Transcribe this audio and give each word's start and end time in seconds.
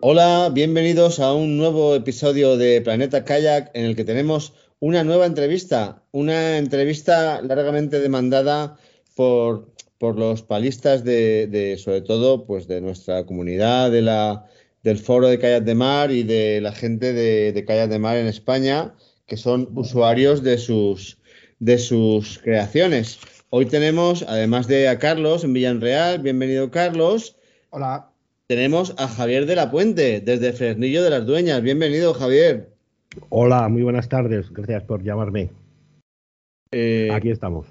Hola, 0.00 0.48
bienvenidos 0.54 1.18
a 1.18 1.34
un 1.34 1.56
nuevo 1.56 1.96
episodio 1.96 2.56
de 2.56 2.80
Planeta 2.80 3.24
Kayak 3.24 3.72
en 3.74 3.84
el 3.84 3.96
que 3.96 4.04
tenemos 4.04 4.52
una 4.78 5.02
nueva 5.02 5.26
entrevista, 5.26 6.04
una 6.12 6.56
entrevista 6.56 7.42
largamente 7.42 7.98
demandada 7.98 8.78
por, 9.16 9.72
por 9.98 10.16
los 10.16 10.42
palistas 10.42 11.02
de, 11.02 11.48
de, 11.48 11.76
sobre 11.78 12.02
todo, 12.02 12.46
pues 12.46 12.68
de 12.68 12.80
nuestra 12.80 13.26
comunidad, 13.26 13.90
de 13.90 14.02
la, 14.02 14.46
del 14.84 14.98
foro 14.98 15.26
de 15.26 15.40
Kayak 15.40 15.64
de 15.64 15.74
Mar 15.74 16.12
y 16.12 16.22
de 16.22 16.60
la 16.60 16.70
gente 16.70 17.12
de, 17.12 17.52
de 17.52 17.64
Kayak 17.64 17.90
de 17.90 17.98
Mar 17.98 18.18
en 18.18 18.28
España, 18.28 18.94
que 19.26 19.36
son 19.36 19.68
usuarios 19.74 20.44
de 20.44 20.58
sus, 20.58 21.18
de 21.58 21.76
sus 21.76 22.38
creaciones. 22.38 23.18
Hoy 23.50 23.66
tenemos, 23.66 24.24
además 24.28 24.68
de 24.68 24.86
a 24.86 25.00
Carlos 25.00 25.42
en 25.42 25.54
Villarreal, 25.54 26.20
bienvenido 26.20 26.70
Carlos. 26.70 27.34
Hola. 27.70 28.07
Tenemos 28.48 28.94
a 28.96 29.08
Javier 29.08 29.44
de 29.44 29.56
la 29.56 29.70
Puente, 29.70 30.22
desde 30.22 30.54
Fresnillo 30.54 31.02
de 31.02 31.10
las 31.10 31.26
Dueñas. 31.26 31.60
Bienvenido, 31.60 32.14
Javier. 32.14 32.70
Hola, 33.28 33.68
muy 33.68 33.82
buenas 33.82 34.08
tardes. 34.08 34.50
Gracias 34.50 34.84
por 34.84 35.02
llamarme. 35.04 35.50
Eh, 36.72 37.10
Aquí 37.12 37.28
estamos. 37.28 37.66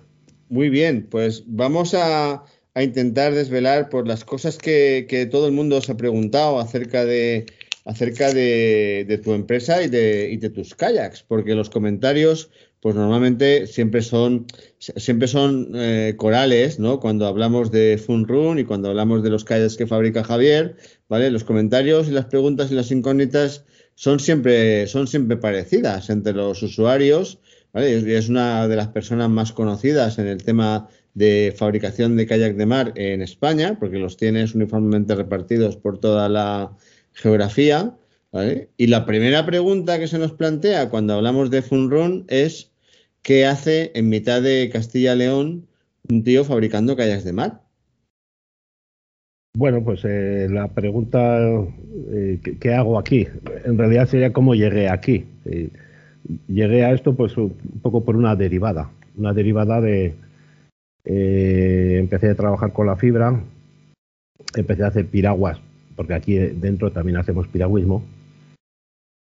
Muy 0.50 0.70
bien, 0.70 1.08
pues 1.10 1.46
vamos 1.48 1.96
a, 1.96 2.44
a 2.76 2.84
intentar 2.84 3.34
desvelar 3.34 3.90
por 3.90 4.08
las 4.08 4.24
cosas 4.24 4.60
que, 4.60 5.08
que, 5.10 5.26
todo 5.26 5.48
el 5.48 5.54
mundo 5.54 5.82
se 5.82 5.94
ha 5.94 5.98
preguntado 5.98 6.60
acerca 6.60 7.06
de, 7.06 7.48
acerca 7.86 8.32
de, 8.32 9.04
de 9.08 9.18
tu 9.18 9.34
empresa 9.34 9.82
y 9.82 9.88
de, 9.88 10.30
y 10.32 10.38
de, 10.38 10.52
tus 10.52 10.76
kayaks, 10.76 11.23
porque 11.23 11.56
los 11.56 11.72
comentarios, 11.72 12.52
pues 12.88 12.96
normalmente 12.96 13.68
siempre 13.68 14.02
son, 14.02 14.46
siempre 14.78 15.28
son 15.28 15.74
eh, 15.76 16.14
corales, 16.16 16.80
¿no? 16.80 17.02
Cuando 17.02 17.28
hablamos 17.28 17.70
de 17.70 17.98
Fun 17.98 18.26
Run 18.26 18.60
y 18.60 18.64
cuando 18.64 18.88
hablamos 18.88 19.24
de 19.24 19.30
los 19.30 19.44
kayaks 19.44 19.76
que 19.76 19.88
fabrica 19.88 20.24
Javier, 20.24 20.78
¿vale? 21.10 21.30
Los 21.30 21.44
comentarios 21.44 22.08
y 22.08 22.12
las 22.12 22.28
preguntas 22.28 22.72
y 22.72 22.76
las 22.76 22.90
incógnitas 22.90 23.66
son 23.96 24.22
siempre, 24.22 24.88
son 24.88 25.08
siempre 25.08 25.36
parecidas 25.36 26.10
entre 26.10 26.32
los 26.32 26.64
usuarios, 26.64 27.40
¿vale? 27.74 27.92
Y 27.92 28.14
es 28.14 28.30
una 28.30 28.70
de 28.70 28.78
las 28.78 28.88
personas 28.88 29.30
más 29.30 29.52
conocidas 29.52 30.18
en 30.18 30.28
el 30.28 30.42
tema 30.42 30.88
de 31.14 31.54
fabricación 31.58 32.16
de 32.16 32.26
kayak 32.26 32.56
de 32.56 32.66
mar 32.68 32.94
en 32.96 33.22
España, 33.22 33.76
porque 33.78 34.00
los 34.00 34.16
tienes 34.16 34.56
uniformemente 34.56 35.14
repartidos 35.14 35.76
por 35.76 36.00
toda 36.00 36.30
la 36.30 36.72
geografía. 37.12 37.98
¿vale? 38.32 38.70
Y 38.78 38.88
la 38.88 39.06
primera 39.06 39.46
pregunta 39.46 40.00
que 40.00 40.08
se 40.08 40.20
nos 40.20 40.32
plantea 40.32 40.88
cuando 40.90 41.16
hablamos 41.16 41.50
de 41.50 41.62
Funrun 41.62 42.24
es 42.30 42.72
¿qué 43.22 43.46
hace 43.46 43.92
en 43.96 44.10
mitad 44.10 44.42
de 44.42 44.70
Castilla-León 44.72 45.68
un 46.10 46.23
tío 46.23 46.44
fabricando 46.44 46.96
kayaks 46.96 47.23
de 47.23 47.34
mar? 47.34 47.68
Bueno, 49.58 49.84
pues 49.84 50.06
eh, 50.06 50.48
la 50.52 50.68
pregunta 50.68 51.40
eh, 52.12 52.40
¿qué, 52.44 52.58
¿qué, 52.60 52.73
hago 52.76 53.00
aquí? 53.00 53.28
En 53.66 53.76
realidad 53.76 54.08
sería 54.08 54.32
cómo 54.32 54.54
llegué 54.54 54.88
aquí. 54.88 55.26
Eh, 55.45 55.72
llegué 56.48 56.86
a 56.86 56.94
esto 56.94 57.16
pues 57.16 57.36
un 57.38 57.58
poco 57.82 58.06
por 58.06 58.16
una 58.16 58.36
derivada, 58.36 58.92
una 59.18 59.34
derivada 59.34 59.82
de, 59.82 60.14
empecé 61.04 62.30
a 62.30 62.36
trabajar 62.36 62.72
con 62.72 62.86
la 62.86 62.98
fibra, 62.98 63.42
empecé 64.55 64.84
a 64.84 64.88
hacer 64.88 65.08
piraguas, 65.08 65.60
porque 65.95 66.14
aquí 66.14 66.36
dentro 66.38 66.92
también 66.92 67.17
hacemos 67.17 67.48
piragüismo. 67.48 68.04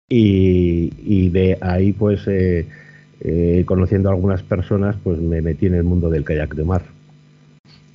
Y, 0.09 0.95
y 1.05 1.29
de 1.29 1.59
ahí, 1.61 1.93
pues, 1.93 2.27
eh, 3.25 3.63
conociendo 3.67 4.09
a 4.09 4.13
algunas 4.13 4.43
personas, 4.43 4.97
pues 5.03 5.19
me 5.21 5.41
metí 5.43 5.67
en 5.67 5.77
el 5.77 5.85
mundo 5.85 6.11
del 6.11 6.25
kayak 6.25 6.55
de 6.55 6.65
mar. 6.65 6.83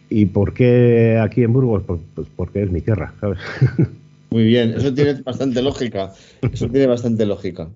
¿Y 0.09 0.27
por 0.27 0.53
qué 0.53 1.19
aquí 1.21 1.43
en 1.43 1.51
Burgos? 1.51 1.83
Pues, 1.85 1.99
pues 2.15 2.27
porque 2.33 2.63
es 2.63 2.71
mi 2.71 2.79
tierra, 2.79 3.13
¿sabes? 3.19 3.39
Muy 4.29 4.45
bien, 4.45 4.73
eso 4.73 4.93
tiene 4.93 5.21
bastante 5.21 5.61
lógica. 5.61 6.13
Eso 6.41 6.69
tiene 6.69 6.87
bastante 6.87 7.25
lógica. 7.25 7.69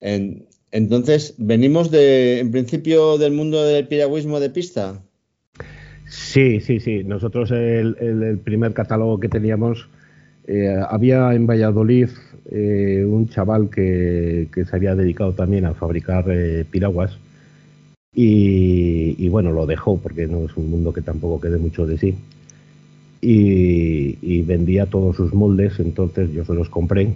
En, 0.00 0.46
entonces, 0.70 1.34
venimos 1.38 1.90
de, 1.90 2.38
en 2.38 2.52
principio, 2.52 3.18
del 3.18 3.32
mundo 3.32 3.64
del 3.64 3.88
piragüismo 3.88 4.38
de 4.38 4.50
pista. 4.50 5.02
Sí, 6.06 6.60
sí, 6.60 6.78
sí. 6.78 7.02
Nosotros 7.04 7.50
el, 7.50 7.96
el, 8.00 8.22
el 8.22 8.38
primer 8.38 8.74
catálogo 8.74 9.18
que 9.18 9.28
teníamos, 9.28 9.88
eh, 10.52 10.82
había 10.88 11.32
en 11.32 11.46
Valladolid 11.46 12.08
eh, 12.50 13.04
un 13.06 13.28
chaval 13.28 13.70
que, 13.70 14.48
se 14.52 14.76
había 14.76 14.96
dedicado 14.96 15.32
también 15.32 15.64
a 15.64 15.74
fabricar 15.74 16.24
eh, 16.28 16.64
piraguas 16.68 17.16
y, 18.12 19.28
bueno, 19.28 19.52
lo 19.52 19.66
dejó 19.66 19.98
porque 19.98 20.26
no 20.26 20.46
es 20.46 20.56
un 20.56 20.68
mundo 20.68 20.92
que 20.92 21.02
tampoco 21.02 21.40
quede 21.40 21.58
mucho 21.58 21.86
de 21.86 21.98
sí. 21.98 22.16
Y, 23.20 24.42
vendía 24.42 24.86
todos 24.86 25.14
sus 25.14 25.32
moldes, 25.32 25.78
entonces 25.78 26.32
yo 26.32 26.44
se 26.44 26.54
los 26.54 26.68
compré 26.68 27.12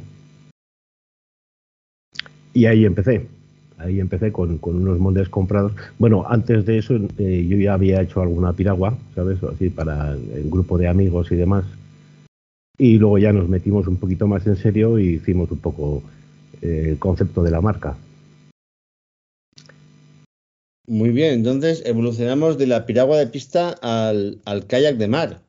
y 2.53 2.67
ahí 2.67 2.84
empecé 2.84 3.27
ahí 3.78 3.99
empecé 3.99 4.31
con, 4.31 4.59
con, 4.59 4.77
unos 4.77 5.00
moldes 5.00 5.28
comprados. 5.28 5.73
Bueno, 5.99 6.25
antes 6.28 6.65
de 6.65 6.78
eso 6.78 6.97
yo 6.97 7.56
ya 7.56 7.75
había 7.75 8.00
hecho 8.00 8.23
alguna 8.23 8.53
piragua, 8.53 8.97
¿sabes? 9.17 9.43
Así 9.43 9.71
para 9.71 10.12
el 10.12 10.49
grupo 10.49 10.78
de 10.78 10.87
amigos 10.87 11.33
y 11.33 11.34
demás. 11.34 11.65
Y 12.77 12.99
luego 12.99 13.19
ya 13.19 13.33
nos 13.33 13.49
metimos 13.49 13.87
un 13.87 13.97
poquito 13.97 14.27
más 14.27 14.47
en 14.47 14.57
serio 14.57 14.99
y 14.99 15.15
hicimos 15.15 15.51
un 15.51 15.59
poco 15.59 16.03
eh, 16.61 16.87
el 16.91 16.99
concepto 16.99 17.43
de 17.43 17.51
la 17.51 17.61
marca. 17.61 17.97
Muy 20.87 21.11
bien, 21.11 21.35
entonces 21.35 21.83
evolucionamos 21.87 22.59
de 22.59 22.67
la 22.67 22.85
piragua 22.85 23.19
de 23.19 23.27
pista 23.27 23.71
al, 23.81 24.39
al 24.45 24.67
kayak 24.67 24.97
de 24.97 25.09
mar. 25.09 25.41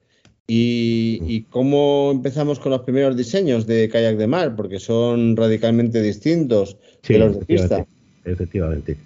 ¿Y, 0.47 1.19
¿Y, 1.25 1.41
cómo 1.49 2.11
empezamos 2.13 2.59
con 2.59 2.71
los 2.71 2.81
primeros 2.81 3.17
diseños 3.17 3.65
de 3.65 3.89
kayak 3.89 4.17
de 4.17 4.27
mar? 4.27 4.55
Porque 4.55 4.79
son 4.79 5.35
radicalmente 5.35 6.03
distintos 6.03 6.77
sí, 7.01 7.13
de 7.13 7.19
los 7.19 7.39
de 7.39 7.45
pista 7.45 7.85
efectivamente. 8.25 8.97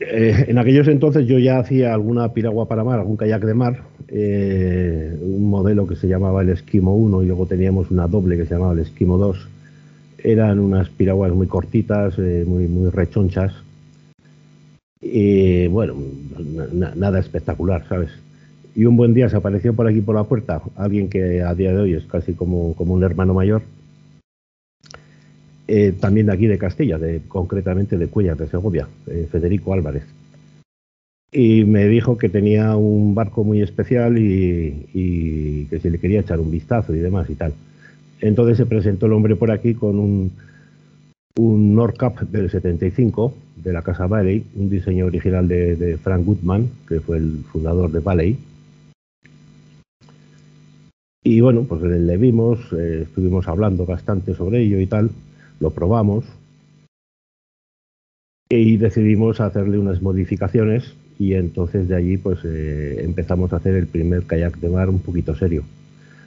Eh, 0.00 0.46
en 0.48 0.56
aquellos 0.56 0.88
entonces 0.88 1.26
yo 1.26 1.38
ya 1.38 1.58
hacía 1.58 1.92
alguna 1.92 2.32
piragua 2.32 2.66
para 2.66 2.82
mar, 2.84 2.98
algún 2.98 3.18
kayak 3.18 3.44
de 3.44 3.54
mar, 3.54 3.82
eh, 4.08 5.14
un 5.20 5.50
modelo 5.50 5.86
que 5.86 5.94
se 5.94 6.08
llamaba 6.08 6.40
el 6.40 6.48
Esquimo 6.48 6.96
1 6.96 7.22
y 7.22 7.26
luego 7.26 7.44
teníamos 7.44 7.90
una 7.90 8.06
doble 8.06 8.38
que 8.38 8.46
se 8.46 8.54
llamaba 8.54 8.72
el 8.72 8.78
Esquimo 8.78 9.18
2. 9.18 9.48
Eran 10.24 10.58
unas 10.58 10.88
piraguas 10.88 11.32
muy 11.32 11.46
cortitas, 11.46 12.14
eh, 12.18 12.44
muy, 12.46 12.66
rechonchas. 12.90 13.52
Y 15.02 15.66
bueno, 15.68 15.94
na 16.72 16.94
nada 16.94 17.18
espectacular, 17.20 17.84
¿sabes? 17.88 18.10
Y 18.74 18.84
un 18.86 18.96
buen 18.96 19.12
día 19.12 19.28
se 19.28 19.36
apareció 19.36 19.74
por 19.74 19.86
aquí 19.86 20.00
por 20.00 20.14
la 20.14 20.24
puerta 20.24 20.62
alguien 20.76 21.08
que 21.08 21.42
a 21.42 21.54
día 21.54 21.72
de 21.72 21.80
hoy 21.80 21.94
es 21.94 22.04
casi 22.04 22.34
como, 22.34 22.74
como 22.74 22.94
un 22.94 23.02
hermano 23.02 23.34
mayor 23.34 23.62
eh, 25.72 25.92
también 25.92 26.26
de 26.26 26.32
aquí 26.32 26.48
de 26.48 26.58
Castilla, 26.58 26.98
de, 26.98 27.20
concretamente 27.28 27.96
de 27.96 28.08
Cuellas 28.08 28.36
de 28.36 28.48
Segovia, 28.48 28.88
eh, 29.06 29.28
Federico 29.30 29.72
Álvarez. 29.72 30.02
Y 31.30 31.62
me 31.62 31.86
dijo 31.86 32.18
que 32.18 32.28
tenía 32.28 32.74
un 32.74 33.14
barco 33.14 33.44
muy 33.44 33.62
especial 33.62 34.18
y, 34.18 35.68
que 35.70 35.78
se 35.78 35.90
le 35.90 35.98
quería 35.98 36.22
echar 36.22 36.40
un 36.40 36.50
vistazo 36.50 36.92
y 36.92 36.98
demás 36.98 37.30
y 37.30 37.36
tal. 37.36 37.52
Entonces 38.20 38.56
se 38.56 38.66
presentó 38.66 39.06
el 39.06 39.12
hombre 39.12 39.36
por 39.36 39.52
aquí 39.52 39.74
con 39.74 40.00
un, 40.00 40.32
un 41.38 41.74
Nordcap 41.76 42.18
del 42.22 42.50
75 42.50 43.32
de 43.54 43.72
la 43.72 43.82
casa 43.82 44.08
Valley, 44.08 44.44
un 44.56 44.70
diseño 44.70 45.06
original 45.06 45.46
de, 45.46 45.76
de 45.76 45.98
Frank 45.98 46.24
Goodman, 46.24 46.68
que 46.88 46.98
fue 46.98 47.18
el 47.18 47.44
fundador 47.52 47.92
de 47.92 48.00
Valley. 48.00 48.36
Y 51.22 51.40
bueno, 51.40 51.62
pues 51.62 51.80
le 51.82 52.16
vimos, 52.16 52.58
eh, 52.72 53.02
estuvimos 53.02 53.46
hablando 53.46 53.86
bastante 53.86 54.34
sobre 54.34 54.62
ello 54.62 54.80
y 54.80 54.86
tal 54.88 55.10
lo 55.60 55.70
probamos 55.70 56.24
y 58.48 58.76
decidimos 58.76 59.40
hacerle 59.40 59.78
unas 59.78 60.02
modificaciones 60.02 60.94
y 61.18 61.34
entonces 61.34 61.86
de 61.88 61.94
allí 61.94 62.16
pues 62.16 62.40
eh, 62.44 63.04
empezamos 63.04 63.52
a 63.52 63.56
hacer 63.56 63.76
el 63.76 63.86
primer 63.86 64.24
kayak 64.24 64.58
de 64.58 64.68
mar 64.68 64.88
un 64.88 64.98
poquito 64.98 65.36
serio, 65.36 65.62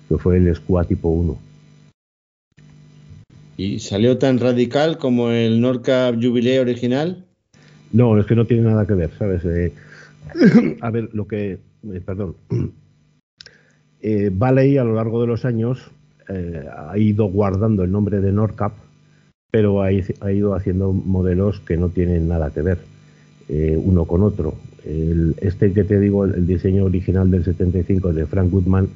que 0.07 0.18
fue 0.18 0.38
el 0.38 0.56
Squad 0.56 0.88
tipo 0.88 1.09
1. 1.09 1.38
¿Y 3.57 3.80
salió 3.80 4.18
tan 4.18 4.39
radical 4.39 4.97
como 4.97 5.30
el 5.30 5.62
Nordcap 5.62 6.15
Jubilee 6.15 6.59
original? 6.59 7.25
No, 7.91 8.19
es 8.19 8.25
que 8.25 8.36
no 8.36 8.45
tiene 8.45 8.63
nada 8.63 8.88
que 8.88 8.95
ver, 8.95 9.12
¿sabes? 9.18 9.45
Eh, 9.45 9.71
a 10.81 10.89
ver, 10.89 11.09
lo 11.13 11.27
que... 11.27 11.59
Eh, 11.94 12.01
perdón. 12.06 12.36
Eh, 14.06 14.29
Valley 14.33 14.77
a 14.77 14.83
lo 14.83 14.95
largo 14.95 15.21
de 15.21 15.27
los 15.27 15.45
años 15.45 15.79
ha 16.27 16.97
ido 16.97 17.27
guardando 17.27 17.83
el 17.83 17.91
nombre 17.94 18.19
de 18.19 18.33
Nordcap, 18.33 18.74
pero 19.53 19.83
ha, 19.83 19.91
ido 19.91 20.55
haciendo 20.55 20.91
modelos 20.91 21.59
que 21.59 21.77
no 21.77 21.89
tienen 21.89 22.27
nada 22.27 22.50
que 22.50 22.63
ver 22.63 22.79
eh, 23.50 23.79
uno 23.79 24.05
con 24.05 24.23
otro. 24.23 24.55
este 24.83 25.71
que 25.73 25.83
te 25.83 26.00
digo, 26.00 26.25
el, 26.25 26.47
diseño 26.47 26.85
original 26.85 27.29
del 27.29 27.44
75 27.44 28.13
de 28.13 28.25
Frank 28.25 28.50
Goodman, 28.50 28.89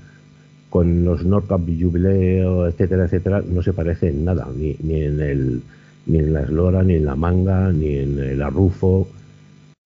con 0.72 1.06
los 1.06 1.24
Nordcap 1.24 1.62
Jubileo, 1.62 2.66
etcétera, 2.66 3.06
etcétera, 3.06 3.44
no 3.48 3.62
se 3.62 3.72
parece 3.72 4.10
en 4.10 4.26
nada, 4.26 4.48
ni, 4.58 4.76
ni 4.82 5.04
en 5.04 5.22
el 5.22 5.62
ni 6.08 6.18
en 6.18 6.34
la 6.34 6.42
eslora, 6.42 6.82
ni 6.82 6.96
en 6.96 7.06
la 7.06 7.16
manga, 7.16 7.72
ni 7.72 7.96
en 7.96 8.18
el 8.18 8.42
arrufo, 8.42 9.08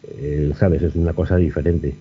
eh, 0.08 0.54
¿sabes? 0.58 0.84
Es 0.84 0.96
una 0.96 1.12
cosa 1.12 1.36
diferente. 1.36 1.94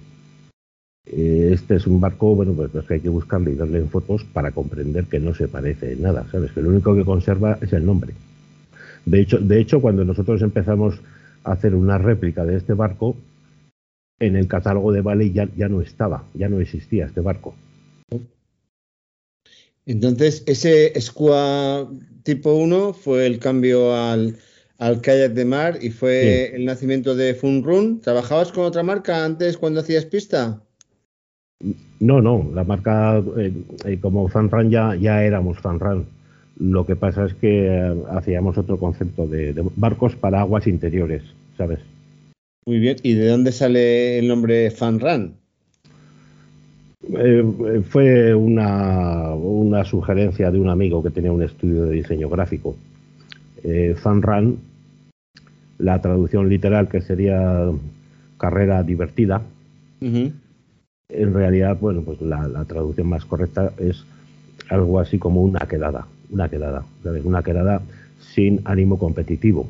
Eh, 1.07 1.51
este 1.53 1.75
es 1.75 1.89
un 1.89 2.01
barco, 2.01 2.37
bueno, 2.37 2.53
pues, 2.53 2.71
pues, 2.71 2.87
que 2.87 2.95
hay 2.95 3.01
que 3.01 3.09
buscarle 3.09 3.51
y 3.51 3.57
darle 3.57 3.79
en 3.79 3.89
fotos 3.89 4.23
para 4.33 4.53
comprender 4.53 5.07
que 5.07 5.19
no 5.19 5.35
se 5.35 5.49
parece 5.49 5.95
en 5.95 6.03
nada, 6.03 6.25
¿sabes? 6.31 6.53
Que 6.53 6.63
lo 6.63 6.69
único 6.69 6.95
que 6.95 7.05
conserva 7.05 7.59
es 7.61 7.73
el 7.73 7.85
nombre. 7.85 8.15
De 9.05 9.21
hecho, 9.21 9.39
de 9.39 9.61
hecho, 9.61 9.81
cuando 9.81 10.05
nosotros 10.05 10.43
empezamos 10.43 11.01
a 11.45 11.53
hacer 11.53 11.75
una 11.75 11.99
réplica 11.99 12.45
de 12.45 12.57
este 12.57 12.75
barco, 12.75 13.17
en 14.21 14.37
el 14.37 14.47
catálogo 14.47 14.93
de 14.93 15.01
Vale 15.01 15.33
ya, 15.33 15.49
ya 15.57 15.69
no 15.69 15.81
estaba, 15.81 16.25
ya 16.35 16.49
no 16.49 16.61
existía 16.61 17.07
este 17.07 17.21
barco. 17.21 17.55
Entonces, 19.87 20.45
ese 20.47 20.93
Squad 21.01 21.89
tipo 22.23 22.53
1 22.53 22.93
fue 22.93 23.27
el 23.27 23.39
cambio 23.39 23.97
al, 23.97 24.37
al 24.79 25.01
kayak 25.01 25.33
de 25.33 25.45
mar 25.45 25.79
y 25.81 25.91
fue 25.91 26.55
el 26.55 26.65
nacimiento 26.67 27.17
de 27.17 27.35
Fun 27.35 27.65
Run. 27.65 28.01
¿Trabajabas 28.01 28.53
con 28.53 28.65
otra 28.65 28.83
marca 28.83 29.25
antes 29.25 29.57
cuando 29.57 29.81
hacías 29.81 30.05
pista? 30.05 30.63
No, 31.99 32.21
no, 32.23 32.51
la 32.55 32.65
marca 32.65 33.23
eh, 33.39 33.53
eh, 33.85 33.99
como 34.01 34.29
Fanran 34.29 34.71
ya, 34.71 34.95
ya 34.95 35.25
éramos 35.25 35.59
Fanran. 35.59 36.07
Lo 36.61 36.87
que 36.87 36.95
pasa 36.95 37.25
es 37.25 37.35
que 37.35 37.67
eh, 37.67 37.95
hacíamos 38.11 38.57
otro 38.59 38.79
concepto 38.79 39.27
de, 39.27 39.55
barcos 39.77 40.15
para 40.15 40.41
aguas 40.41 40.67
interiores, 40.67 41.23
¿sabes? 41.57 41.81
Muy 42.67 42.79
bien, 42.79 42.97
¿y 43.03 43.15
de 43.15 43.29
dónde 43.29 43.51
sale 43.51 44.19
el 44.19 44.29
nombre 44.29 44.71
Fanran? 44.71 45.35
fue 47.89 48.35
una, 48.35 49.35
una, 49.35 49.85
sugerencia 49.85 50.51
de 50.51 50.61
un 50.61 50.69
amigo 50.69 51.03
que 51.03 51.11
tenía 51.11 51.33
un 51.33 51.43
estudio 51.43 51.87
de 51.87 51.97
diseño 51.97 52.29
gráfico. 52.29 52.77
Fanran, 53.97 54.59
la 55.79 56.01
traducción 56.01 56.49
literal 56.49 56.89
que 56.89 57.01
sería 57.01 57.69
carrera 58.39 58.83
divertida, 58.85 59.43
en 61.13 61.35
realidad, 61.35 61.79
bueno, 61.81 62.03
pues 62.03 62.21
la, 62.21 62.65
traducción 62.65 63.09
más 63.09 63.25
correcta 63.25 63.73
es 63.79 64.05
algo 64.69 65.01
así 65.01 65.19
como 65.19 65.43
una 65.43 65.61
quedada, 65.61 66.07
una 66.31 66.49
quedada, 66.49 66.85
Una 67.25 67.43
quedada 67.43 67.83
sin 68.19 68.61
ánimo 68.65 68.99
competitivo. 68.99 69.69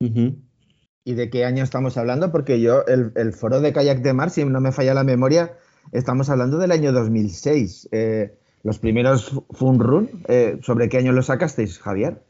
¿Y 0.00 1.14
de 1.14 1.30
qué 1.30 1.44
año 1.44 1.64
estamos 1.64 1.96
hablando? 1.96 2.30
Porque 2.30 2.60
yo, 2.60 2.84
el, 2.86 3.32
foro 3.32 3.60
de 3.60 3.72
kayak 3.72 4.02
de 4.02 4.12
mar, 4.12 4.30
si 4.30 4.44
no 4.44 4.60
me 4.60 4.72
falla 4.72 4.94
la 4.94 5.04
memoria, 5.04 5.52
estamos 5.92 6.30
hablando 6.30 6.58
del 6.58 6.72
año 6.72 6.92
2006. 6.92 7.88
Eh, 7.92 8.34
los 8.62 8.78
primeros 8.78 9.32
Fun 9.50 9.78
Run, 9.78 10.10
eh, 10.28 10.58
¿sobre 10.62 10.88
qué 10.88 10.98
año 10.98 11.12
los 11.12 11.26
sacasteis, 11.26 11.78
Javier? 11.78 12.22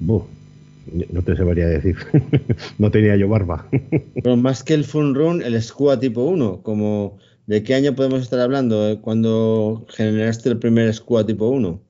no 0.00 1.22
te 1.24 1.36
sabría 1.36 1.66
decir. 1.66 1.96
no 2.78 2.90
tenía 2.90 3.16
yo 3.16 3.28
barba. 3.28 3.66
Pero 4.22 4.36
más 4.36 4.62
que 4.62 4.74
el 4.74 4.84
Fun 4.84 5.14
Run, 5.14 5.42
el 5.42 5.60
Scuba 5.62 5.98
tipo 5.98 6.22
1, 6.22 6.62
como 6.62 7.18
¿De 7.50 7.64
qué 7.64 7.74
año 7.74 7.96
podemos 7.96 8.22
estar 8.22 8.38
hablando 8.38 8.88
eh, 8.88 9.00
cuando 9.00 9.84
generaste 9.88 10.50
el 10.50 10.60
primer 10.60 10.94
Squad 10.94 11.26
tipo 11.26 11.48
1? 11.48 11.80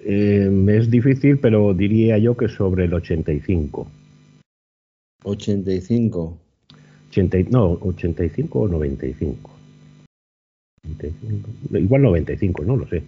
Eh, 0.00 0.50
es 0.68 0.90
difícil, 0.90 1.38
pero 1.38 1.74
diría 1.74 2.18
yo 2.18 2.36
que 2.36 2.48
sobre 2.48 2.84
el 2.84 2.94
85. 2.94 3.86
85. 5.24 6.38
no, 7.50 7.78
85 7.82 8.60
o 8.60 8.68
95. 8.68 9.50
Igual 11.72 12.02
95, 12.02 12.64
no 12.64 12.76
lo 12.76 12.88
sé. 12.88 13.02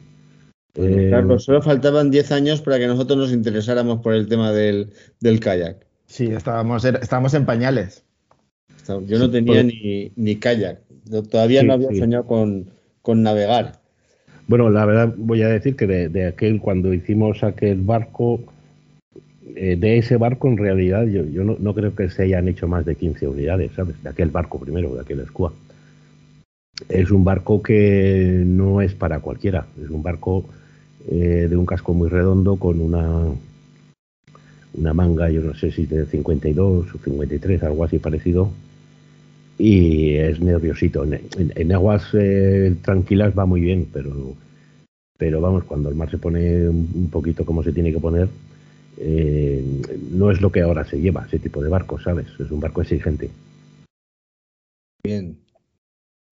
Eh, 0.74 1.08
Carlos, 1.10 1.44
solo 1.44 1.62
faltaban 1.62 2.10
10 2.10 2.32
años 2.32 2.60
para 2.60 2.78
que 2.78 2.86
nosotros 2.86 3.18
nos 3.18 3.32
interesáramos 3.32 4.00
por 4.00 4.14
el 4.14 4.28
tema 4.28 4.52
del, 4.52 4.90
del 5.20 5.40
kayak. 5.40 5.86
Sí, 6.06 6.26
estábamos, 6.26 6.84
estábamos 6.84 7.34
en 7.34 7.46
pañales. 7.46 8.04
Yo 9.06 9.18
no 9.18 9.30
tenía 9.30 9.62
ni, 9.62 10.12
ni 10.16 10.36
kayak. 10.36 10.80
Todavía 11.30 11.62
no 11.62 11.74
había 11.74 11.88
soñado 11.88 12.26
con, 12.26 13.22
navegar. 13.22 13.79
Bueno, 14.50 14.68
la 14.68 14.84
verdad 14.84 15.14
voy 15.16 15.42
a 15.42 15.48
decir 15.48 15.76
que 15.76 15.86
de, 15.86 16.26
aquel, 16.26 16.60
cuando 16.60 16.92
hicimos 16.92 17.44
aquel 17.44 17.82
barco, 17.82 18.40
eh, 19.54 19.76
de 19.78 19.98
ese 19.98 20.16
barco 20.16 20.48
en 20.48 20.56
realidad 20.56 21.06
yo, 21.06 21.22
no, 21.44 21.72
creo 21.72 21.94
que 21.94 22.10
se 22.10 22.24
hayan 22.24 22.48
hecho 22.48 22.66
más 22.66 22.84
de 22.84 22.96
15 22.96 23.28
unidades, 23.28 23.70
¿sabes? 23.76 24.02
De 24.02 24.10
aquel 24.10 24.30
barco 24.30 24.58
primero, 24.58 24.92
de 24.92 25.02
aquel 25.02 25.20
escua. 25.20 25.52
Es 26.88 27.12
un 27.12 27.22
barco 27.22 27.62
que 27.62 28.42
no 28.44 28.80
es 28.80 28.92
para 28.92 29.20
cualquiera, 29.20 29.66
es 29.80 29.88
un 29.88 30.02
barco 30.02 30.44
eh, 31.08 31.46
de 31.48 31.56
un 31.56 31.64
casco 31.64 31.94
muy 31.94 32.08
redondo 32.08 32.56
con 32.56 32.80
una, 32.80 33.26
una 34.74 34.92
manga, 34.92 35.30
yo 35.30 35.42
no 35.42 35.54
sé 35.54 35.70
si 35.70 35.86
de 35.86 36.06
52 36.06 36.92
o 36.92 36.98
53, 36.98 37.62
algo 37.62 37.84
así 37.84 38.00
parecido, 38.00 38.50
y 39.60 40.16
es 40.16 40.40
nerviosito. 40.40 41.04
En, 41.04 41.72
aguas 41.72 42.02
eh, 42.14 42.74
tranquilas 42.82 43.38
va 43.38 43.44
muy 43.44 43.60
bien, 43.60 43.86
pero, 43.92 44.34
pero 45.18 45.40
vamos, 45.42 45.64
cuando 45.64 45.90
el 45.90 45.94
mar 45.94 46.10
se 46.10 46.16
pone 46.16 46.66
un 46.66 47.10
poquito 47.12 47.44
como 47.44 47.62
se 47.62 47.72
tiene 47.72 47.92
que 47.92 48.00
poner, 48.00 48.28
eh, 48.96 49.62
no 50.12 50.30
es 50.30 50.40
lo 50.40 50.50
que 50.50 50.62
ahora 50.62 50.86
se 50.86 50.98
lleva, 50.98 51.26
ese 51.26 51.38
tipo 51.38 51.62
de 51.62 51.68
barco, 51.68 52.00
¿sabes? 52.00 52.26
Es 52.38 52.50
un 52.50 52.60
barco 52.60 52.80
exigente. 52.80 53.30
Bien. 55.04 55.36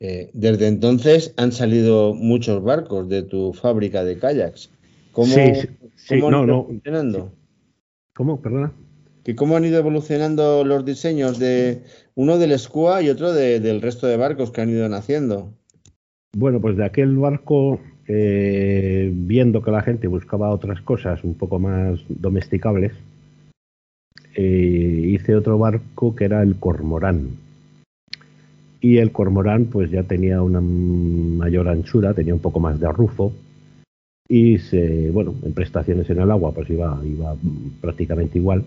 Eh, 0.01 0.31
desde 0.33 0.69
entonces 0.69 1.35
han 1.37 1.53
salido 1.53 2.15
muchos 2.15 2.63
barcos 2.63 3.11
de 3.11 3.23
tu 3.25 3.53
fábrica 3.53 4.05
de 4.05 4.19
kayaks. 4.19 4.71
¿Cómo, 5.13 5.35
sí, 5.35 5.53
sí, 5.97 6.21
no, 6.21 6.47
no. 6.47 6.69
¿Cómo? 8.15 8.41
Perdona 8.41 8.73
que 9.29 9.37
cómo 9.37 9.59
han 9.59 9.65
ido 9.67 9.79
evolucionando 9.79 10.65
los 10.65 10.87
diseños 10.87 11.39
de 11.39 11.83
uno 12.19 12.37
del 12.37 12.59
SCUA 12.59 13.03
y 13.03 13.11
otro 13.11 13.33
del 13.33 13.81
resto 13.81 14.09
de 14.09 14.17
barcos 14.17 14.51
que 14.51 14.61
han 14.61 14.71
ido 14.71 14.89
naciendo. 14.89 15.53
Bueno, 16.37 16.61
pues 16.61 16.77
de 16.77 16.85
aquel 16.85 17.17
barco, 17.17 17.79
eh, 18.09 19.13
viendo 19.15 19.63
que 19.63 19.71
la 19.71 19.83
gente 19.83 20.09
buscaba 20.09 20.51
otras 20.51 20.81
cosas 20.81 21.23
un 21.23 21.35
poco 21.35 21.61
más 21.61 22.01
domesticables, 22.09 22.93
eh, 24.35 25.11
hice 25.13 25.37
otro 25.37 25.59
barco 25.59 26.17
que 26.17 26.25
era 26.25 26.43
el 26.43 26.57
Cormorán. 26.57 27.37
Y 28.81 28.97
el 28.97 29.13
Cormorán 29.13 29.67
pues 29.67 29.93
ya 29.93 30.03
tenía 30.03 30.43
una 30.43 30.61
mayor 30.61 31.69
anchura, 31.69 32.15
tenía 32.15 32.35
un 32.35 32.41
poco 32.41 32.59
más 32.59 32.81
de 32.81 32.89
arrufo 32.89 33.33
y 34.29 34.59
se, 34.59 35.13
bueno, 35.13 35.37
en 35.45 35.53
prestaciones 35.53 36.11
en 36.11 36.19
el 36.19 36.33
agua 36.33 36.53
pues 36.53 36.69
iba, 36.69 37.01
iba 37.05 37.37
prácticamente 37.81 38.39
igual 38.39 38.65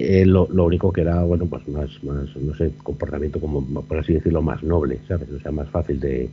eh, 0.00 0.24
lo, 0.24 0.46
único 0.46 0.92
que 0.92 1.00
era, 1.00 1.24
bueno, 1.24 1.46
pues 1.46 1.66
más, 1.66 1.90
más, 2.04 2.36
no 2.36 2.54
sé, 2.54 2.70
comportamiento 2.84 3.40
como, 3.40 3.64
por 3.82 3.98
así 3.98 4.12
decirlo, 4.12 4.40
más 4.40 4.62
noble, 4.62 5.00
¿sabes? 5.08 5.28
O 5.30 5.40
sea, 5.40 5.50
más 5.50 5.68
fácil 5.70 5.98
de, 5.98 6.30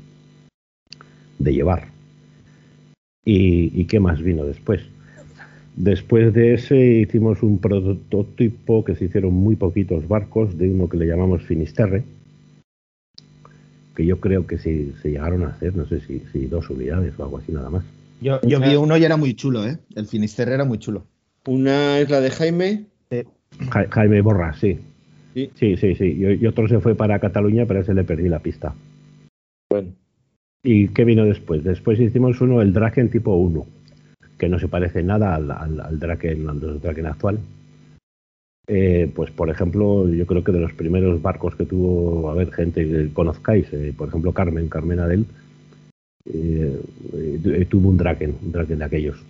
de 1.40 1.52
llevar. 1.52 1.88
¿Y, 3.26 3.82
¿Y 3.82 3.86
qué 3.86 4.00
más 4.00 4.22
vino 4.22 4.46
después? 4.46 4.84
Después 5.76 6.32
de 6.32 6.54
ese 6.54 6.78
hicimos 6.78 7.42
un 7.42 7.58
prototipo 7.58 8.86
que 8.86 8.96
se 8.96 9.06
hicieron 9.06 9.34
muy 9.34 9.56
poquitos 9.56 10.08
barcos 10.08 10.56
de 10.60 10.70
uno 10.70 10.88
que 10.88 10.98
le 10.98 11.08
llamamos 11.08 11.42
Finisterre, 11.42 12.04
que 13.96 14.06
yo 14.06 14.20
creo 14.20 14.46
que 14.46 14.60
se, 14.60 14.92
se 15.02 15.10
llegaron 15.10 15.44
a 15.44 15.48
hacer, 15.48 15.76
no 15.76 15.88
sé 15.88 16.02
si, 16.02 16.22
si, 16.32 16.46
dos 16.46 16.70
unidades 16.70 17.16
o 17.18 17.24
algo 17.24 17.40
así 17.40 17.52
nada 17.52 17.72
más. 17.72 17.84
Yo, 18.22 18.40
yo 18.44 18.60
vi 18.60 18.76
uno 18.76 18.96
y 18.96 19.04
era 19.04 19.18
muy 19.18 19.34
chulo, 19.34 19.66
¿eh? 19.66 19.80
El 19.96 20.06
Finisterre 20.06 20.54
era 20.54 20.66
muy 20.66 20.78
chulo. 20.78 21.08
Una 21.48 22.00
es 22.00 22.12
la 22.12 22.22
de 22.22 22.30
Jaime 22.30 22.86
Jaime 23.90 24.22
Borra, 24.22 24.54
sí. 24.54 24.80
Sí, 25.34 25.76
sí, 25.76 25.96
sí. 25.96 26.38
Y, 26.40 26.48
otro 26.48 26.68
se 26.68 26.80
fue 26.80 26.96
para 26.96 27.20
Cataluña, 27.20 27.66
pero 27.66 27.82
ese 27.82 27.94
le 27.94 28.04
perdí 28.04 28.30
la 28.30 28.40
pista. 28.40 28.74
Bueno. 29.70 29.90
¿Y 30.64 30.88
qué 30.90 31.04
vino 31.04 31.26
después? 31.26 31.64
Después 31.64 32.00
hicimos 32.00 32.40
uno, 32.42 32.62
el 32.62 32.74
Draken 32.74 33.10
tipo 33.10 33.36
1, 33.36 33.66
que 34.38 34.50
no 34.50 34.58
se 34.58 34.68
parece 34.68 35.04
nada 35.04 35.36
al, 35.36 35.52
al, 35.52 36.00
Draken, 36.00 36.50
al 36.50 37.06
actual. 37.06 37.40
Eh, 38.68 39.12
pues 39.14 39.30
por 39.30 39.50
ejemplo, 39.50 40.10
yo 40.10 40.26
creo 40.26 40.44
que 40.44 40.52
de 40.52 40.60
los 40.60 40.74
primeros 40.74 41.22
barcos 41.22 41.56
que 41.56 41.66
tuvo, 41.66 42.32
a 42.32 42.34
ver, 42.34 42.52
gente 42.52 42.88
que 42.88 43.14
conozcáis, 43.14 43.72
eh, 43.74 43.94
por 43.96 44.08
ejemplo 44.08 44.34
Carmen, 44.34 44.70
Carmen 44.70 45.00
Adel, 45.00 45.26
eh, 46.26 46.80
tuvo 47.70 47.90
un 47.90 47.98
Draken, 47.98 48.36
un 48.42 48.52
Draken 48.52 48.80
de 48.80 48.86
aquellos. 48.86 49.24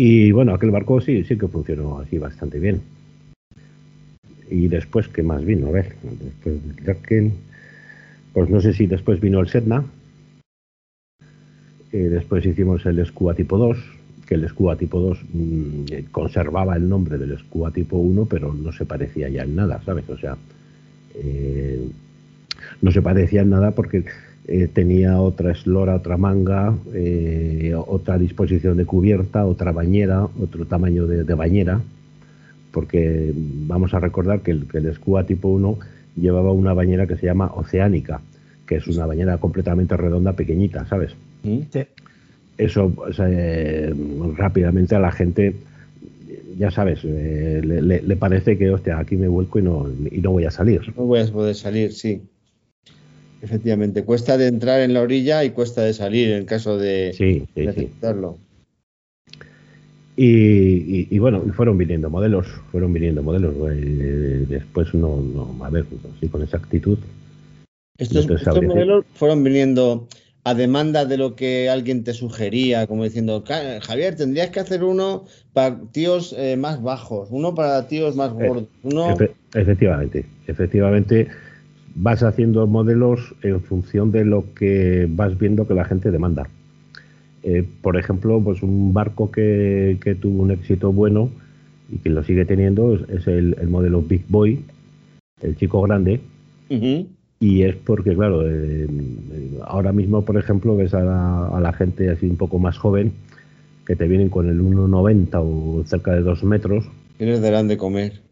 Y 0.00 0.30
bueno, 0.30 0.54
aquel 0.54 0.70
barco 0.70 1.00
sí, 1.00 1.24
sí 1.24 1.36
que 1.36 1.48
funcionó 1.48 1.98
así 1.98 2.18
bastante 2.18 2.60
bien. 2.60 2.80
Y 4.48 4.68
después, 4.68 5.08
¿qué 5.08 5.24
más 5.24 5.44
vino? 5.44 5.66
A 5.66 5.70
ver, 5.72 5.96
después 6.04 6.76
del 6.76 7.32
pues 8.32 8.48
no 8.48 8.60
sé 8.60 8.74
si 8.74 8.86
después 8.86 9.20
vino 9.20 9.40
el 9.40 9.48
Sedna. 9.48 9.84
Eh, 11.90 11.96
después 11.96 12.46
hicimos 12.46 12.86
el 12.86 13.04
Scua 13.06 13.34
tipo 13.34 13.58
2, 13.58 13.76
que 14.24 14.36
el 14.36 14.48
Scua 14.48 14.76
tipo 14.76 15.00
2 15.00 15.18
mm, 15.32 15.84
conservaba 16.12 16.76
el 16.76 16.88
nombre 16.88 17.18
del 17.18 17.36
Scua 17.36 17.72
tipo 17.72 17.96
1, 17.96 18.26
pero 18.26 18.54
no 18.54 18.70
se 18.70 18.84
parecía 18.84 19.28
ya 19.28 19.42
en 19.42 19.56
nada, 19.56 19.82
¿sabes? 19.84 20.08
O 20.08 20.16
sea, 20.16 20.36
eh, 21.16 21.88
no 22.82 22.92
se 22.92 23.02
parecía 23.02 23.42
en 23.42 23.50
nada 23.50 23.72
porque 23.72 24.04
eh, 24.48 24.68
tenía 24.72 25.20
otra 25.20 25.52
eslora, 25.52 25.94
otra 25.94 26.16
manga, 26.16 26.74
otra 27.86 28.18
disposición 28.18 28.76
de 28.76 28.86
cubierta, 28.86 29.46
otra 29.46 29.70
bañera, 29.72 30.24
otro 30.24 30.64
tamaño 30.64 31.06
de, 31.06 31.34
bañera, 31.34 31.80
porque 32.72 33.32
vamos 33.34 33.94
a 33.94 34.00
recordar 34.00 34.40
que 34.40 34.50
el, 34.50 34.66
que 34.66 34.78
el 34.78 34.96
tipo 35.26 35.48
1 35.48 35.78
llevaba 36.16 36.52
una 36.52 36.74
bañera 36.74 37.06
que 37.06 37.16
se 37.16 37.26
llama 37.26 37.52
oceánica, 37.54 38.20
que 38.66 38.76
es 38.76 38.86
una 38.88 39.06
bañera 39.06 39.38
completamente 39.38 39.96
redonda, 39.96 40.34
pequeñita, 40.34 40.86
¿sabes? 40.86 41.12
Sí. 41.42 41.66
Eso 42.58 42.92
eh, 43.20 43.94
rápidamente 44.36 44.96
a 44.96 44.98
la 44.98 45.12
gente, 45.12 45.54
ya 46.58 46.70
sabes, 46.70 47.00
eh, 47.04 47.60
le, 47.62 48.16
parece 48.16 48.58
que, 48.58 48.68
hostia, 48.70 48.98
aquí 48.98 49.16
me 49.16 49.28
vuelco 49.28 49.60
y 49.60 49.62
no, 49.62 49.86
y 50.10 50.18
no 50.18 50.32
voy 50.32 50.44
a 50.44 50.50
salir. 50.50 50.92
No 50.96 51.04
voy 51.04 51.20
a 51.20 51.26
poder 51.26 51.54
salir, 51.54 51.92
sí. 51.92 52.20
Efectivamente, 53.40 54.04
cuesta 54.04 54.36
de 54.36 54.48
entrar 54.48 54.80
en 54.80 54.94
la 54.94 55.00
orilla 55.00 55.44
y 55.44 55.50
cuesta 55.50 55.82
de 55.82 55.94
salir 55.94 56.30
en 56.32 56.44
caso 56.44 56.76
de 56.76 57.12
sí, 57.16 57.46
necesitarlo. 57.54 58.38
Y, 60.20 61.16
bueno, 61.20 61.40
fueron 61.54 61.78
viniendo 61.78 62.10
modelos, 62.10 62.48
fueron 62.72 62.92
viniendo 62.92 63.22
modelos. 63.22 63.54
Eh, 63.70 64.44
después 64.48 64.92
no, 64.92 65.20
no, 65.20 65.64
a 65.64 65.70
ver, 65.70 65.84
sí, 66.18 66.28
con 66.28 66.42
exactitud. 66.42 66.98
Estos, 67.98 68.26
modelos 68.62 69.04
fueron 69.14 69.44
viniendo 69.44 70.08
a 70.42 70.54
demanda 70.54 71.04
de 71.04 71.18
lo 71.18 71.36
que 71.36 71.68
alguien 71.70 72.02
te 72.02 72.14
sugería, 72.14 72.88
como 72.88 73.04
diciendo, 73.04 73.44
Javier, 73.46 74.16
tendrías 74.16 74.50
que 74.50 74.60
hacer 74.60 74.82
uno 74.82 75.24
para 75.52 75.78
tíos 75.92 76.34
eh, 76.36 76.56
más 76.56 76.82
bajos, 76.82 77.28
uno 77.30 77.54
para 77.54 77.86
tíos 77.86 78.16
más 78.16 78.32
eh, 78.32 78.46
gordos, 78.46 78.64
uno... 78.82 79.14
efectivamente, 79.54 80.24
efectivamente 80.46 81.28
vas 82.00 82.22
haciendo 82.22 82.66
modelos 82.66 83.34
en 83.42 83.60
función 83.60 84.12
de 84.12 84.24
lo 84.24 84.54
que 84.54 85.08
vas 85.10 85.38
viendo 85.38 85.66
que 85.66 85.74
la 85.74 85.84
gente 85.84 86.10
demanda. 86.10 86.48
Eh, 87.42 87.64
por 87.82 87.96
ejemplo, 87.96 88.40
pues 88.42 88.62
un 88.62 88.92
barco 88.92 89.30
que, 89.30 89.98
tuvo 90.20 90.42
un 90.42 90.50
éxito 90.50 90.92
bueno 90.92 91.30
y 91.90 91.98
que 91.98 92.10
lo 92.10 92.22
sigue 92.22 92.44
teniendo 92.44 92.94
es, 92.94 93.26
el, 93.26 93.56
modelo 93.68 94.02
Big 94.02 94.24
Boy, 94.28 94.64
el 95.42 95.56
chico 95.56 95.82
grande. 95.82 96.20
Y 97.40 97.62
es 97.62 97.76
porque, 97.76 98.14
claro, 98.14 98.42
eh, 98.44 98.88
ahora 99.64 99.92
mismo, 99.92 100.24
por 100.24 100.36
ejemplo, 100.36 100.76
ves 100.76 100.94
a 100.94 101.02
la, 101.02 101.72
gente 101.72 102.10
así 102.10 102.26
un 102.26 102.36
poco 102.36 102.58
más 102.58 102.76
joven 102.78 103.12
que 103.86 103.96
te 103.96 104.06
vienen 104.06 104.28
con 104.28 104.48
el 104.48 104.60
1,90 104.60 105.28
o 105.34 105.84
cerca 105.84 106.12
de 106.12 106.20
2 106.20 106.44
metros. 106.44 106.84
Tienes 107.16 107.40
de 107.40 107.76
comer 107.76 108.27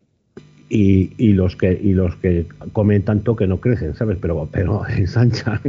y, 0.69 1.13
y, 1.17 1.33
los 1.33 1.55
que 1.55 1.73
y 1.73 1.93
los 1.93 2.17
que 2.17 2.47
comen 2.73 3.03
tanto 3.03 3.37
que 3.37 3.47
no 3.47 3.61
crecen, 3.61 3.95
¿sabes? 3.95 4.19
Pero 4.21 4.49
pero 4.51 4.83
ensanchan. 4.97 5.61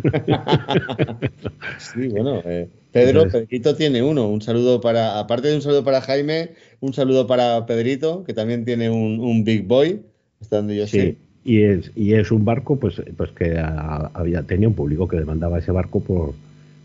sí, 1.78 2.08
bueno, 2.08 2.42
eh, 2.46 2.68
Pedro, 2.92 3.30
Pedrito 3.30 3.76
tiene 3.76 4.02
uno. 4.02 4.28
Un 4.28 4.42
saludo 4.42 4.82
para, 4.82 5.20
aparte 5.20 5.50
de 5.50 5.56
un 5.56 5.62
saludo 5.62 5.84
para 5.84 6.02
Jaime, 6.02 6.52
un 6.80 6.94
saludo 6.94 7.28
para 7.28 7.66
Pedrito, 7.66 8.24
que 8.24 8.34
también 8.34 8.66
tiene 8.66 8.90
un, 8.90 9.20
un 9.20 9.44
Big 9.44 9.68
Boy, 9.68 10.02
hasta 10.42 10.58
donde 10.58 10.78
yo 10.78 10.88
sí. 10.88 11.18
Y 11.44 11.62
es, 11.62 11.92
y 11.96 12.14
es 12.14 12.30
un 12.32 12.44
barco 12.44 12.78
pues, 12.78 13.02
pues 13.16 13.32
que 13.32 13.58
había, 13.58 14.44
tenía 14.44 14.68
un 14.68 14.74
público 14.74 15.08
que 15.08 15.16
demandaba 15.16 15.60
ese 15.60 15.72
barco 15.72 16.02
por 16.02 16.34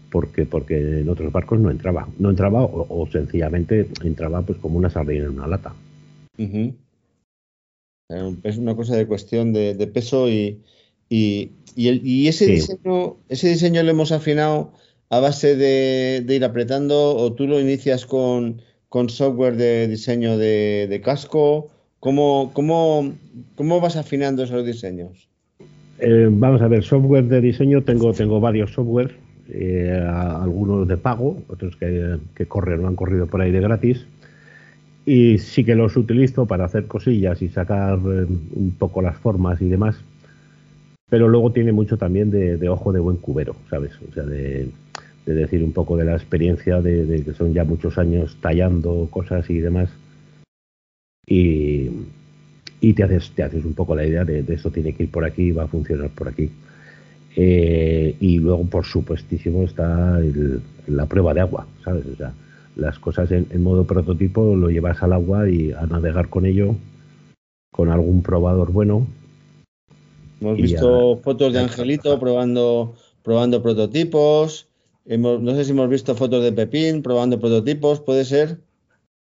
porque 0.08 0.46
porque 0.46 1.00
en 1.00 1.08
otros 1.08 1.32
barcos 1.32 1.58
no 1.58 1.70
entraba. 1.70 2.06
No 2.18 2.30
entraba 2.30 2.62
o, 2.62 3.08
sencillamente 3.10 3.88
entraba 4.04 4.42
pues 4.42 4.58
como 4.58 4.78
una 4.78 4.90
sardina 4.90 5.24
en 5.24 5.30
una 5.30 5.48
lata. 5.48 5.72
Es 8.42 8.58
una 8.58 8.74
cosa 8.74 8.96
de 8.96 9.06
cuestión 9.06 9.52
de, 9.52 9.90
peso 9.92 10.28
y, 10.28 10.60
y, 11.08 11.50
y, 11.74 12.28
ese, 12.28 12.46
diseño, 12.46 13.16
ese 13.28 13.48
diseño 13.48 13.82
lo 13.82 13.90
hemos 13.90 14.12
afinado 14.12 14.72
a 15.10 15.20
base 15.20 15.56
de, 15.56 16.24
ir 16.28 16.44
apretando 16.44 17.16
o 17.16 17.32
tú 17.32 17.46
lo 17.46 17.60
inicias 17.60 18.06
con, 18.06 18.62
con 18.88 19.08
software 19.08 19.56
de 19.56 19.88
diseño 19.88 20.38
de, 20.38 21.00
casco. 21.04 21.70
¿Cómo, 22.00 22.50
cómo, 22.52 23.12
cómo 23.54 23.80
vas 23.80 23.96
afinando 23.96 24.42
esos 24.42 24.66
diseños? 24.66 25.28
Eh, 25.98 26.28
vamos 26.30 26.60
a 26.62 26.68
ver, 26.68 26.82
software 26.82 27.24
de 27.24 27.40
diseño, 27.40 27.82
tengo, 27.84 28.12
tengo 28.12 28.40
varios 28.40 28.72
software, 28.72 29.14
eh, 29.48 30.02
algunos 30.04 30.88
de 30.88 30.96
pago, 30.96 31.40
otros 31.48 31.76
que, 31.76 32.18
que 32.34 32.46
corren 32.46 32.84
o 32.84 32.88
han 32.88 32.96
corrido 32.96 33.28
por 33.28 33.40
ahí 33.40 33.52
de 33.52 33.60
gratis 33.60 34.04
y 35.04 35.38
sí 35.38 35.64
que 35.64 35.74
los 35.74 35.96
utilizo 35.96 36.46
para 36.46 36.64
hacer 36.64 36.86
cosillas 36.86 37.42
y 37.42 37.48
sacar 37.48 37.98
eh, 37.98 38.26
un 38.54 38.74
poco 38.78 39.02
las 39.02 39.16
formas 39.16 39.60
y 39.60 39.68
demás. 39.68 39.96
Pero 41.10 41.28
luego 41.28 41.52
tiene 41.52 41.72
mucho 41.72 41.98
también 41.98 42.30
de, 42.30 42.68
ojo 42.68 42.92
de 42.92 43.00
buen 43.00 43.16
cubero, 43.16 43.54
¿sabes? 43.68 43.92
O 44.08 44.12
sea, 44.14 44.22
de, 44.22 44.68
decir 45.26 45.62
un 45.62 45.72
poco 45.72 45.96
de 45.96 46.04
la 46.04 46.14
experiencia 46.14 46.80
de, 46.80 47.22
que 47.22 47.34
son 47.34 47.52
ya 47.52 47.64
muchos 47.64 47.98
años 47.98 48.36
tallando 48.40 49.08
cosas 49.10 49.48
y 49.50 49.58
demás. 49.58 49.90
Y, 51.26 51.90
te, 52.94 53.02
haces, 53.02 53.30
te 53.32 53.42
haces 53.42 53.64
un 53.64 53.74
poco 53.74 53.94
la 53.94 54.06
idea 54.06 54.24
de, 54.24 54.44
esto 54.48 54.70
tiene 54.70 54.94
que 54.94 55.04
ir 55.04 55.10
por 55.10 55.24
aquí, 55.24 55.52
va 55.52 55.64
a 55.64 55.68
funcionar 55.68 56.10
por 56.10 56.28
aquí. 56.28 56.50
Eh, 57.36 58.16
y 58.20 58.38
luego, 58.38 58.64
por 58.64 58.84
supuestísimo, 58.86 59.64
está 59.64 60.18
la 60.86 61.06
prueba 61.06 61.34
de 61.34 61.40
agua, 61.40 61.66
¿sabes? 61.84 62.06
O 62.06 62.16
sea, 62.16 62.32
las 62.76 62.98
cosas 62.98 63.30
en, 63.30 63.62
modo 63.62 63.84
prototipo, 63.84 64.56
lo 64.56 64.70
llevas 64.70 65.02
al 65.02 65.12
agua 65.12 65.48
y 65.48 65.72
a 65.72 65.86
navegar 65.86 66.28
con 66.28 66.46
ello, 66.46 66.74
con 67.70 67.90
algún 67.90 68.22
probador 68.22 68.72
bueno. 68.72 69.06
Hemos 70.40 70.56
visto 70.56 71.18
fotos 71.18 71.52
de 71.52 71.60
Angelito 71.60 72.18
probando, 72.18 72.94
probando 73.22 73.62
prototipos. 73.62 74.66
no 75.06 75.54
sé 75.54 75.64
si 75.64 75.70
hemos 75.70 75.88
visto 75.88 76.14
fotos 76.14 76.42
de 76.42 76.52
Pepín 76.52 77.02
probando 77.02 77.38
prototipos, 77.38 78.00
¿puede 78.00 78.24
ser? 78.24 78.58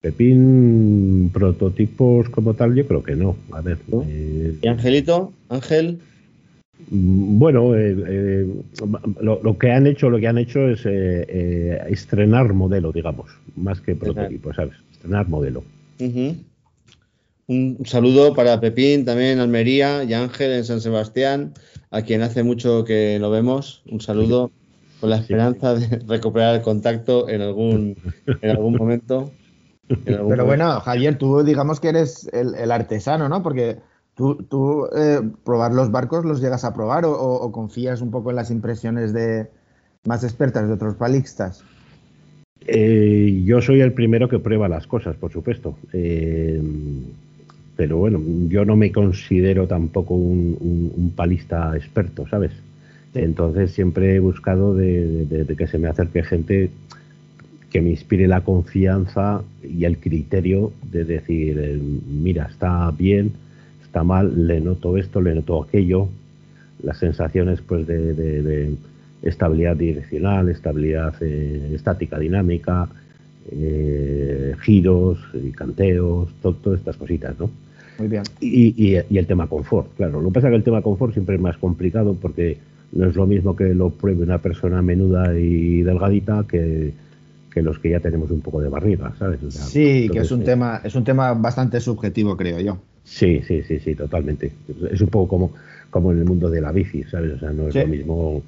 Pepín, 0.01 1.31
prototipos 1.33 2.29
como 2.29 2.53
tal, 2.53 2.75
yo 2.75 2.87
creo 2.87 3.03
que 3.03 3.15
no. 3.15 3.35
A 3.51 3.61
ver. 3.61 3.77
Eh, 4.07 4.55
¿Y 4.61 4.67
Angelito? 4.67 5.33
¿Ángel? 5.49 5.99
Bueno, 6.89 7.75
eh, 7.75 7.95
eh, 8.07 8.47
lo, 9.21 9.57
que 9.57 9.71
han 9.71 9.87
hecho, 9.87 10.09
lo 10.09 10.19
que 10.19 10.27
han 10.27 10.37
hecho 10.37 10.69
es 10.69 10.81
eh, 10.85 11.81
estrenar 11.89 12.53
modelo, 12.53 12.91
digamos, 12.91 13.29
más 13.55 13.81
que 13.81 13.95
prototipo, 13.95 14.53
¿sabes? 14.53 14.75
Estrenar 14.91 15.27
modelo. 15.27 15.63
Un 17.47 17.77
saludo 17.85 18.33
para 18.33 18.59
Pepín, 18.59 19.05
también 19.05 19.39
Almería 19.39 20.03
y 20.03 20.13
Ángel 20.13 20.51
en 20.51 20.65
San 20.65 20.81
Sebastián, 20.81 21.53
a 21.91 22.03
quien 22.03 22.21
hace 22.21 22.43
mucho 22.43 22.85
que 22.85 23.17
lo 23.19 23.31
vemos. 23.31 23.81
Un 23.89 23.99
saludo 23.99 24.51
con 24.99 25.09
la 25.09 25.17
esperanza 25.17 25.75
de 25.75 25.99
recuperar 26.07 26.55
el 26.55 26.61
contacto 26.61 27.27
en 27.27 27.41
algún, 27.41 27.97
en 28.41 28.49
algún 28.49 28.75
momento. 28.75 29.31
Pero 30.05 30.45
bueno, 30.45 30.79
Javier, 30.81 31.17
tú 31.17 31.43
digamos 31.43 31.79
que 31.79 31.89
eres 31.89 32.29
el, 32.33 32.53
el 32.55 32.71
artesano, 32.71 33.29
¿no? 33.29 33.41
Porque 33.41 33.77
¿Tú, 34.17 34.89
eh, 34.97 35.21
probar 35.45 35.73
los 35.73 35.91
barcos 35.91 36.25
los 36.25 36.41
llegas 36.41 36.65
a 36.65 36.73
probar 36.73 37.05
o, 37.05 37.51
confías 37.51 38.01
un 38.01 38.09
poco 38.09 38.31
en 38.31 38.35
las 38.35 38.49
impresiones 38.49 39.13
de 39.13 39.47
más 40.05 40.23
expertas 40.23 40.67
de 40.67 40.73
otros 40.73 40.95
palixtas? 40.95 41.63
Eh, 42.65 43.43
yo 43.45 43.61
soy 43.61 43.81
el 43.81 43.93
primero 43.93 44.27
que 44.27 44.39
prueba 44.39 44.67
las 44.67 44.87
cosas, 44.87 45.15
por 45.17 45.31
supuesto. 45.31 45.77
Eh, 45.93 46.59
pero 47.75 47.97
bueno, 47.97 48.19
yo 48.47 48.65
no 48.65 48.75
me 48.75 48.91
considero 48.91 49.67
tampoco 49.67 50.15
un, 50.15 51.13
palista 51.15 51.77
experto, 51.77 52.27
¿sabes? 52.27 52.53
Entonces 53.13 53.71
siempre 53.71 54.15
he 54.15 54.19
buscado 54.19 54.73
de, 54.73 55.45
que 55.55 55.67
se 55.67 55.77
me 55.77 55.89
acerque 55.89 56.23
gente 56.23 56.71
que 57.69 57.81
me 57.81 57.91
inspire 57.91 58.27
la 58.27 58.41
confianza 58.41 59.43
y 59.61 59.85
el 59.85 59.99
criterio 59.99 60.71
de 60.91 61.05
decir, 61.05 61.79
mira, 62.07 62.47
está 62.51 62.89
bien, 62.91 63.33
está 63.97 64.03
mal, 64.03 64.45
le 64.45 64.61
noto 64.61 64.95
esto, 64.95 65.21
le 65.21 65.33
noto 65.33 65.63
aquello, 65.63 66.07
las 66.83 66.99
sensaciones 66.99 67.61
pues 67.61 67.87
de, 67.87 68.75
estabilidad 69.23 69.75
direccional, 69.75 70.49
estabilidad 70.49 71.15
eh, 71.21 71.71
estática 71.73 72.19
dinámica, 72.19 72.87
eh, 73.51 74.55
giros 74.61 75.17
y 75.33 75.49
canteos, 75.51 76.29
todas 76.43 76.77
estas 76.77 76.95
cositas, 76.95 77.39
¿no? 77.39 77.49
Muy 77.97 78.07
bien. 78.07 78.21
Y, 78.39 78.93
el 78.93 79.25
tema 79.25 79.47
confort, 79.47 79.95
claro. 79.95 80.21
Lo 80.21 80.27
que 80.27 80.35
pasa 80.35 80.47
es 80.47 80.51
que 80.51 80.57
el 80.57 80.63
tema 80.63 80.83
confort 80.83 81.13
siempre 81.13 81.33
es 81.33 81.41
más 81.41 81.57
complicado 81.57 82.13
porque 82.13 82.59
no 82.91 83.07
es 83.07 83.15
lo 83.15 83.25
mismo 83.25 83.55
que 83.55 83.73
lo 83.73 83.89
pruebe 83.89 84.21
una 84.21 84.37
persona 84.37 84.83
menuda 84.83 85.35
y 85.35 85.81
delgadita 85.81 86.45
que, 86.47 86.93
que 87.51 87.63
los 87.63 87.79
que 87.79 87.89
ya 87.89 87.99
tenemos 87.99 88.29
un 88.29 88.41
poco 88.41 88.61
de 88.61 88.69
barriga, 88.69 89.15
¿sabes? 89.17 89.39
sí, 89.49 90.07
que 90.13 90.19
es 90.19 90.31
un, 90.31 90.43
tema, 90.43 90.81
es 90.83 90.93
un 90.93 91.03
tema 91.03 91.33
bastante 91.33 91.79
subjetivo, 91.79 92.37
creo 92.37 92.59
yo. 92.59 92.77
Sí, 93.07 93.41
sí, 93.47 93.63
sí, 93.63 93.79
sí, 93.79 93.95
totalmente. 93.95 94.51
Es 94.91 94.99
un 95.01 95.07
poco 95.07 95.27
como, 95.29 95.53
como 95.89 96.11
en 96.11 96.19
el 96.19 96.25
mundo 96.25 96.49
de 96.49 96.59
la 96.61 96.71
bici, 96.71 97.03
¿sabes? 97.03 97.33
O 97.33 97.39
sea, 97.39 97.51
no 97.51 97.69
es 97.69 97.75
lo 97.75 97.87
mismo. 97.87 98.43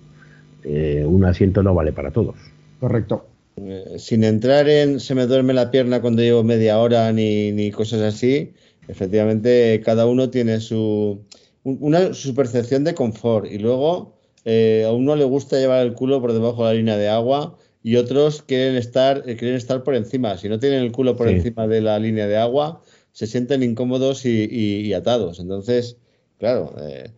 Eh, 0.64 1.04
un 1.06 1.24
asiento 1.24 1.64
no 1.64 1.74
vale 1.74 1.94
para 1.94 2.12
todos. 2.12 2.36
Correcto. 2.80 3.26
Eh, 3.56 3.96
sin 3.98 4.24
entrar 4.24 4.68
en 4.70 5.00
se 5.00 5.16
me 5.16 5.28
duerme 5.28 5.54
la 5.54 5.72
pierna 5.72 6.02
cuando 6.02 6.22
llevo 6.22 6.44
media 6.44 6.78
hora 6.80 7.12
ni, 7.12 7.52
ni 7.52 7.72
cosas 7.72 8.02
así, 8.02 8.52
efectivamente 8.88 9.82
cada 9.84 10.06
uno 10.06 10.30
tiene 10.30 10.60
su, 10.60 11.20
una, 11.64 12.14
su 12.14 12.34
percepción 12.36 12.84
de 12.84 12.94
confort 12.94 13.52
y 13.52 13.58
luego 13.58 14.14
eh, 14.46 14.86
a 14.88 14.92
uno 14.92 15.16
le 15.16 15.26
gusta 15.26 15.58
llevar 15.58 15.86
el 15.86 15.94
culo 15.94 16.22
por 16.22 16.34
debajo 16.34 16.66
de 16.66 16.74
la 16.74 16.78
línea 16.78 16.98
de 16.98 17.10
agua 17.10 17.58
y 17.84 17.96
otros 17.96 18.42
quieren 18.42 18.76
estar, 18.76 19.24
eh, 19.26 19.36
quieren 19.36 19.58
estar 19.58 19.84
por 19.84 19.96
encima. 19.96 20.38
Si 20.38 20.50
no 20.50 20.60
tienen 20.60 20.84
el 20.84 20.92
culo 20.92 21.16
por 21.16 21.28
encima 21.28 21.68
de 21.68 21.82
la 21.82 22.00
línea 22.00 22.28
de 22.28 22.38
agua, 22.38 22.82
se 23.20 23.28
sienten 23.28 23.64
incómodos 23.64 24.26
y, 24.26 24.94
atados. 24.94 25.42
Entonces, 25.42 25.98
claro, 26.38 26.74
eh, 26.82 27.10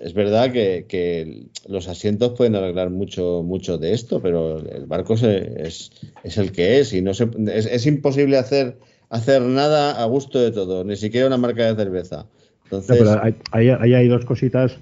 es 0.00 0.12
verdad 0.12 0.50
que, 0.50 1.46
los 1.68 1.86
asientos 1.86 2.32
pueden 2.36 2.56
arreglar 2.56 2.90
mucho, 2.90 3.44
mucho 3.44 3.78
de 3.78 3.92
esto, 3.92 4.20
pero 4.20 4.58
el 4.58 4.86
barco 4.86 5.14
es, 5.14 5.92
es, 6.24 6.36
el 6.36 6.50
que 6.50 6.80
es 6.80 6.92
y 6.92 7.00
no 7.00 7.14
se, 7.14 7.28
es, 7.54 7.86
imposible 7.86 8.38
hacer, 8.38 8.76
hacer 9.08 9.40
nada 9.40 10.02
a 10.02 10.04
gusto 10.06 10.40
de 10.40 10.50
todo, 10.50 10.82
ni 10.82 10.96
siquiera 10.96 11.28
una 11.28 11.36
marca 11.36 11.72
de 11.72 11.76
cerveza. 11.76 12.26
Entonces, 12.64 13.08
ahí 13.52 13.70
hay 13.70 14.08
dos 14.08 14.24
cositas 14.24 14.76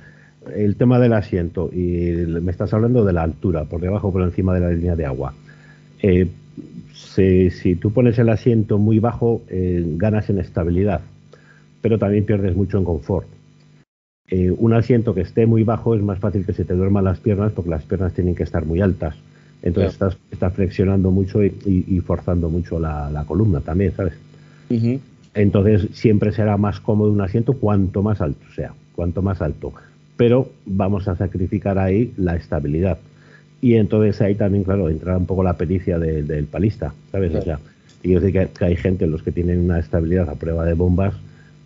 el 0.57 0.77
tema 0.77 0.99
del 0.99 1.13
asiento 1.13 1.69
y 1.71 2.25
me 2.41 2.51
estás 2.51 2.73
hablando 2.73 3.05
de 3.05 3.13
la 3.13 3.23
altura, 3.23 3.67
por 3.67 3.83
debajo 3.83 4.09
o 4.09 4.13
por 4.13 4.23
encima 4.23 4.55
de 4.55 4.61
la 4.61 4.71
línea 4.71 4.97
de 4.97 5.05
agua. 5.05 5.35
Eh, 6.01 6.27
si, 6.95 7.75
tú 7.77 7.93
pones 7.93 8.19
el 8.19 8.29
asiento 8.29 8.79
muy 8.79 8.99
bajo, 8.99 9.43
eh, 9.49 9.85
ganas 9.97 10.31
en 10.31 10.39
estabilidad, 10.39 11.01
pero 11.83 11.99
también 11.99 12.25
pierdes 12.25 12.57
mucho 12.57 12.79
en 12.79 12.85
confort. 12.85 13.27
Eh, 14.29 14.51
un 14.51 14.73
asiento 14.73 15.15
que 15.15 15.21
esté 15.21 15.47
muy 15.47 15.65
bajo 15.65 15.95
es 15.95 16.03
más 16.03 16.19
fácil 16.19 16.47
que 16.47 16.55
se 16.55 16.65
te 16.65 16.75
duerman 16.75 17.05
las 17.05 17.21
piernas 17.21 17.53
porque 17.53 17.71
las 17.71 17.85
piernas 17.85 18.15
tienen 18.15 18.35
que 18.35 18.43
estar 18.43 18.65
muy 18.65 18.81
altas. 18.81 19.17
Entonces 19.63 19.99
estás, 20.31 20.55
flexionando 20.55 21.11
mucho 21.11 21.43
y, 21.43 22.01
forzando 22.07 22.51
mucho 22.51 22.79
la, 22.79 23.25
columna 23.27 23.61
también, 23.61 23.93
¿sabes? 23.97 24.15
Entonces 25.35 25.89
siempre 25.93 26.33
será 26.33 26.57
más 26.59 26.81
cómodo 26.81 27.11
un 27.11 27.21
asiento 27.21 27.55
cuanto 27.55 28.03
más 28.03 28.21
alto 28.21 28.45
sea, 28.55 28.75
cuanto 28.95 29.23
más 29.23 29.41
alto 29.41 29.73
pero 30.17 30.51
vamos 30.65 31.09
a 31.09 31.17
sacrificar 31.17 31.79
ahí 31.79 32.13
la 32.17 32.37
estabilidad. 32.37 32.99
Y 33.65 33.77
entonces 33.77 34.21
ahí 34.21 34.35
también, 34.35 34.63
claro, 34.63 34.91
entra 34.91 35.17
un 35.17 35.25
poco 35.25 35.43
la 35.43 35.57
pericia 35.57 35.99
del 35.99 36.45
palista, 36.45 36.93
¿sabes? 37.11 37.35
O 37.35 37.41
sea, 37.41 37.59
y 38.03 38.11
yo 38.11 38.21
sé 38.21 38.31
que, 38.31 38.47
hay 38.61 38.77
gente, 38.77 39.07
los 39.07 39.23
que 39.23 39.33
tienen 39.33 39.61
una 39.61 39.79
estabilidad 39.79 40.29
a 40.29 40.35
prueba 40.35 40.67
de 40.67 40.75
bombas, 40.75 41.15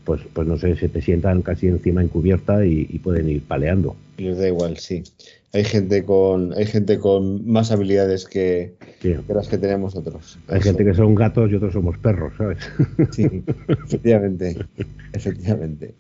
pues, 0.05 0.21
pues 0.33 0.47
no 0.47 0.57
sé, 0.57 0.77
se 0.77 0.89
te 0.89 1.03
sientan 1.03 1.43
casi 1.43 1.67
encima 1.67 2.01
en 2.01 2.07
cubierta 2.07 2.65
y, 2.65 2.85
pueden 3.03 3.29
ir 3.29 3.43
paleando. 3.43 3.97
Y 4.17 4.23
les 4.23 4.39
da 4.39 4.47
igual, 4.47 4.77
sí. 4.77 5.03
Hay 5.53 5.65
gente 5.65 6.05
con, 6.05 6.55
hay 6.55 6.67
gente 6.67 7.01
con 7.01 7.45
más 7.51 7.73
habilidades 7.73 8.27
que, 8.27 8.75
las 9.27 9.49
que 9.49 9.59
tenemos 9.59 9.97
otros. 9.97 10.39
Hay 10.47 10.61
gente 10.61 10.85
que 10.85 10.95
son 10.95 11.17
gatos 11.17 11.51
y 11.51 11.57
otros 11.57 11.73
somos 11.73 11.99
perros, 11.99 12.33
¿sabes? 12.39 12.59
Sí, 13.11 13.43
efectivamente, 13.67 14.57
efectivamente. 15.13 15.97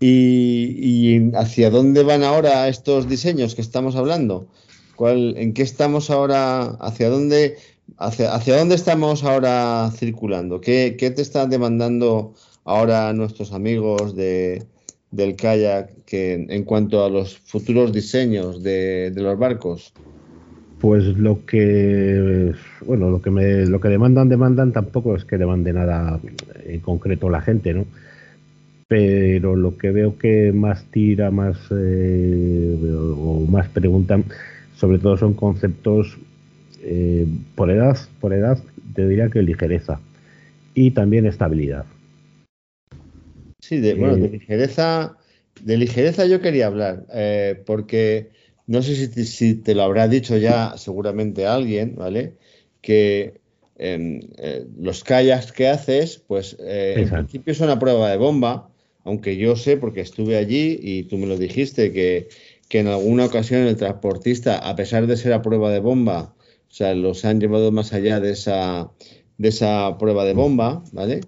¿Y, 0.00 1.30
hacia 1.36 1.70
dónde 1.70 2.02
van 2.02 2.24
ahora 2.24 2.66
estos 2.66 3.08
diseños 3.08 3.54
que 3.54 3.62
estamos 3.62 3.94
hablando? 3.94 4.48
¿Cuál, 4.98 5.36
¿En 5.36 5.52
qué 5.52 5.62
estamos 5.62 6.10
ahora? 6.10 6.70
¿Hacia 6.80 7.08
dónde, 7.08 7.54
hacia, 7.98 8.34
hacia 8.34 8.58
dónde 8.58 8.74
estamos 8.74 9.22
ahora 9.22 9.92
circulando? 9.94 10.60
¿Qué, 10.60 10.90
te 10.98 11.22
están 11.22 11.50
demandando 11.50 12.34
ahora 12.64 13.12
nuestros 13.12 13.52
amigos 13.52 14.16
de, 14.16 14.64
del 15.12 15.36
kayak 15.36 16.04
que, 16.04 16.44
en 16.48 16.64
cuanto 16.64 17.04
a 17.04 17.10
los 17.10 17.38
futuros 17.38 17.92
diseños 17.92 18.64
de, 18.64 19.12
de 19.12 19.22
los 19.22 19.38
barcos? 19.38 19.92
Pues 20.80 21.04
lo 21.04 21.46
que 21.46 22.52
bueno, 22.84 23.08
lo 23.08 23.22
que 23.22 23.30
me, 23.30 23.66
lo 23.66 23.78
que 23.78 23.88
demandan, 23.88 24.28
demandan 24.28 24.72
tampoco 24.72 25.14
es 25.14 25.24
que 25.24 25.38
demande 25.38 25.72
nada 25.72 26.18
en 26.66 26.80
concreto 26.80 27.30
la 27.30 27.40
gente, 27.40 27.72
¿no? 27.72 27.86
pero 28.88 29.54
lo 29.54 29.76
que 29.76 29.92
veo 29.92 30.18
que 30.18 30.50
más 30.52 30.82
tira, 30.90 31.30
más 31.30 31.56
eh, 31.70 32.76
o 33.16 33.46
más 33.48 33.68
preguntan, 33.68 34.24
sobre 34.78 34.98
todo 34.98 35.16
son 35.16 35.34
conceptos 35.34 36.16
eh, 36.82 37.26
por 37.56 37.70
edad, 37.70 37.98
por 38.20 38.32
edad 38.32 38.58
te 38.94 39.08
diría 39.08 39.28
que 39.28 39.42
ligereza 39.42 40.00
y 40.74 40.92
también 40.92 41.26
estabilidad. 41.26 41.84
Sí, 43.60 43.78
de, 43.80 43.94
bueno, 43.94 44.16
de 44.16 44.26
eh, 44.26 44.30
ligereza, 44.30 45.16
de 45.62 45.76
ligereza 45.76 46.26
yo 46.26 46.40
quería 46.40 46.68
hablar, 46.68 47.06
porque 47.66 48.30
no 48.68 48.82
sé 48.82 48.94
si 49.24 49.54
te, 49.56 49.74
lo 49.74 49.82
habrá 49.82 50.06
dicho 50.06 50.36
ya 50.36 50.74
seguramente 50.76 51.46
alguien, 51.46 51.96
¿vale? 51.96 52.34
Que 52.80 53.40
los 54.78 55.02
kayaks 55.02 55.50
que 55.50 55.68
haces, 55.68 56.22
pues 56.24 56.56
en 56.60 57.08
principio 57.08 57.54
son 57.54 57.70
a 57.70 57.78
prueba 57.80 58.10
de 58.10 58.16
bomba, 58.16 58.70
aunque 59.02 59.36
yo 59.36 59.56
sé, 59.56 59.76
porque 59.76 60.02
estuve 60.02 60.36
allí 60.36 60.78
y 60.80 61.02
tú 61.04 61.18
me 61.18 61.26
lo 61.26 61.36
dijiste, 61.36 61.92
que, 61.92 62.28
en 62.70 62.88
alguna 62.88 63.26
ocasión 63.26 63.62
el 63.62 63.76
transportista, 63.76 64.58
a 64.58 64.76
pesar 64.76 65.06
de 65.06 65.16
ser 65.16 65.32
a 65.32 65.42
prueba 65.42 65.70
de 65.70 65.80
bomba, 65.80 66.34
o 66.70 66.74
sea, 66.74 66.94
los 66.94 67.24
han 67.24 67.40
llevado 67.40 67.72
más 67.72 67.92
allá 67.92 68.20
de 68.20 68.32
esa, 68.32 68.90
de 69.38 69.48
esa 69.48 69.96
prueba 69.98 70.24
de 70.24 70.34
bomba, 70.34 70.82
¿vale? 70.92 71.20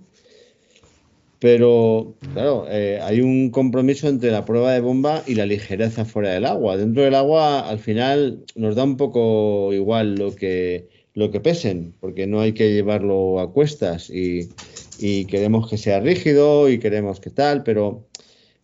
Pero, 1.38 2.16
claro, 2.34 2.66
eh, 2.68 3.00
hay 3.02 3.22
un 3.22 3.50
compromiso 3.50 4.08
entre 4.08 4.30
la 4.30 4.44
prueba 4.44 4.74
de 4.74 4.80
bomba 4.80 5.22
y 5.26 5.34
la 5.34 5.46
ligereza 5.46 6.04
fuera 6.04 6.32
del 6.32 6.44
agua. 6.44 6.76
Dentro 6.76 7.02
del 7.02 7.14
agua, 7.14 7.66
al 7.66 7.78
final, 7.78 8.44
nos 8.54 8.76
da 8.76 8.84
un 8.84 8.98
poco 8.98 9.72
igual 9.72 10.16
lo 10.16 10.36
que, 10.36 10.88
lo 11.14 11.30
que 11.30 11.40
pesen, 11.40 11.94
porque 11.98 12.26
no 12.26 12.40
hay 12.40 12.52
que 12.52 12.74
llevarlo 12.74 13.40
a 13.40 13.50
cuestas 13.54 14.10
y, 14.10 14.50
y 14.98 15.24
queremos 15.24 15.70
que 15.70 15.78
sea 15.78 16.00
rígido 16.00 16.68
y 16.68 16.78
queremos 16.78 17.20
que 17.20 17.30
tal, 17.30 17.62
pero 17.62 18.09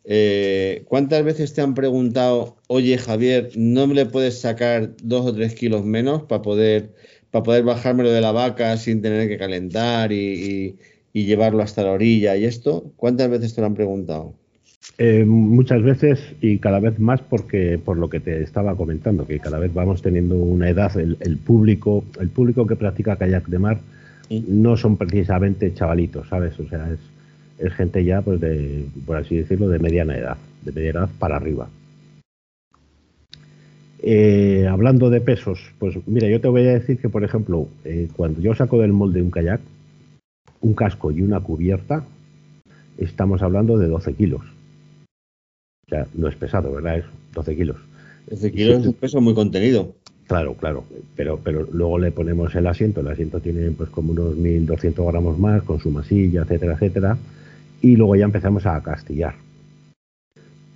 eh, 0.09 0.85
¿cuántas 0.87 1.25
veces 1.25 1.53
te 1.53 1.61
han 1.61 1.75
preguntado, 1.75 2.57
oye 2.69 2.97
Javier, 2.97 3.51
¿no 3.57 3.89
me 3.89 3.95
le 3.95 4.07
puedes 4.07 4.41
sacar 4.41 4.93
dos 5.03 5.27
o 5.27 5.35
tres 5.35 5.55
kilos 5.57 5.85
menos 5.85 6.23
para 6.23 6.43
poder, 6.43 6.91
para 7.33 7.43
poder 7.43 7.65
bajármelo 7.65 8.13
de 8.13 8.21
la 8.21 8.31
vaca 8.31 8.77
sin 8.77 9.03
tener 9.03 9.29
que 9.29 9.37
calentar 9.37 10.13
y, 10.13 10.77
llevarlo 11.13 11.63
hasta 11.63 11.83
la 11.83 11.91
orilla 11.93 12.37
y 12.37 12.45
esto? 12.45 12.93
¿Cuántas 12.97 13.29
veces 13.31 13.55
te 13.55 13.61
lo 13.63 13.67
han 13.67 13.75
preguntado? 13.75 14.35
Eh, 14.99 15.25
muchas 15.25 15.83
veces 15.83 16.21
y 16.41 16.59
cada 16.59 16.79
vez 16.79 16.99
más 17.01 17.21
porque 17.21 17.81
por 17.83 17.97
lo 17.97 18.09
que 18.09 18.21
te 18.21 18.43
estaba 18.43 18.77
comentando, 18.77 19.27
que 19.27 19.41
cada 19.41 19.59
vez 19.59 19.75
vamos 19.75 20.03
teniendo 20.03 20.37
una 20.37 20.71
edad, 20.71 20.97
el, 20.97 21.17
el 21.21 21.39
público, 21.39 22.05
el 22.21 22.29
público 22.29 22.65
que 22.67 22.77
practica 22.77 23.17
kayak 23.17 23.47
de 23.49 23.59
mar, 23.59 23.81
no 24.31 24.77
son 24.77 24.97
precisamente 24.97 25.73
chavalitos, 25.75 26.29
¿sabes? 26.29 26.59
O 26.61 26.69
sea, 26.69 26.91
es, 26.93 26.99
gente 27.77 28.05
ya, 28.05 28.23
pues, 28.23 28.41
de, 28.41 28.87
por 29.05 29.17
así 29.17 29.37
decirlo, 29.37 29.69
de 29.69 29.79
mediana 29.79 30.17
edad, 30.17 30.37
de 30.63 30.73
mediana 30.73 31.01
edad 31.01 31.11
para 31.19 31.37
arriba. 31.37 31.69
Eh, 34.03 34.67
hablando 34.71 35.11
de 35.11 35.21
pesos, 35.21 35.59
pues 35.79 35.97
mira, 36.07 36.29
yo 36.29 36.41
te 36.41 36.49
voy 36.49 36.63
a 36.63 36.75
decir 36.75 36.99
que, 36.99 37.09
por 37.09 37.25
ejemplo, 37.25 37.69
eh, 37.85 38.09
cuando 38.15 38.41
yo 38.41 38.55
saco 38.55 38.79
del 38.79 38.93
molde 38.93 39.23
un 39.23 39.31
kayak, 39.31 39.61
un 40.61 40.75
casco 40.75 41.11
y 41.11 41.23
una 41.23 41.41
cubierta, 41.41 42.05
estamos 42.99 43.43
hablando 43.43 43.79
de 43.79 43.89
12 43.89 44.15
kilos. 44.15 44.43
O 45.87 45.91
sea, 45.91 46.07
no 46.15 46.29
es 46.29 46.37
pesado, 46.37 46.73
¿verdad? 46.73 46.99
Es 46.99 47.05
12 47.35 47.57
kilos. 47.57 47.77
12 48.31 48.53
kilos 48.53 48.81
es 48.81 48.87
un 48.87 48.95
peso 48.95 49.21
muy 49.21 49.35
contenido. 49.35 49.95
Claro, 50.27 50.55
claro, 50.55 50.85
pero, 51.15 51.39
pero 51.43 51.69
luego 51.73 51.99
le 51.99 52.11
ponemos 52.11 52.53
el 52.57 52.67
asiento, 52.67 53.01
el 53.01 53.09
asiento 53.09 53.39
tiene 53.41 53.71
pues 53.71 53.91
como 53.91 54.11
unos 54.11 54.35
1200 54.35 55.07
gramos 55.07 55.39
más 55.39 55.63
con 55.63 55.79
su 55.79 55.91
masilla, 55.91 56.43
etcétera, 56.43 56.75
etcétera, 56.75 57.17
y 57.81 57.97
luego 57.97 58.17
ya 58.17 58.25
empezamos 58.25 58.67
a 58.67 58.81
castillar. 58.83 59.35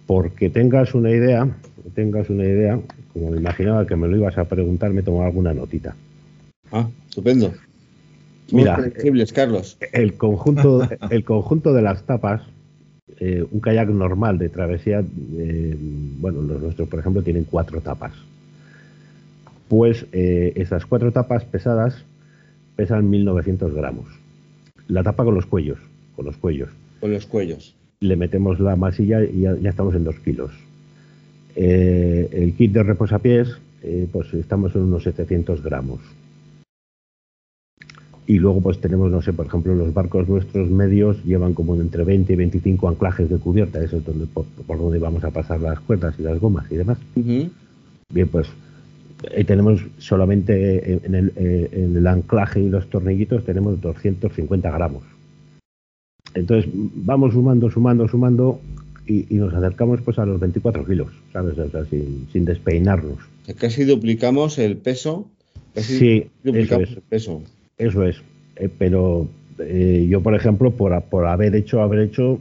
Porque 0.07 0.51
tengas 0.51 0.95
una 0.95 1.11
idea, 1.11 1.49
tengas 1.95 2.31
una 2.31 2.45
idea, 2.45 2.81
como 3.13 3.31
me 3.31 3.37
imaginaba 3.39 3.87
que 3.87 3.97
me 3.97 4.09
lo 4.09 4.17
ibas 4.17 4.39
a 4.39 4.45
preguntar, 4.45 4.91
me 4.93 5.03
tomó 5.03 5.23
alguna 5.23 5.55
notita. 5.55 5.95
Ah, 6.73 6.89
estupendo. 7.09 7.53
Mira, 8.53 8.91
Carlos. 9.33 9.79
El 9.93 10.15
conjunto, 10.15 10.89
el 11.11 11.25
conjunto 11.25 11.73
de 11.73 11.83
las 11.83 12.03
tapas, 12.05 12.43
eh, 13.19 13.45
un 13.49 13.61
kayak 13.61 13.89
normal 13.91 14.39
de 14.39 14.49
travesía, 14.49 15.05
eh, 15.37 15.77
bueno, 16.21 16.43
los 16.43 16.61
nuestros, 16.61 16.89
por 16.89 16.99
ejemplo, 16.99 17.23
tienen 17.23 17.45
cuatro 17.45 17.81
tapas 17.81 18.13
pues 19.71 20.05
eh, 20.11 20.53
esas 20.57 20.85
cuatro 20.85 21.13
tapas 21.13 21.45
pesadas 21.45 22.05
pesan 22.75 23.09
1900 23.09 23.73
gramos. 23.73 24.07
La 24.89 25.05
tapa 25.05 25.23
con 25.23 25.37
los 25.37 25.47
cuellos, 25.47 25.79
con 26.17 26.25
los 26.25 26.37
cuellos. 26.37 26.71
Con 27.01 27.13
los 27.13 27.27
cuellos. 27.27 27.75
Le 28.01 28.17
metemos 28.17 28.61
la 28.61 28.77
masilla 28.77 29.25
y 29.25 29.41
ya, 29.41 29.55
estamos 29.69 29.95
en 29.95 30.05
dos 30.05 30.17
kilos. 30.21 30.53
Eh, 31.57 32.29
el 32.33 32.55
kit 32.55 32.73
de 32.73 32.83
reposapiés, 32.83 33.49
eh, 33.83 34.07
pues 34.11 34.33
estamos 34.35 34.75
en 34.75 34.83
unos 34.83 35.03
700 35.03 35.63
gramos. 35.63 36.01
Y 38.27 38.39
luego 38.39 38.61
pues 38.61 38.81
tenemos, 38.81 39.11
no 39.11 39.23
sé, 39.23 39.33
por 39.33 39.47
ejemplo, 39.47 39.75
los 39.75 39.93
barcos 39.93 40.29
nuestros 40.29 40.71
medios 40.71 41.25
llevan 41.25 41.53
como 41.53 41.75
entre 41.75 42.05
20 42.05 42.33
y 42.33 42.37
25 42.37 42.89
anclajes 42.89 43.29
de 43.29 43.39
cubierta, 43.39 43.83
eso 43.83 43.97
es 43.97 44.05
donde, 44.05 44.27
por, 44.27 44.47
donde 44.67 44.99
vamos 44.99 45.25
a 45.25 45.31
pasar 45.31 45.61
las 45.61 45.81
cuerdas 45.81 46.15
y 46.19 46.23
las 46.23 46.39
gomas 46.39 46.71
y 46.71 46.77
demás. 46.77 46.99
Bien, 47.17 48.29
pues 48.29 48.47
eh, 49.33 49.45
tenemos 49.45 49.85
solamente 49.99 50.95
en 51.05 51.15
el, 51.15 51.33
en 51.37 51.97
el, 51.97 52.07
anclaje 52.07 52.61
y 52.61 52.69
los 52.69 52.89
tornillitos 52.89 53.45
tenemos 53.45 53.81
250 53.81 54.71
gramos. 54.71 55.03
Entonces 56.35 56.71
vamos 56.75 57.33
sumando, 57.33 57.71
sumando, 57.71 58.09
sumando 58.09 58.61
y, 59.07 59.27
nos 59.31 59.53
acercamos 59.53 60.01
pues 60.03 60.19
a 60.19 60.27
los 60.27 60.39
24 60.39 60.85
kilos, 60.87 61.09
¿sabes? 61.33 61.59
O 61.59 61.69
sea, 61.69 61.85
sin, 61.85 62.45
despeinarnos. 62.45 63.19
Casi 63.59 63.85
duplicamos 63.85 64.59
el 64.59 64.77
peso. 64.77 65.29
sí, 65.75 66.27
eso 66.45 66.81
es. 66.81 66.91
El 66.91 67.03
peso. 67.09 67.43
Eso 67.79 68.05
es. 68.05 68.17
pero 68.79 69.29
yo, 70.09 70.21
por 70.23 70.35
ejemplo, 70.35 70.71
por, 70.71 71.03
por 71.03 71.27
haber 71.27 71.55
hecho, 71.57 71.83
haber 71.83 72.01
hecho 72.01 72.41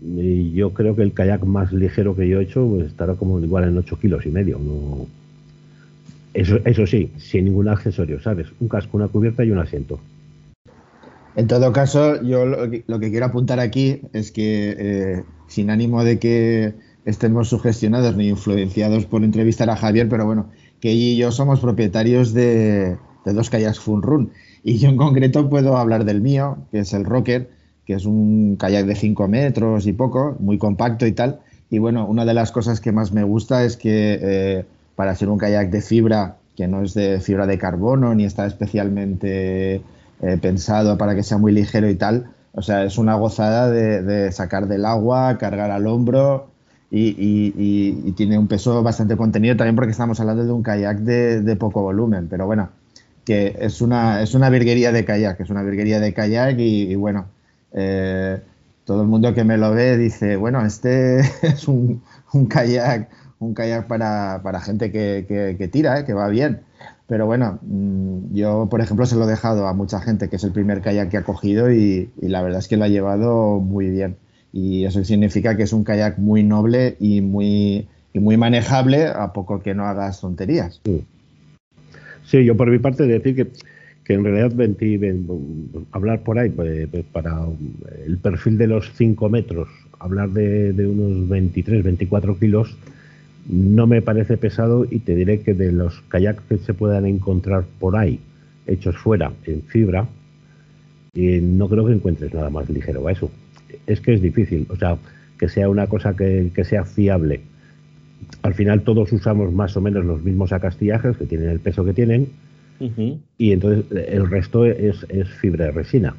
y 0.00 0.52
yo 0.52 0.72
creo 0.72 0.94
que 0.94 1.02
el 1.02 1.12
kayak 1.12 1.44
más 1.44 1.72
ligero 1.72 2.14
que 2.14 2.28
yo 2.28 2.40
he 2.40 2.44
hecho 2.44 2.66
pues, 2.68 2.86
estará 2.86 3.14
como 3.14 3.40
igual 3.40 3.64
en 3.64 3.76
8 3.78 3.98
kilos 3.98 4.26
y 4.26 4.30
medio. 4.30 4.58
No... 4.58 5.06
Eso, 6.34 6.60
eso 6.64 6.86
sí, 6.86 7.10
sin 7.18 7.46
ningún 7.46 7.68
accesorio, 7.68 8.20
¿sabes? 8.20 8.46
Un 8.60 8.68
casco, 8.68 8.96
una 8.96 9.08
cubierta 9.08 9.44
y 9.44 9.50
un 9.50 9.58
asiento. 9.58 9.98
En 11.36 11.46
todo 11.46 11.72
caso, 11.72 12.20
yo 12.22 12.46
lo 12.46 12.68
que, 12.68 13.10
quiero 13.10 13.26
apuntar 13.26 13.60
aquí 13.60 14.02
es 14.12 14.32
que, 14.32 14.76
eh, 14.78 15.24
sin 15.46 15.70
ánimo 15.70 16.02
de 16.02 16.18
que 16.18 16.74
estemos 17.04 17.48
sugestionados 17.48 18.16
ni 18.16 18.28
influenciados 18.28 19.06
por 19.06 19.24
entrevistar 19.24 19.70
a 19.70 19.76
Javier, 19.76 20.08
pero 20.08 20.26
bueno, 20.26 20.50
que 20.80 20.90
ella 20.90 21.04
y 21.04 21.16
yo 21.16 21.32
somos 21.32 21.60
propietarios 21.60 22.34
de, 22.34 22.96
de 23.24 23.32
dos 23.32 23.50
kayaks 23.50 23.78
Fun 23.78 24.02
Run. 24.02 24.30
Y 24.62 24.78
yo 24.78 24.88
en 24.88 24.96
concreto 24.96 25.48
puedo 25.48 25.76
hablar 25.76 26.04
del 26.04 26.20
mío, 26.20 26.58
que 26.70 26.80
es 26.80 26.92
el 26.92 27.04
Rocker, 27.04 27.50
que 27.86 27.94
es 27.94 28.04
un 28.04 28.56
kayak 28.56 28.86
de 28.86 28.94
5 28.94 29.28
metros 29.28 29.86
y 29.86 29.94
poco, 29.94 30.36
muy 30.40 30.58
compacto 30.58 31.06
y 31.06 31.12
tal. 31.12 31.40
Y 31.70 31.78
bueno, 31.78 32.06
una 32.06 32.24
de 32.24 32.34
las 32.34 32.52
cosas 32.52 32.80
que 32.80 32.92
más 32.92 33.12
me 33.12 33.22
gusta 33.22 33.64
es 33.64 33.76
que 33.76 34.18
eh, 34.20 34.64
para 34.94 35.14
ser 35.14 35.28
un 35.28 35.38
kayak 35.38 35.70
de 35.70 35.80
fibra, 35.80 36.36
que 36.56 36.68
no 36.68 36.82
es 36.82 36.92
de 36.92 37.20
fibra 37.20 37.46
de 37.46 37.56
carbono 37.56 38.14
ni 38.14 38.24
está 38.24 38.46
especialmente 38.46 39.80
eh, 40.22 40.38
pensado 40.40 40.98
para 40.98 41.14
que 41.14 41.22
sea 41.22 41.38
muy 41.38 41.52
ligero 41.52 41.88
y 41.88 41.94
tal, 41.94 42.30
o 42.52 42.62
sea, 42.62 42.84
es 42.84 42.98
una 42.98 43.14
gozada 43.14 43.70
de, 43.70 44.32
sacar 44.32 44.66
del 44.66 44.84
agua, 44.84 45.38
cargar 45.38 45.70
al 45.70 45.86
hombro 45.86 46.48
y, 46.90 48.12
tiene 48.12 48.38
un 48.38 48.48
peso 48.48 48.82
bastante 48.82 49.16
contenido 49.16 49.56
también 49.56 49.76
porque 49.76 49.92
estamos 49.92 50.18
hablando 50.20 50.44
de 50.44 50.52
un 50.52 50.62
kayak 50.62 50.98
de, 50.98 51.56
poco 51.56 51.82
volumen, 51.82 52.28
pero 52.28 52.46
bueno, 52.46 52.70
que 53.24 53.56
es 53.60 53.80
una, 53.80 54.22
es 54.22 54.34
una 54.34 54.50
virguería 54.50 54.92
de 54.92 55.04
kayak, 55.04 55.40
es 55.40 55.50
una 55.50 55.62
virguería 55.62 56.00
de 56.00 56.12
kayak 56.14 56.58
y 56.58 56.94
bueno, 56.96 57.26
eh, 57.72 58.40
todo 58.84 59.02
el 59.02 59.08
mundo 59.08 59.34
que 59.34 59.44
me 59.44 59.58
lo 59.58 59.72
ve 59.72 59.96
dice, 59.98 60.36
bueno, 60.36 60.64
este 60.64 61.20
es 61.42 61.68
un, 61.68 62.02
kayak, 62.48 63.08
un 63.38 63.54
kayak 63.54 63.86
para, 63.86 64.60
gente 64.60 64.90
que, 64.90 65.68
tira, 65.70 66.00
eh, 66.00 66.04
que 66.04 66.14
va 66.14 66.28
bien. 66.28 66.62
Pero 67.08 67.26
bueno, 67.26 67.58
mm, 67.62 68.34
yo, 68.34 68.68
por 68.70 68.80
ejemplo, 68.80 69.06
se 69.06 69.16
lo 69.16 69.24
he 69.24 69.30
dejado 69.30 69.66
a 69.66 69.74
mucha 69.74 70.00
gente, 70.00 70.28
que 70.28 70.36
es 70.36 70.44
el 70.44 70.52
primer 70.52 70.80
kayak 70.82 71.10
que 71.10 71.16
ha 71.16 71.24
cogido 71.24 71.72
y, 71.72 72.10
la 72.20 72.42
verdad 72.42 72.60
es 72.60 72.68
que 72.68 72.76
lo 72.76 72.84
ha 72.84 72.88
llevado 72.88 73.58
muy 73.60 73.90
bien. 73.90 74.16
Y 74.52 74.84
eso 74.84 75.02
significa 75.04 75.56
que 75.56 75.64
es 75.64 75.72
un 75.72 75.84
kayak 75.84 76.18
muy 76.18 76.42
noble 76.42 76.96
y 77.00 77.20
muy, 77.20 77.88
y 78.12 78.20
muy 78.20 78.36
manejable 78.36 79.06
a 79.06 79.32
poco 79.32 79.60
que 79.60 79.74
no 79.74 79.84
hagas 79.84 80.20
tonterías. 80.20 80.80
Sí. 82.24 82.44
yo 82.44 82.56
por 82.56 82.70
mi 82.70 82.78
parte 82.78 83.04
decir 83.06 83.34
que 83.34 83.50
que 84.08 84.14
en 84.14 84.24
realidad 84.24 84.52
hablar 85.92 86.22
por 86.22 86.38
ahí, 86.38 86.48
pues, 86.48 86.88
pues, 86.88 87.04
para 87.12 87.42
el 88.06 88.16
perfil 88.16 88.56
de 88.56 88.66
los 88.66 88.90
5 88.94 89.28
metros, 89.28 89.68
hablar 89.98 90.30
de, 90.30 90.72
unos 90.86 91.28
23, 91.28 91.84
24 91.84 92.38
kilos, 92.38 92.74
no 93.48 93.86
me 93.86 94.02
parece 94.02 94.36
pesado 94.36 94.86
y 94.88 95.00
te 95.00 95.14
diré 95.14 95.40
que 95.40 95.54
de 95.54 95.72
los 95.72 96.00
kayaks 96.08 96.42
que 96.48 96.58
se 96.58 96.74
puedan 96.74 97.06
encontrar 97.06 97.64
por 97.80 97.96
ahí, 97.96 98.20
hechos 98.66 98.96
fuera, 98.96 99.32
en 99.44 99.62
fibra, 99.62 100.06
eh, 101.14 101.40
no 101.42 101.68
creo 101.68 101.86
que 101.86 101.94
encuentres 101.94 102.32
nada 102.34 102.50
más 102.50 102.68
ligero 102.68 103.08
a 103.08 103.12
eso. 103.12 103.30
Es 103.86 104.00
que 104.00 104.14
es 104.14 104.22
difícil, 104.22 104.66
o 104.68 104.76
sea, 104.76 104.98
que 105.38 105.48
sea 105.48 105.68
una 105.68 105.86
cosa 105.86 106.14
que, 106.14 106.50
que 106.54 106.64
sea 106.64 106.84
fiable. 106.84 107.40
Al 108.42 108.54
final 108.54 108.82
todos 108.82 109.12
usamos 109.12 109.52
más 109.52 109.76
o 109.76 109.80
menos 109.80 110.04
los 110.04 110.22
mismos 110.22 110.52
acastillajes 110.52 111.16
que 111.16 111.24
tienen 111.24 111.48
el 111.48 111.60
peso 111.60 111.84
que 111.84 111.94
tienen, 111.94 112.28
y 113.38 113.52
entonces 113.52 113.84
el 114.08 114.30
resto 114.30 114.64
es, 114.64 115.04
fibra 115.40 115.66
de 115.66 115.70
resina. 115.72 116.14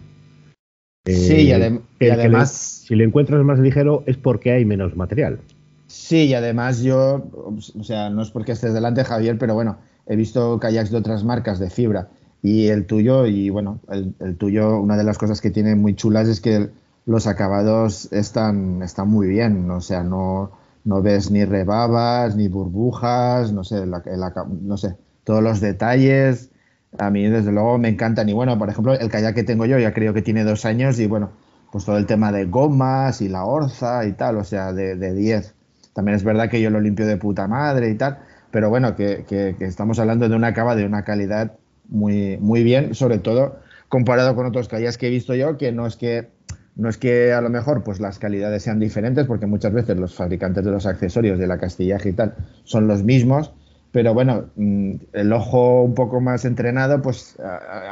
sí, 1.06 1.48
y, 1.48 1.52
eh, 1.52 2.12
además... 2.12 2.52
si 2.52 2.96
lo 2.96 3.04
encuentras 3.06 3.44
más 3.46 3.60
ligero 3.60 4.04
es 4.06 4.18
porque 4.18 4.52
hay 4.52 4.65
menos 4.65 4.96
material. 4.96 5.39
Sí, 5.89 6.25
y 6.28 6.34
además 6.36 6.82
yo, 6.82 7.32
o 7.34 7.84
sea, 7.84 8.12
no 8.12 8.21
es 8.21 8.30
porque 8.30 8.52
estés 8.52 8.73
delante, 8.75 9.04
Javier, 9.04 9.39
pero 9.39 9.56
bueno, 9.56 9.80
he 10.06 10.15
visto 10.15 10.60
kayaks 10.60 10.91
de 10.91 10.97
otras 10.97 11.23
marcas 11.23 11.58
de 11.58 11.71
fibra 11.71 12.10
y 12.43 12.67
el 12.67 12.86
tuyo, 12.86 13.25
y 13.25 13.49
bueno, 13.49 13.82
el, 13.89 14.38
tuyo, 14.38 14.80
una 14.80 14.97
de 14.97 15.04
las 15.04 15.17
cosas 15.17 15.41
que 15.41 15.49
tiene 15.49 15.75
muy 15.75 15.95
chulas 15.95 16.28
es 16.28 16.41
que 16.41 16.69
los 17.08 17.25
acabados 17.25 18.13
están, 18.13 18.84
están 18.84 19.10
muy 19.10 19.28
bien, 19.30 19.69
o 19.71 19.82
sea, 19.82 20.04
no, 20.04 20.52
no 20.84 21.02
ves 21.02 21.32
ni 21.32 21.43
rebabas, 21.43 22.36
ni 22.36 22.47
burbujas, 22.49 23.52
no 23.52 23.63
sé, 23.63 23.84
no 23.88 24.78
sé, 24.78 24.95
todos 25.23 25.41
los 25.43 25.60
detalles. 25.60 26.52
A 26.99 27.10
mí, 27.10 27.28
desde 27.28 27.52
luego, 27.52 27.78
me 27.78 27.89
encantan. 27.89 28.30
Y 28.30 28.34
bueno, 28.34 28.58
por 28.58 28.69
ejemplo, 28.69 28.93
el 28.93 29.10
kayak 29.10 29.36
que 29.36 29.43
tengo 29.43 29.65
yo 29.65 29.78
ya 29.80 29.93
creo 29.93 30.13
que 30.13 30.21
tiene 30.21 30.43
dos 30.43 30.65
años 30.65 30.99
y 30.99 31.08
bueno, 31.08 31.32
pues 31.71 31.86
todo 31.86 31.97
el 31.97 32.06
tema 32.06 32.32
de 32.32 32.45
gomas 32.45 33.21
y 33.21 33.30
la 33.30 33.45
orza 33.45 34.06
y 34.06 34.13
tal, 34.13 34.38
o 34.38 34.43
sea, 34.43 34.73
de 34.73 35.13
10. 35.13 35.56
También 35.93 36.15
es 36.15 36.23
verdad 36.23 36.49
que 36.49 36.62
yo 36.62 36.69
lo 36.69 36.80
limpio 36.80 37.06
de 37.06 37.17
puta 37.17 37.47
madre 37.47 37.89
y 37.89 37.95
tal, 37.95 38.19
pero 38.52 38.69
bueno, 38.69 38.95
que, 38.95 39.25
que, 39.28 39.56
estamos 39.60 39.99
hablando 39.99 40.30
de 40.30 40.36
una 40.36 40.54
cava 40.54 40.75
de 40.75 40.86
una 40.86 41.04
calidad 41.04 41.54
muy, 41.88 42.38
muy 42.38 42.63
bien, 42.63 42.95
sobre 42.95 43.19
todo 43.19 43.60
comparado 43.89 44.36
con 44.36 44.45
otros 44.45 44.67
kayaks 44.67 44.97
que 44.97 45.08
he 45.08 45.10
visto 45.10 45.34
yo, 45.34 45.58
que 45.58 45.71
no 45.71 45.88
es 45.88 45.95
que 45.95 46.30
no 46.75 46.88
es 46.88 46.97
que 46.97 47.34
a 47.34 47.41
lo 47.41 47.49
mejor 47.49 47.84
pues 47.84 47.99
las 47.99 48.19
calidades 48.19 48.63
sean 48.63 48.80
diferentes, 48.80 49.25
porque 49.25 49.47
muchas 49.47 49.73
veces 49.73 49.97
los 49.97 50.15
fabricantes 50.15 50.63
de 50.63 50.71
los 50.71 50.86
accesorios 50.86 51.38
de 51.38 51.47
la 51.47 51.58
castillaje 51.58 52.10
y 52.10 52.13
tal 52.13 52.36
son 52.63 52.88
los 52.88 53.04
mismos, 53.04 53.52
pero 53.91 54.13
bueno, 54.13 54.45
mm, 54.56 54.93
el 55.13 55.34
ojo 55.34 55.84
un 55.84 55.93
poco 55.93 56.21
más 56.21 56.45
entrenado, 56.45 57.02
pues 57.02 57.38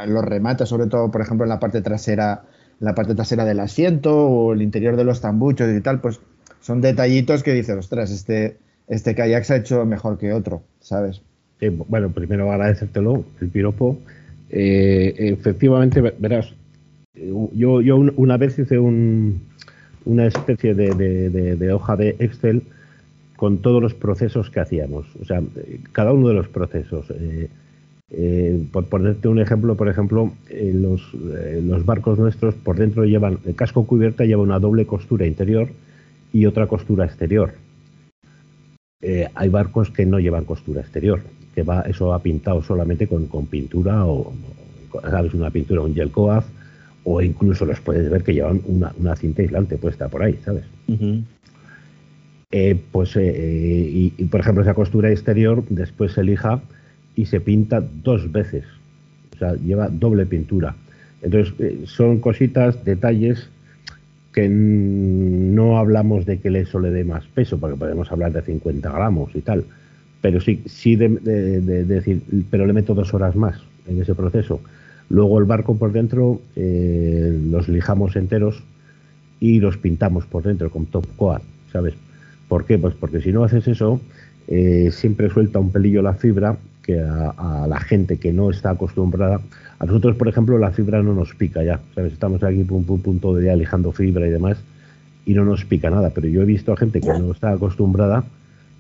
lo 0.07 0.21
remata, 0.21 0.65
sobre 0.65 0.87
todo, 0.87 1.11
por 1.11 1.21
ejemplo, 1.21 1.45
en 1.45 1.49
la 1.49 1.59
parte 1.59 1.81
trasera, 1.81 2.43
la 2.79 2.95
parte 2.95 3.15
trasera 3.15 3.45
del 3.45 3.59
asiento 3.59 4.15
o 4.15 4.53
el 4.53 4.61
interior 4.61 4.95
de 4.95 5.03
los 5.03 5.21
tambuchos 5.21 5.69
y 5.69 5.81
tal, 5.81 5.99
pues 5.99 6.21
son 6.67 6.81
detallitos 6.81 7.43
que 7.43 7.53
dices, 7.53 7.77
ostras, 7.77 8.11
este, 8.11 8.57
este 8.87 9.15
kayak 9.15 9.45
se 9.45 9.53
ha 9.53 9.57
hecho 9.57 9.85
mejor 9.85 10.17
que 10.17 10.33
otro, 10.33 10.61
¿sabes? 10.81 11.21
bueno, 11.87 12.11
primero 12.11 12.51
agradecértelo, 12.51 13.23
el 13.41 13.47
piropo. 13.47 13.97
Eh, 14.49 15.15
efectivamente, 15.17 16.01
verás, 16.01 16.53
yo, 17.15 17.81
yo 17.81 17.97
una 17.97 18.37
vez 18.37 18.59
hice 18.59 18.77
un, 18.77 19.41
una 20.05 20.27
especie 20.27 20.75
de 20.75 21.73
hoja 21.73 21.95
de 21.95 22.15
Excel 22.19 22.61
con 23.37 23.59
todos 23.59 23.81
los 23.81 23.93
procesos 23.93 24.49
que 24.49 24.59
hacíamos. 24.59 25.05
O 25.21 25.23
sea, 25.23 25.41
cada 25.93 26.11
uno 26.11 26.27
de 26.27 26.33
los 26.33 26.49
procesos. 26.49 27.05
Eh, 27.11 27.47
eh, 28.09 28.65
por 28.71 28.85
ponerte 28.85 29.27
un 29.27 29.39
ejemplo, 29.39 29.75
por 29.75 29.89
ejemplo, 29.89 30.31
eh, 30.49 30.71
los, 30.73 31.13
los, 31.13 31.85
barcos 31.85 32.17
nuestros 32.17 32.55
por 32.55 32.77
dentro 32.77 33.03
llevan, 33.03 33.39
el 33.45 33.53
casco 33.55 33.85
cubierta 33.85 34.25
lleva 34.25 34.41
una 34.41 34.59
doble 34.59 34.85
costura 34.85 35.25
interior 35.25 35.69
y 36.33 36.45
otra 36.45 36.67
costura 36.67 37.05
exterior. 37.05 37.53
hay 39.35 39.49
barcos 39.49 39.91
que 39.91 40.05
no 40.05 40.19
llevan 40.19 40.45
costura 40.45 40.81
exterior, 40.81 41.21
que 41.55 41.63
va, 41.63 41.81
eso 41.81 42.07
va 42.07 42.19
pintado 42.19 42.61
solamente 42.61 43.07
con, 43.07 43.27
pintura 43.47 44.05
o, 44.05 44.33
sabes, 45.01 45.33
una 45.33 45.49
pintura, 45.49 45.81
un 45.81 45.95
gel 45.95 46.11
coaf, 46.11 46.45
o 47.03 47.21
incluso 47.21 47.65
los 47.65 47.79
puedes 47.79 48.09
ver 48.09 48.23
que 48.23 48.33
llevan 48.33 48.61
una, 48.65 48.91
una 48.97 49.15
cinta 49.15 49.41
aislante 49.41 49.77
puesta 49.77 50.09
por 50.09 50.23
ahí, 50.23 50.37
¿sabes? 50.43 50.65
Eh, 52.51 52.79
pues, 52.91 53.15
eh, 53.17 53.27
eh, 53.27 54.13
y, 54.17 54.25
por 54.25 54.39
ejemplo, 54.39 54.63
esa 54.63 54.73
costura 54.73 55.11
exterior 55.11 55.65
después 55.69 56.13
se 56.13 56.21
elija 56.21 56.61
y 57.15 57.25
se 57.25 57.41
pinta 57.41 57.81
dos 57.81 58.31
veces. 58.31 58.63
O 59.35 59.37
sea, 59.37 59.53
lleva 59.55 59.89
doble 59.89 60.25
pintura. 60.25 60.75
Entonces, 61.21 61.53
son 61.89 62.19
cositas, 62.19 62.85
detalles 62.85 63.49
que 64.33 64.47
no 64.49 65.77
hablamos 65.77 66.25
de 66.25 66.39
que 66.39 66.49
eso 66.59 66.79
le 66.79 66.91
dé 66.91 67.03
más 67.03 67.25
peso, 67.25 67.57
porque 67.57 67.77
podemos 67.77 68.11
hablar 68.11 68.33
de 68.33 68.41
50 68.41 68.91
gramos 68.91 69.35
y 69.35 69.41
tal, 69.41 69.65
pero 70.21 70.39
sí, 70.41 70.63
sí 70.65 70.95
de, 70.95 71.09
decir, 71.09 72.21
pero 72.49 72.65
le 72.65 72.73
meto 72.73 72.93
dos 72.93 73.13
horas 73.13 73.35
más 73.35 73.59
en 73.87 74.01
ese 74.01 74.13
proceso. 74.13 74.59
Luego 75.09 75.39
el 75.39 75.45
barco 75.45 75.77
por 75.77 75.91
dentro 75.91 76.41
los 76.55 77.67
lijamos 77.69 78.15
enteros 78.15 78.63
y 79.39 79.59
los 79.59 79.77
pintamos 79.77 80.25
por 80.25 80.43
dentro 80.43 80.69
con 80.69 80.85
top 80.85 81.05
coat, 81.15 81.41
¿sabes? 81.71 81.93
¿Por 82.47 82.65
qué? 82.65 82.77
Pues 82.77 82.93
porque 82.95 83.21
si 83.21 83.31
no 83.31 83.43
haces 83.43 83.67
eso, 83.67 84.01
eh, 84.47 84.89
siempre 84.91 85.29
suelta 85.29 85.59
un 85.59 85.71
pelillo 85.71 86.01
la 86.01 86.13
fibra 86.13 86.57
que 86.87 87.01
a, 87.01 87.67
la 87.67 87.79
gente 87.81 88.17
que 88.17 88.31
no 88.31 88.49
está 88.49 88.71
acostumbrada, 88.71 89.41
a 89.77 89.85
nosotros, 89.85 90.15
por 90.15 90.29
ejemplo, 90.29 90.57
la 90.57 90.71
fibra 90.71 91.03
no 91.03 91.13
nos 91.13 91.35
pica 91.35 91.61
ya, 91.61 91.81
¿sabes? 91.93 92.13
Estamos 92.13 92.41
aquí 92.43 92.63
pum, 92.63 92.85
pum, 92.85 93.01
punto 93.01 93.35
de 93.35 93.43
día 93.43 93.55
lijando 93.57 93.91
fibra 93.91 94.25
y 94.25 94.31
demás, 94.31 94.57
y 95.25 95.33
no 95.33 95.43
nos 95.43 95.65
pica 95.65 95.89
nada, 95.89 96.11
pero 96.11 96.29
yo 96.29 96.41
he 96.41 96.45
visto 96.45 96.71
a 96.71 96.77
gente 96.77 97.01
que 97.01 97.09
no 97.09 97.31
está 97.31 97.51
acostumbrada 97.51 98.23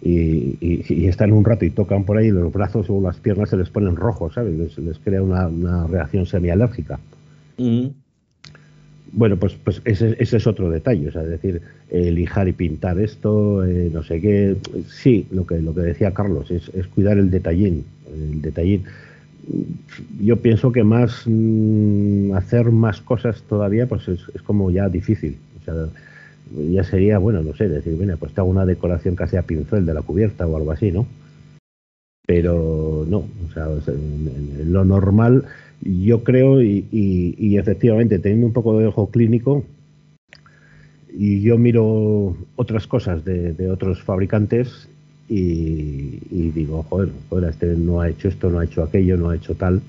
y, 0.01 1.05
están 1.05 1.33
un 1.33 1.43
rato 1.43 1.65
y 1.65 1.69
tocan 1.69 2.05
por 2.05 2.17
ahí, 2.17 2.31
los 2.31 2.51
brazos 2.51 2.89
o 2.89 3.01
las 3.01 3.17
piernas 3.17 3.49
se 3.49 3.57
les 3.57 3.69
ponen 3.69 3.97
rojos, 3.97 4.35
¿sabes? 4.35 4.77
Les, 4.77 4.99
crea 4.99 5.21
una, 5.21 5.85
reacción 5.87 6.25
semialérgica. 6.25 6.99
Bueno, 9.13 9.37
pues, 9.37 9.53
pues 9.63 9.81
ese, 9.85 10.15
es 10.19 10.47
otro 10.47 10.69
detalle, 10.69 11.07
o 11.07 11.11
sea, 11.11 11.23
es 11.23 11.29
decir, 11.29 11.61
lijar 11.91 12.47
y 12.47 12.53
pintar 12.53 12.99
esto, 12.99 13.65
eh, 13.65 13.89
no 13.91 14.03
sé 14.03 14.19
qué. 14.19 14.55
Sí, 14.89 15.27
lo 15.31 15.45
que, 15.45 15.61
lo 15.61 15.73
que 15.73 15.81
decía 15.81 16.13
Carlos, 16.13 16.51
es, 16.51 16.69
cuidar 16.87 17.17
el 17.17 17.31
detallín. 17.31 17.85
El 18.13 18.41
detallín. 18.41 18.83
Yo 20.21 20.37
pienso 20.37 20.71
que 20.71 20.83
más 20.83 21.23
mm, 21.25 22.33
hacer 22.33 22.71
más 22.71 22.99
cosas 23.01 23.41
todavía, 23.43 23.87
pues 23.87 24.07
es, 24.07 24.19
es 24.35 24.41
como 24.41 24.71
ya 24.71 24.89
difícil. 24.89 25.37
O 25.61 25.63
sea, 25.63 25.73
ya 26.55 26.83
sería, 26.83 27.17
bueno, 27.17 27.41
no 27.41 27.55
sé, 27.55 27.67
decir, 27.67 27.95
bueno, 27.95 28.17
pues 28.17 28.33
te 28.33 28.41
hago 28.41 28.49
una 28.49 28.65
decoración 28.65 29.15
casi 29.15 29.37
a 29.37 29.43
pincel 29.43 29.85
de 29.85 29.93
la 29.93 30.01
cubierta 30.01 30.47
o 30.47 30.55
algo 30.55 30.71
así, 30.71 30.91
¿no? 30.91 31.05
Pero 32.25 33.05
no, 33.07 33.17
o 33.19 33.53
sea, 33.53 33.67
en, 33.87 34.71
lo 34.71 34.83
normal, 34.83 35.45
yo 35.81 36.23
creo, 36.23 36.61
y, 36.61 37.57
efectivamente, 37.57 38.19
teniendo 38.19 38.47
un 38.47 38.53
poco 38.53 38.77
de 38.79 38.87
ojo 38.87 39.09
clínico, 39.09 39.63
y 41.13 41.41
yo 41.41 41.57
miro 41.57 42.35
otras 42.55 42.85
cosas 42.87 43.23
de, 43.25 43.69
otros 43.71 44.01
fabricantes 44.03 44.87
y, 45.29 46.19
digo, 46.51 46.83
joder, 46.83 47.09
joder, 47.29 47.49
este 47.49 47.67
no 47.75 48.01
ha 48.01 48.09
hecho 48.09 48.27
esto, 48.27 48.49
no 48.49 48.59
ha 48.59 48.65
hecho 48.65 48.83
aquello, 48.83 49.17
no 49.17 49.29
ha 49.29 49.35
hecho 49.35 49.55
tal. 49.55 49.81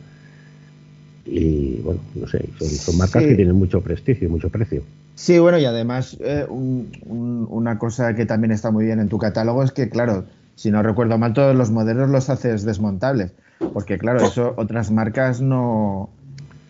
Y 1.26 1.80
bueno, 1.82 2.00
no 2.14 2.26
sé, 2.26 2.48
son, 2.58 2.96
marcas 2.96 3.22
que 3.22 3.34
tienen 3.34 3.54
mucho 3.54 3.82
prestigio 3.82 4.28
y 4.28 4.30
mucho 4.30 4.48
precio. 4.48 4.82
Sí, 5.14 5.38
bueno, 5.38 5.58
y 5.58 5.64
además 5.64 6.16
eh, 6.20 6.46
una 6.48 7.78
cosa 7.78 8.14
que 8.14 8.24
también 8.24 8.52
está 8.52 8.70
muy 8.70 8.84
bien 8.84 9.00
en 9.00 9.08
tu 9.08 9.18
catálogo 9.18 9.62
es 9.62 9.72
que, 9.72 9.90
claro, 9.90 10.24
si 10.54 10.70
no 10.70 10.82
recuerdo 10.82 11.18
mal, 11.18 11.34
todos 11.34 11.54
los 11.54 11.70
modelos 11.70 12.08
los 12.08 12.30
haces 12.30 12.64
desmontables, 12.64 13.32
porque, 13.72 13.98
claro, 13.98 14.24
eso 14.24 14.54
otras 14.56 14.90
marcas 14.90 15.40
no, 15.40 16.10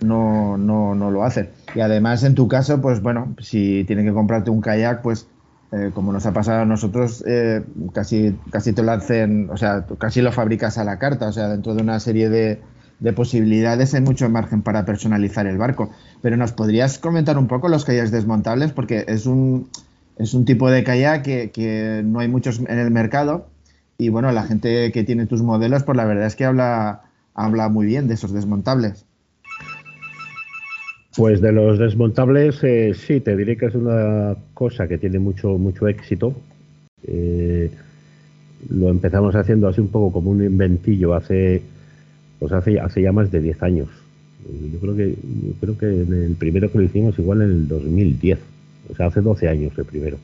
no, 0.01 0.57
no, 0.57 0.95
no 0.95 1.11
lo 1.11 1.25
hacen. 1.25 1.51
Y 1.75 1.81
además, 1.81 2.25
en 2.25 2.35
tu 2.35 2.49
caso, 2.49 2.81
pues 2.81 3.03
bueno, 3.03 3.35
si 3.41 3.85
tienes 3.85 4.05
que 4.05 4.13
comprarte 4.13 4.51
un 4.51 4.61
kayak, 4.61 5.03
pues 5.03 5.27
eh, 5.73 5.91
como 5.95 6.13
nos 6.13 6.25
ha 6.27 6.33
pasado 6.33 6.63
a 6.63 6.65
nosotros, 6.65 7.23
eh, 7.27 7.63
casi, 7.93 8.35
casi 8.51 8.73
te 8.73 8.83
lo 8.83 8.93
hacen, 8.93 9.51
o 9.51 9.57
sea, 9.57 9.85
casi 9.99 10.23
lo 10.23 10.33
fabricas 10.33 10.79
a 10.79 10.85
la 10.85 10.99
carta, 10.99 11.29
o 11.29 11.33
sea, 11.33 11.49
dentro 11.49 11.75
de 11.75 11.83
una 11.83 12.01
serie 12.01 12.31
de, 12.31 12.61
de 13.01 13.13
posibilidades 13.13 13.95
hay 13.95 14.01
mucho 14.01 14.29
margen 14.29 14.63
para 14.63 14.85
personalizar 14.85 15.47
el 15.47 15.59
barco. 15.59 15.91
Pero 16.23 16.37
nos 16.37 16.53
podrías 16.53 16.99
comentar 16.99 17.39
un 17.39 17.47
poco 17.47 17.69
los 17.69 17.85
kayaks 17.85 18.11
desmontables, 18.11 18.73
porque 18.73 19.05
es 19.09 19.27
un, 19.27 19.69
es 20.17 20.35
un 20.35 20.45
tipo 20.45 20.71
de 20.71 20.85
kayak 20.85 21.23
que, 21.23 22.03
no 22.05 22.21
hay 22.21 22.29
muchos 22.29 22.61
en 22.61 22.79
el 22.79 22.91
mercado. 22.91 23.49
Y 24.01 24.11
bueno, 24.11 24.31
la 24.31 24.45
gente 24.45 24.93
que 24.93 25.03
tiene 25.03 25.27
tus 25.27 25.43
modelos, 25.43 25.83
pues 25.83 25.97
la 25.97 26.05
verdad 26.05 26.27
es 26.27 26.37
que 26.37 26.45
habla, 26.45 27.03
habla 27.35 27.69
muy 27.69 27.85
bien 27.85 28.07
de 28.07 28.15
esos 28.15 28.33
desmontables. 28.33 29.05
Pues 31.17 31.41
de 31.41 31.51
los 31.51 31.81
desmontables, 31.81 32.63
eh, 32.63 32.95
sí, 32.95 33.19
te 33.19 33.37
diré 33.37 33.57
que 33.57 33.67
es 33.67 33.75
una 33.75 34.37
cosa 34.55 34.87
que 34.87 34.99
tiene 34.99 35.19
mucho, 35.19 35.59
mucho 35.59 35.89
éxito. 35.89 36.33
Eh, 37.09 37.73
lo 38.69 38.89
empezamos 38.89 39.35
haciendo 39.35 39.67
así 39.67 39.81
un 39.81 39.89
poco 39.89 40.13
como 40.13 40.31
un 40.31 40.45
inventillo 40.45 41.15
hace 41.15 41.63
pues 42.39 42.53
hace, 42.53 42.79
hace 42.79 43.03
ya 43.03 43.11
más 43.11 43.33
de 43.33 43.41
10 43.41 43.63
años. 43.65 43.89
Yo 44.73 44.79
creo 44.79 44.95
que 44.95 45.11
yo 45.11 45.53
creo 45.61 45.77
que 45.77 45.87
el 45.87 46.37
primero 46.39 46.71
que 46.71 46.79
lo 46.79 46.85
hicimos 46.85 47.19
igual 47.19 47.43
en 47.43 47.51
el 47.51 47.69
2010, 47.69 48.39
o 48.91 48.95
sea, 48.95 49.07
hace 49.07 49.21
12 49.21 49.49
años 49.49 49.73
el 49.77 49.85
primero. 49.85 50.19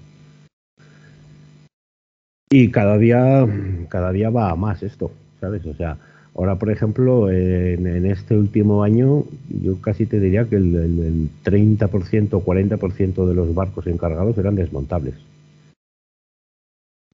Y 2.51 2.71
cada 2.71 2.99
día 2.99 3.47
cada 3.89 4.13
día 4.13 4.31
va 4.31 4.51
a 4.51 4.57
más 4.57 4.83
esto, 4.83 5.11
¿sabes? 5.41 5.65
O 5.67 5.75
sea, 5.75 5.97
ahora 6.35 6.57
por 6.57 6.71
ejemplo, 6.71 7.31
en, 7.31 8.07
este 8.07 8.37
último 8.37 8.83
año 8.83 9.25
yo 9.49 9.81
casi 9.81 10.07
te 10.07 10.21
diría 10.21 10.45
que 10.45 10.57
el, 10.57 10.75
el 10.75 11.29
30% 11.45 12.29
o 12.33 12.45
40% 12.45 13.27
de 13.27 13.35
los 13.35 13.55
barcos 13.55 13.87
encargados 13.87 14.37
eran 14.39 14.57
desmontables. 14.57 15.15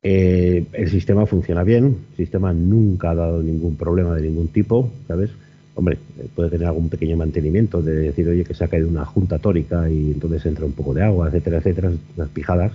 Eh, 0.02 0.64
el 0.72 0.90
sistema 0.90 1.26
funciona 1.26 1.62
bien, 1.62 1.96
el 2.12 2.16
sistema 2.16 2.54
nunca 2.54 3.10
ha 3.10 3.14
dado 3.14 3.42
ningún 3.42 3.76
problema 3.76 4.14
de 4.14 4.22
ningún 4.22 4.48
tipo, 4.48 4.90
¿sabes? 5.06 5.30
Hombre, 5.74 5.98
eh, 6.18 6.26
puede 6.34 6.50
tener 6.50 6.68
algún 6.68 6.88
pequeño 6.88 7.18
mantenimiento 7.18 7.82
de 7.82 7.96
decir, 7.96 8.26
oye, 8.28 8.44
que 8.44 8.54
se 8.54 8.64
ha 8.64 8.68
caído 8.68 8.88
una 8.88 9.04
junta 9.04 9.38
tórica 9.38 9.90
y 9.90 10.12
entonces 10.12 10.46
entra 10.46 10.64
un 10.64 10.72
poco 10.72 10.94
de 10.94 11.02
agua, 11.02 11.28
etcétera, 11.28 11.58
etcétera, 11.58 11.92
unas 12.16 12.28
pijadas. 12.30 12.72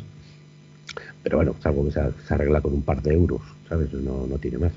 Pero 1.26 1.38
bueno, 1.38 1.56
es 1.60 1.66
algo 1.66 1.84
que 1.84 1.92
se, 1.92 2.34
arregla 2.34 2.62
con 2.62 2.74
un 2.74 2.84
par 2.84 3.02
de 3.02 3.14
euros, 3.14 3.42
¿sabes? 3.68 3.92
No, 3.94 4.26
no 4.26 4.38
tiene 4.38 4.60
más. 4.60 4.72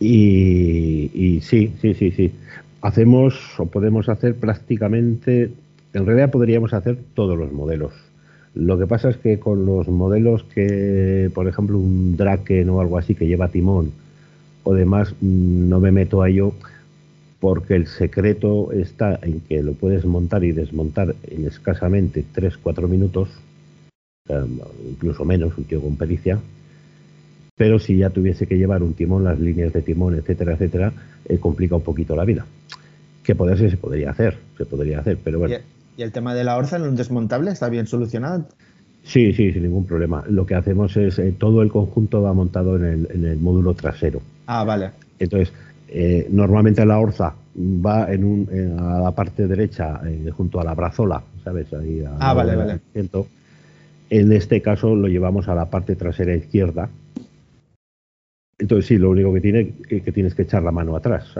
Y, 0.00 1.12
y 1.14 1.40
sí, 1.40 1.72
sí, 1.80 1.94
sí, 1.94 2.10
sí. 2.10 2.32
Hacemos 2.80 3.38
o 3.58 3.66
podemos 3.66 4.08
hacer 4.08 4.34
prácticamente, 4.34 5.52
en 5.92 6.06
realidad 6.06 6.32
podríamos 6.32 6.74
hacer 6.74 6.98
todos 7.14 7.38
los 7.38 7.52
modelos 7.52 7.92
lo 8.54 8.78
que 8.78 8.86
pasa 8.86 9.10
es 9.10 9.16
que 9.16 9.40
con 9.40 9.66
los 9.66 9.88
modelos 9.88 10.44
que, 10.44 11.28
por 11.34 11.48
ejemplo, 11.48 11.76
un 11.76 12.16
Draken 12.16 12.70
o 12.70 12.80
algo 12.80 12.98
así 12.98 13.16
que 13.16 13.26
lleva 13.26 13.48
timón 13.48 13.90
o 14.62 14.72
demás, 14.74 15.12
mm, 15.20 15.68
no 15.68 15.80
me 15.80 15.90
meto 15.90 16.22
a 16.22 16.28
ello 16.28 16.52
porque 17.40 17.74
el 17.74 17.88
secreto 17.88 18.70
está 18.72 19.18
en 19.22 19.40
que 19.40 19.62
lo 19.62 19.74
puedes 19.74 20.04
montar 20.04 20.44
y 20.44 20.52
desmontar 20.52 21.16
en 21.24 21.46
escasamente 21.46 22.24
3-4 22.32 22.88
minutos, 22.88 23.28
incluso 24.88 25.24
menos, 25.24 25.56
un 25.56 25.64
tío 25.64 25.80
con 25.80 25.96
pericia. 25.96 26.38
Pero 27.56 27.78
si 27.78 27.98
ya 27.98 28.10
tuviese 28.10 28.46
que 28.46 28.56
llevar 28.56 28.82
un 28.82 28.94
timón, 28.94 29.24
las 29.24 29.38
líneas 29.38 29.72
de 29.72 29.82
timón, 29.82 30.14
etcétera, 30.14 30.54
etcétera, 30.54 30.92
eh, 31.26 31.38
complica 31.38 31.76
un 31.76 31.82
poquito 31.82 32.16
la 32.16 32.24
vida. 32.24 32.44
Que 33.22 33.34
poderse 33.34 33.70
se 33.70 33.76
podría 33.76 34.10
hacer, 34.10 34.38
se 34.56 34.64
podría 34.64 35.00
hacer, 35.00 35.18
pero 35.22 35.38
bueno. 35.38 35.56
¿Y 35.96 36.02
el 36.02 36.10
tema 36.10 36.34
de 36.34 36.42
la 36.42 36.56
orza 36.56 36.76
en 36.76 36.82
un 36.82 36.96
desmontable 36.96 37.52
está 37.52 37.68
bien 37.68 37.86
solucionado? 37.86 38.48
Sí, 39.04 39.32
sí, 39.34 39.52
sin 39.52 39.62
ningún 39.62 39.84
problema. 39.84 40.24
Lo 40.28 40.46
que 40.46 40.54
hacemos 40.54 40.96
es, 40.96 41.18
eh, 41.18 41.34
todo 41.38 41.62
el 41.62 41.70
conjunto 41.70 42.22
va 42.22 42.32
montado 42.32 42.76
en 42.76 43.06
el, 43.10 43.38
módulo 43.38 43.74
trasero. 43.74 44.20
Ah, 44.46 44.64
vale. 44.64 44.90
Entonces, 45.18 45.52
eh, 45.88 46.26
normalmente 46.30 46.84
la 46.84 46.98
orza 46.98 47.34
va 47.56 48.12
en 48.12 48.24
un, 48.24 48.78
a 48.80 48.98
la 49.00 49.10
parte 49.12 49.46
derecha, 49.46 50.00
eh, 50.06 50.30
junto 50.32 50.58
a 50.60 50.64
la 50.64 50.74
brazola, 50.74 51.22
¿sabes? 51.44 51.72
Ahí 51.74 52.02
ah, 52.18 52.32
vale, 52.32 52.56
vale. 52.56 52.80
En 54.16 54.32
este 54.32 54.60
caso 54.62 54.94
lo 54.94 55.08
llevamos 55.08 55.48
a 55.48 55.54
la 55.54 55.70
parte 55.70 55.96
trasera 55.96 56.34
izquierda. 56.34 56.88
Entonces, 58.58 58.86
sí, 58.86 58.98
lo 58.98 59.10
único 59.10 59.32
que 59.32 59.40
tiene 59.40 59.72
que, 59.88 60.02
que 60.02 60.12
tienes 60.12 60.34
que 60.34 60.42
echar 60.42 60.62
la 60.62 60.70
mano 60.70 60.94
atrás. 60.94 61.34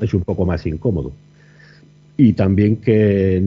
Es 0.00 0.14
un 0.14 0.22
poco 0.22 0.44
más 0.44 0.66
incómodo 0.66 1.12
y 2.16 2.32
también 2.32 2.76
que 2.76 3.42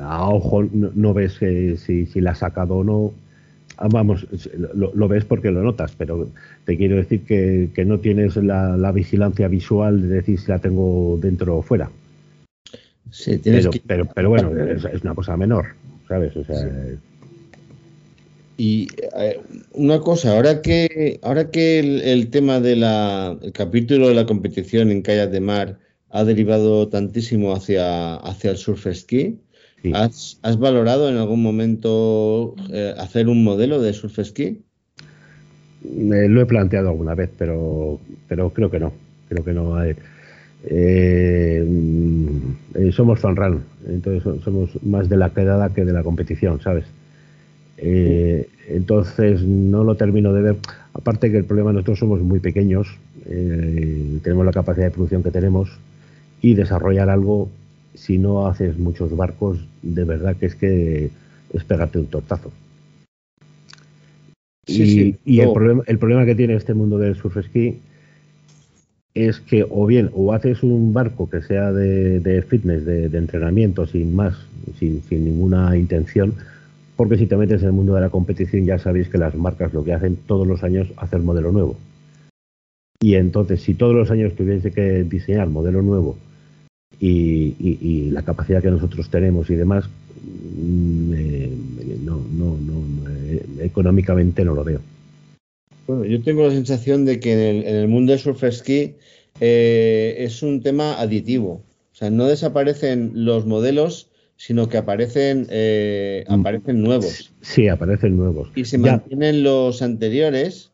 a 0.00 0.28
ojo 0.28 0.64
no, 0.72 1.14
ves 1.14 1.34
si, 1.78 2.06
si, 2.06 2.20
la 2.20 2.30
ha 2.30 2.34
sacado 2.34 2.76
o 2.76 2.84
no. 2.84 3.12
Ah, 3.76 3.88
vamos, 3.90 4.26
lo, 4.74 5.08
ves 5.08 5.24
porque 5.24 5.50
lo 5.50 5.62
notas, 5.62 5.94
pero 5.98 6.28
te 6.64 6.76
quiero 6.76 6.96
decir 6.96 7.24
que, 7.24 7.84
no 7.84 7.98
tienes 7.98 8.36
la, 8.36 8.92
vigilancia 8.92 9.48
visual 9.48 10.02
de 10.02 10.08
decir 10.08 10.40
si 10.40 10.50
la 10.50 10.58
tengo 10.58 11.18
dentro 11.20 11.58
o 11.58 11.62
fuera. 11.62 11.90
Sí, 13.10 13.38
tienes 13.38 13.68
pero, 13.86 14.06
pero, 14.06 14.30
bueno, 14.30 14.50
es, 14.56 15.02
una 15.02 15.14
cosa 15.14 15.36
menor, 15.36 15.66
¿sabes? 16.08 16.34
O 16.36 16.44
sea, 16.44 16.66
Y 18.56 18.88
eh, 19.18 19.40
una 19.72 20.00
cosa, 20.00 20.32
ahora 20.34 20.62
que 20.62 21.18
ahora 21.22 21.50
que 21.50 21.80
el, 21.80 22.30
tema 22.30 22.60
del 22.60 22.84
capítulo 23.52 24.08
de 24.08 24.14
la 24.14 24.26
competición 24.26 24.90
en 24.90 25.02
calles 25.02 25.32
de 25.32 25.40
mar 25.40 25.78
ha 26.10 26.24
derivado 26.24 26.88
tantísimo 26.88 27.52
hacia, 27.52 28.16
hacia 28.16 28.52
el 28.52 28.56
surf 28.56 28.86
ski. 28.92 29.40
¿Has, 29.92 30.38
valorado 30.58 31.10
en 31.10 31.16
algún 31.16 31.42
momento 31.42 32.54
eh, 32.72 32.94
hacer 32.96 33.28
un 33.28 33.44
modelo 33.44 33.82
de 33.82 33.92
surf 33.92 34.18
ski? 34.22 34.62
lo 35.82 36.40
he 36.40 36.46
planteado 36.46 36.88
alguna 36.88 37.14
vez, 37.14 37.28
pero, 37.36 38.00
pero 38.28 38.50
creo 38.50 38.70
que 38.70 38.80
no. 38.80 38.92
Creo 39.28 39.44
que 39.44 39.52
no. 39.52 39.84
Eh, 39.84 39.96
eh, 40.66 41.62
somos 42.92 43.20
fan 43.20 43.36
run, 43.36 43.64
entonces 43.86 44.42
somos 44.42 44.70
más 44.82 45.08
de 45.08 45.16
la 45.16 45.30
quedada 45.30 45.74
que 45.74 45.84
de 45.84 45.92
la 45.92 46.02
competición, 46.02 46.60
¿sabes? 46.60 46.84
Entonces 47.76 49.42
no 49.42 49.84
lo 49.84 49.96
termino 49.96 50.32
de 50.32 50.42
ver. 50.42 50.56
Aparte 50.92 51.30
que 51.30 51.38
el 51.38 51.44
problema 51.44 51.72
nosotros 51.72 51.98
somos 51.98 52.20
muy 52.20 52.40
pequeños, 52.40 52.88
tenemos 53.24 54.44
la 54.44 54.52
capacidad 54.52 54.86
de 54.86 54.90
producción 54.90 55.22
que 55.22 55.30
tenemos 55.30 55.70
y 56.40 56.54
desarrollar 56.54 57.08
algo, 57.08 57.48
si 57.94 58.18
no 58.18 58.46
haces 58.46 58.78
muchos 58.78 59.16
barcos, 59.16 59.66
de 59.82 60.04
verdad 60.04 60.36
que 60.36 60.46
es 60.46 60.54
que 60.54 61.10
es 61.52 61.64
pegarte 61.64 61.98
un 61.98 62.06
tortazo. 62.06 62.52
y, 64.66 65.40
el, 65.40 65.52
problema, 65.52 65.82
el 65.86 65.98
problema 65.98 66.24
que 66.24 66.34
tiene 66.34 66.54
este 66.54 66.74
mundo 66.74 66.98
del 66.98 67.16
surf 67.16 67.44
ski 67.44 67.78
es 69.14 69.38
que 69.40 69.64
o 69.68 69.86
bien 69.86 70.10
o 70.12 70.32
haces 70.32 70.62
un 70.62 70.92
barco 70.92 71.30
que 71.30 71.40
sea 71.40 71.72
de, 71.72 72.44
fitness, 72.48 72.84
de, 72.84 73.06
entrenamiento, 73.16 73.86
sin 73.86 74.14
más, 74.14 74.34
sin, 74.78 75.02
ninguna 75.10 75.76
intención, 75.76 76.34
porque 76.96 77.16
si 77.16 77.26
te 77.26 77.36
metes 77.36 77.62
en 77.62 77.68
el 77.68 77.72
mundo 77.72 77.94
de 77.94 78.00
la 78.00 78.10
competición 78.10 78.66
ya 78.66 78.78
sabéis 78.78 79.08
que 79.08 79.18
las 79.18 79.34
marcas 79.34 79.72
lo 79.72 79.84
que 79.84 79.92
hacen 79.92 80.16
todos 80.26 80.46
los 80.46 80.62
años 80.62 80.88
hacer 80.96 81.20
modelo 81.20 81.52
nuevo. 81.52 81.76
Y 83.00 83.16
entonces, 83.16 83.60
si 83.60 83.74
todos 83.74 83.94
los 83.94 84.10
años 84.10 84.34
tuviese 84.34 84.72
que 84.72 85.04
diseñar 85.04 85.48
modelo 85.48 85.82
nuevo 85.82 86.16
y, 86.98 88.10
la 88.10 88.22
capacidad 88.22 88.62
que 88.62 88.70
nosotros 88.70 89.10
tenemos 89.10 89.50
y 89.50 89.56
demás, 89.56 89.84
mm, 90.56 91.12
eh, 91.14 91.52
no, 92.02 92.24
no, 92.32 92.56
no, 92.56 93.10
eh, 93.10 93.44
económicamente 93.60 94.44
no 94.44 94.54
lo 94.54 94.64
veo. 94.64 94.80
Bueno, 95.86 96.04
yo 96.04 96.22
tengo 96.22 96.46
la 96.46 96.54
sensación 96.54 97.04
de 97.04 97.20
que 97.20 97.32
en 97.32 97.66
el, 97.66 97.88
mundo 97.88 98.12
del 98.12 98.20
surf 98.20 98.42
ski 98.50 98.94
eh, 99.40 100.14
es 100.18 100.42
un 100.42 100.62
tema 100.62 100.98
aditivo. 100.98 101.62
O 101.92 101.96
sea, 101.96 102.10
no 102.10 102.26
desaparecen 102.26 103.10
los 103.14 103.44
modelos, 103.46 104.08
sino 104.36 104.68
que 104.68 104.78
aparecen, 104.78 105.46
eh, 105.50 106.24
mm. 106.28 106.32
aparecen 106.40 106.82
nuevos. 106.82 107.32
Sí, 107.40 107.68
aparecen 107.68 108.16
nuevos. 108.16 108.50
Y 108.54 108.64
se 108.64 108.78
mantienen 108.78 109.42
los 109.42 109.82
anteriores 109.82 110.72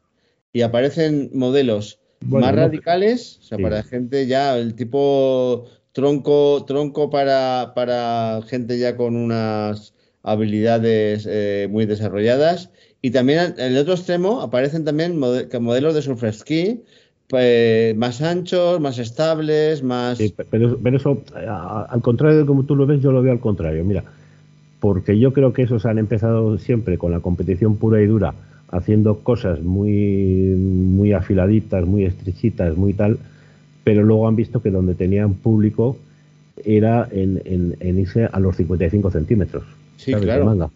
y 0.53 0.63
aparecen 0.63 1.31
modelos 1.33 1.99
más 2.21 2.55
radicales, 2.55 3.39
o 3.41 3.43
sea, 3.45 3.59
para 3.59 3.83
gente 3.83 4.27
ya, 4.27 4.57
el 4.59 4.75
tipo 4.75 5.67
tronco, 5.93 6.65
tronco 6.67 7.11
para, 7.11 7.73
para 7.75 8.41
gente 8.47 8.79
ya 8.79 8.97
con 8.97 9.17
unas 9.17 9.95
habilidades 10.23 11.27
eh, 11.29 11.69
muy 11.71 11.87
desarrolladas. 11.87 12.71
Y 13.03 13.11
también 13.11 13.55
en 13.57 13.73
el 13.73 13.79
otro 13.79 13.95
extremo 13.95 14.43
aparecen 14.43 14.85
también 14.85 15.19
modelos 15.19 15.95
de 15.95 16.03
surf 16.03 16.23
ski 16.33 16.83
pues, 17.31 17.97
más 17.97 18.21
anchos, 18.23 18.81
más 18.81 18.99
estables, 18.99 19.85
más... 19.85 20.19
pero, 20.51 20.77
eso, 20.97 21.23
al 21.89 22.03
contrario 22.03 22.39
de 22.39 22.47
como 22.47 22.65
tú 22.65 22.75
lo 22.75 22.87
ves, 22.87 23.01
yo 23.01 23.13
lo 23.13 23.23
veo 23.23 23.33
al 23.33 23.39
contrario. 23.39 23.85
Mira, 23.85 24.03
porque 24.81 25.17
yo 25.17 25.33
creo 25.33 25.53
que 25.53 25.63
esos 25.63 25.87
han 25.87 25.99
empezado 25.99 26.59
siempre 26.59 26.99
con 26.99 27.13
la 27.13 27.21
competición 27.21 27.77
pura 27.77 28.03
y 28.03 28.07
dura, 28.07 28.35
haciendo 28.73 29.21
cosas 29.21 29.63
muy, 29.63 30.57
muy 30.57 31.13
afiladitas, 31.13 31.87
muy 31.87 32.05
estrechitas, 32.05 32.77
muy 32.77 32.95
tal, 32.95 33.19
pero 33.85 34.03
luego 34.03 34.27
han 34.27 34.35
visto 34.35 34.61
que 34.61 34.71
donde 34.71 34.95
tenían 34.95 35.35
público 35.35 35.97
era 36.65 37.09
en, 37.13 37.41
en, 37.45 37.99
irse 37.99 38.29
a 38.31 38.41
los 38.41 38.57
55 38.57 39.09
centímetros. 39.13 39.63
Sí, 39.97 40.13
claro. 40.15 40.71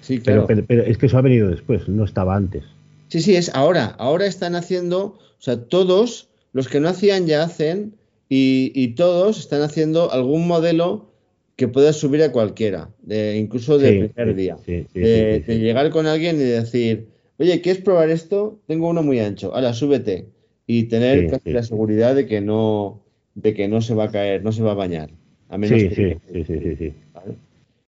Sí, 0.00 0.18
claro. 0.18 0.46
pero, 0.46 0.82
es 0.82 0.98
que 0.98 1.06
eso 1.06 1.18
ha 1.18 1.22
venido 1.22 1.48
después, 1.48 1.88
no 1.88 2.04
estaba 2.04 2.34
antes. 2.34 2.64
Sí, 3.10 3.20
sí, 3.20 3.36
es 3.36 3.50
ahora. 3.54 3.94
Ahora 3.98 4.26
están 4.26 4.54
haciendo 4.54 5.18
o 5.40 5.42
sea, 5.42 5.56
todos 5.56 6.28
los 6.52 6.68
que 6.68 6.80
no 6.80 6.88
hacían 6.90 7.26
ya 7.26 7.42
hacen 7.42 7.94
y, 8.28 8.88
todos 8.88 9.40
están 9.40 9.62
haciendo 9.62 10.12
algún 10.12 10.46
modelo 10.46 11.10
que 11.56 11.66
pueda 11.66 11.92
subir 11.92 12.22
a 12.22 12.30
cualquiera, 12.30 12.90
incluso 13.08 13.78
de 13.78 14.10
primer 14.10 14.36
día. 14.36 14.56
de, 14.66 15.42
llegar 15.58 15.90
con 15.90 16.06
alguien 16.06 16.36
y 16.36 16.44
decir, 16.44 17.08
oye, 17.38 17.60
¿quieres 17.60 17.82
probar 17.82 18.10
esto? 18.10 18.60
Tengo 18.66 18.88
uno 18.88 19.02
muy 19.02 19.18
ancho, 19.18 19.52
ahora 19.54 19.72
súbete. 19.72 20.26
Y 20.66 20.84
tener 20.84 21.28
casi 21.28 21.50
la 21.50 21.62
seguridad 21.64 22.14
de 22.14 22.26
que 22.26 22.40
no, 22.40 23.02
de 23.34 23.54
que 23.54 23.66
no 23.66 23.80
se 23.80 23.94
va 23.94 24.04
a 24.04 24.10
caer, 24.10 24.44
no 24.44 24.52
se 24.52 24.62
va 24.62 24.72
a 24.72 24.74
bañar. 24.74 25.10
A 25.48 25.58
menos 25.58 25.80
sí, 25.80 25.88
sí, 25.88 26.44
sí, 26.46 26.76
sí, 26.76 26.92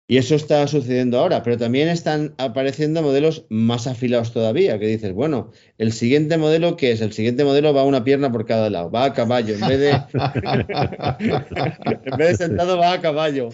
y 0.10 0.16
eso 0.16 0.36
está 0.36 0.66
sucediendo 0.68 1.20
ahora, 1.20 1.44
pero 1.44 1.58
también 1.58 1.90
están 1.90 2.34
apareciendo 2.38 3.02
modelos 3.02 3.46
más 3.50 3.88
afilados 3.88 4.32
todavía, 4.32 4.80
que 4.80 4.88
dices, 4.88 5.14
bueno, 5.14 5.52
el 5.78 5.92
siguiente 5.92 6.38
modelo, 6.38 6.78
¿qué 6.78 6.94
es? 6.94 7.02
El 7.02 7.12
siguiente 7.12 7.44
modelo 7.44 7.74
va 7.74 7.84
una 7.84 8.06
pierna 8.06 8.32
por 8.32 8.46
cada 8.46 8.70
lado, 8.70 8.90
va 8.90 9.04
a 9.04 9.14
caballo, 9.14 9.56
en 9.56 9.68
vez 9.68 9.80
de, 9.80 9.90
en 12.06 12.18
vez 12.18 12.30
de 12.30 12.36
sentado 12.36 12.78
va 12.78 12.94
a 12.94 13.02
caballo. 13.02 13.50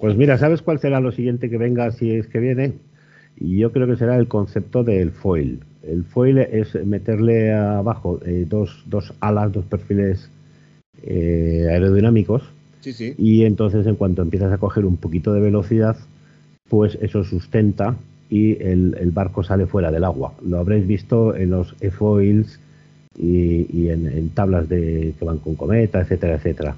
Pues 0.00 0.16
mira, 0.16 0.38
¿sabes 0.38 0.62
cuál 0.62 0.78
será 0.78 0.98
lo 0.98 1.12
siguiente 1.12 1.50
que 1.50 1.58
venga 1.58 1.90
si 1.90 2.12
es 2.12 2.26
que 2.26 2.38
viene? 2.38 2.72
Y 3.36 3.58
yo 3.58 3.70
creo 3.70 3.86
que 3.86 3.96
será 3.96 4.16
el 4.16 4.28
concepto 4.28 4.82
del 4.82 5.10
foil. 5.10 5.60
El 5.82 6.04
foil 6.04 6.38
es 6.38 6.74
meterle 6.86 7.52
abajo 7.52 8.18
eh, 8.24 8.46
dos, 8.48 8.82
dos 8.86 9.12
alas, 9.20 9.52
dos 9.52 9.66
perfiles 9.66 10.30
eh, 11.02 11.66
aerodinámicos 11.70 12.44
y 13.18 13.44
entonces 13.44 13.86
en 13.86 13.96
cuanto 13.96 14.22
empiezas 14.22 14.52
a 14.52 14.58
coger 14.58 14.84
un 14.84 14.96
poquito 14.96 15.32
de 15.32 15.40
velocidad, 15.40 15.96
pues 16.68 16.98
eso 17.00 17.24
sustenta 17.24 17.96
y 18.30 18.62
el, 18.62 19.10
barco 19.12 19.44
sale 19.44 19.66
fuera 19.66 19.90
del 19.90 20.04
agua. 20.04 20.34
Lo 20.42 20.58
habréis 20.58 20.86
visto 20.86 21.34
en 21.36 21.50
los 21.50 21.74
e-foils 21.80 22.58
y, 23.16 23.88
en, 23.88 24.30
tablas 24.30 24.68
de 24.68 25.14
que 25.18 25.24
van 25.24 25.38
con 25.38 25.54
cometa, 25.54 26.00
etcétera, 26.00 26.36
etcétera. 26.36 26.76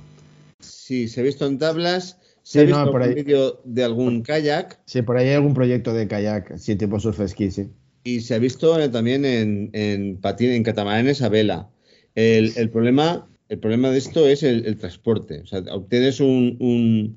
Sí, 0.60 1.08
se 1.08 1.20
ha 1.20 1.24
visto 1.24 1.46
en 1.46 1.58
tablas. 1.58 2.18
Se 2.42 2.60
ha 2.60 2.64
visto 2.64 2.92
por 2.92 3.12
vídeo 3.12 3.60
de 3.64 3.82
algún 3.82 4.22
kayak. 4.22 4.78
Sí, 4.86 5.02
por 5.02 5.16
ahí 5.16 5.28
hay 5.28 5.34
algún 5.34 5.54
proyecto 5.54 5.92
de 5.92 6.06
kayak, 6.06 6.58
sí, 6.58 6.76
tipo 6.76 7.00
surf 7.00 7.20
ski, 7.26 7.50
sí. 7.50 7.70
Y 8.04 8.20
se 8.20 8.36
ha 8.36 8.38
visto 8.38 8.78
eh, 8.78 8.88
también 8.88 9.24
en, 9.24 9.70
en, 9.72 10.20
en 10.22 10.62
catamaranes 10.62 11.22
a 11.22 11.28
vela. 11.28 11.68
El, 12.14 12.52
el 12.56 12.70
problema 12.70 13.26
el 13.48 13.58
problema 13.58 13.90
de 13.90 13.98
esto 13.98 14.26
es 14.26 14.42
el, 14.42 14.76
transporte. 14.76 15.40
O 15.40 15.46
sea, 15.46 15.60
obtienes 15.70 16.20
un, 16.20 17.16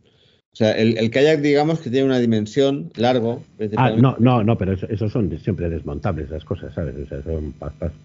o 0.52 0.56
sea, 0.56 0.72
el, 0.72 1.10
kayak, 1.10 1.42
digamos 1.42 1.80
que 1.80 1.90
tiene 1.90 2.06
una 2.06 2.20
dimensión 2.20 2.92
largo. 2.96 3.44
Ah, 3.78 3.92
no, 3.92 4.16
no, 4.20 4.44
no, 4.44 4.58
pero 4.58 4.74
esos 4.74 5.12
son 5.12 5.38
siempre 5.40 5.70
desmontables 5.70 6.30
las 6.30 6.44
cosas, 6.44 6.74
¿sabes? 6.74 6.96
O 7.04 7.08
sea, 7.08 7.24
son 7.24 7.54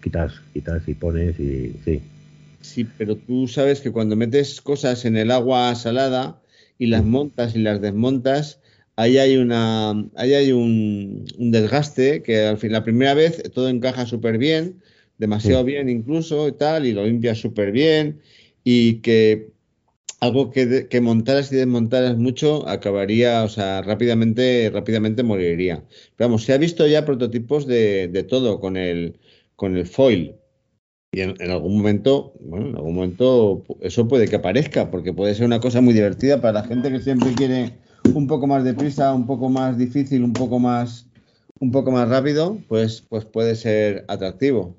quitas, 0.01 0.33
quitas 0.53 0.87
y 0.87 0.93
pones 0.93 1.39
y 1.39 1.75
sí. 1.83 2.01
Sí, 2.61 2.87
pero 2.97 3.15
tú 3.15 3.47
sabes 3.47 3.79
que 3.79 3.91
cuando 3.91 4.15
metes 4.15 4.59
cosas 4.59 5.05
en 5.05 5.17
el 5.17 5.29
agua 5.29 5.75
salada 5.75 6.41
y 6.79 6.87
las 6.87 7.03
montas 7.03 7.55
y 7.55 7.59
las 7.59 7.79
desmontas, 7.79 8.59
ahí 8.95 9.19
hay 9.19 9.37
una, 9.37 9.91
ahí 10.15 10.33
hay 10.33 10.51
un, 10.51 11.25
un 11.37 11.51
desgaste 11.51 12.23
que 12.23 12.45
al 12.45 12.57
fin, 12.57 12.71
la 12.71 12.83
primera 12.83 13.13
vez 13.13 13.43
todo 13.53 13.69
encaja 13.69 14.07
súper 14.07 14.39
bien, 14.39 14.81
demasiado 15.17 15.63
bien 15.63 15.89
incluso 15.89 16.47
y 16.47 16.53
tal, 16.53 16.85
y 16.85 16.93
lo 16.93 17.05
limpias 17.05 17.39
súper 17.39 17.71
bien, 17.71 18.21
y 18.63 18.95
que 19.01 19.49
algo 20.19 20.51
que, 20.51 20.87
que, 20.89 21.01
montaras 21.01 21.51
y 21.51 21.55
desmontaras 21.55 22.17
mucho 22.17 22.67
acabaría, 22.67 23.43
o 23.43 23.49
sea, 23.49 23.81
rápidamente, 23.81 24.69
rápidamente 24.73 25.23
moriría. 25.23 25.83
Pero 26.15 26.29
vamos, 26.29 26.43
se 26.43 26.53
ha 26.53 26.57
visto 26.57 26.87
ya 26.87 27.05
prototipos 27.05 27.67
de, 27.67 28.07
de 28.07 28.23
todo 28.23 28.59
con 28.59 28.77
el, 28.77 29.19
con 29.55 29.77
el 29.77 29.85
foil. 29.85 30.35
Y 31.11 31.21
en, 31.21 31.49
algún 31.49 31.77
momento, 31.77 32.33
bueno, 32.41 32.67
en 32.69 32.75
algún 32.75 32.95
momento 32.95 33.63
eso 33.81 34.07
puede 34.07 34.27
que 34.27 34.35
aparezca, 34.35 34.91
porque 34.91 35.13
puede 35.13 35.33
ser 35.33 35.45
una 35.45 35.61
cosa 35.61 35.79
muy 35.79 35.93
divertida 35.93 36.41
para 36.41 36.61
la 36.61 36.63
gente 36.63 36.91
que 36.91 36.99
siempre 36.99 37.33
quiere 37.33 37.77
un 38.13 38.27
poco 38.27 38.47
más 38.47 38.63
de 38.63 38.73
prisa, 38.73 39.13
un 39.13 39.25
poco 39.25 39.49
más 39.49 39.77
difícil, 39.77 40.23
un 40.23 40.33
poco 40.33 40.59
más, 40.59 41.07
un 41.59 41.71
poco 41.71 41.91
más 41.91 42.09
rápido, 42.09 42.57
pues, 42.67 43.01
pues 43.01 43.25
puede 43.25 43.55
ser 43.55 44.03
atractivo. 44.07 44.75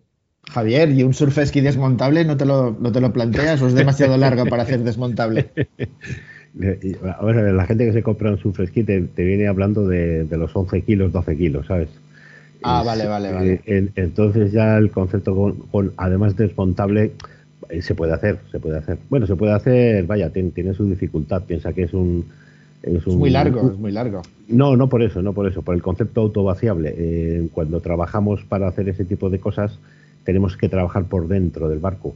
Javier, 0.50 0.90
¿y 0.90 1.02
un 1.02 1.12
surf 1.12 1.38
ski 1.44 1.60
desmontable 1.60 2.24
no 2.24 2.36
te 2.36 2.46
lo, 2.46 2.76
no 2.80 2.92
te 2.92 3.00
lo 3.00 3.12
planteas 3.12 3.60
o 3.62 3.66
es 3.66 3.74
demasiado 3.74 4.16
largo 4.18 4.46
para 4.46 4.62
hacer 4.62 4.80
desmontable? 4.80 5.50
la 6.54 7.66
gente 7.66 7.86
que 7.86 7.92
se 7.92 8.02
compra 8.02 8.30
un 8.30 8.38
surf 8.38 8.60
ski 8.68 8.84
te, 8.84 9.00
viene 9.16 9.48
hablando 9.48 9.86
de, 9.86 10.26
los 10.30 10.54
11 10.54 10.82
kilos, 10.82 11.12
12 11.12 11.36
kilos, 11.36 11.66
¿sabes? 11.66 11.88
Ah, 12.62 12.82
vale, 12.84 13.06
vale, 13.06 13.32
vale. 13.32 13.60
Eh, 13.66 13.88
entonces 13.96 14.50
ya 14.52 14.78
el 14.78 14.90
concepto 14.90 15.56
con, 15.70 15.92
además 15.96 16.36
desmontable 16.36 17.12
eh, 17.68 17.82
se 17.82 17.94
puede 17.94 18.12
hacer, 18.12 18.38
se 18.50 18.58
puede 18.58 18.78
hacer. 18.78 18.98
Bueno, 19.10 19.26
se 19.26 19.36
puede 19.36 19.52
hacer, 19.52 20.04
vaya, 20.06 20.30
tiene, 20.30 20.74
su 20.74 20.88
dificultad. 20.88 21.42
Piensa 21.42 21.72
que 21.72 21.82
es 21.82 21.92
un, 21.92 22.24
es, 22.82 23.06
muy 23.06 23.30
largo, 23.30 23.70
es 23.70 23.78
muy 23.78 23.92
largo. 23.92 24.22
No, 24.48 24.76
no 24.76 24.88
por 24.88 25.02
eso, 25.02 25.22
no 25.22 25.32
por 25.32 25.46
eso, 25.46 25.62
por 25.62 25.74
el 25.74 25.82
concepto 25.82 26.22
autovaciable. 26.22 26.94
Eh, 26.96 27.48
cuando 27.52 27.80
trabajamos 27.80 28.42
para 28.44 28.68
hacer 28.68 28.88
ese 28.88 29.04
tipo 29.04 29.30
de 29.30 29.38
cosas, 29.38 29.78
tenemos 30.26 30.56
que 30.58 30.68
trabajar 30.68 31.06
por 31.06 31.28
dentro 31.28 31.70
del 31.70 31.78
barco. 31.78 32.14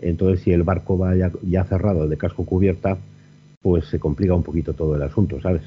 Entonces, 0.00 0.42
si 0.42 0.52
el 0.52 0.64
barco 0.64 0.98
va 0.98 1.14
ya, 1.16 1.64
cerrado 1.64 2.08
de 2.08 2.18
casco 2.18 2.44
cubierta, 2.44 2.98
pues 3.62 3.86
se 3.86 4.00
complica 4.00 4.34
un 4.34 4.42
poquito 4.42 4.74
todo 4.74 4.96
el 4.96 5.02
asunto, 5.02 5.40
¿sabes? 5.40 5.62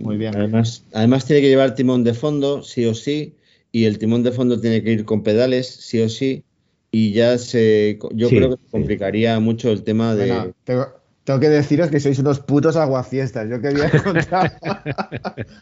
Muy 0.00 0.16
bien. 0.16 0.34
Además, 0.34 0.82
además 0.92 1.26
tiene 1.26 1.42
que 1.42 1.48
llevar 1.48 1.74
timón 1.74 2.02
de 2.02 2.14
fondo, 2.14 2.62
sí 2.62 2.86
o 2.86 2.94
sí, 2.94 3.34
y 3.70 3.84
el 3.84 3.98
timón 3.98 4.22
de 4.22 4.32
fondo 4.32 4.58
tiene 4.58 4.82
que 4.82 4.92
ir 4.92 5.04
con 5.04 5.22
pedales, 5.22 5.68
sí 5.68 6.00
o 6.00 6.08
sí, 6.08 6.42
y 6.90 7.12
ya 7.12 7.36
se, 7.38 7.98
yo 8.14 8.28
creo 8.30 8.56
que 8.56 8.70
complicaría 8.70 9.38
mucho 9.38 9.70
el 9.70 9.82
tema 9.82 10.14
de. 10.14 10.54
tengo, 10.64 11.40
que 11.40 11.48
deciros 11.48 11.90
que 11.90 12.00
sois 12.00 12.18
unos 12.18 12.40
putos 12.40 12.76
aguafiestas. 12.76 13.48
Yo 13.50 13.60
quería 13.60 13.90
contar 14.02 14.58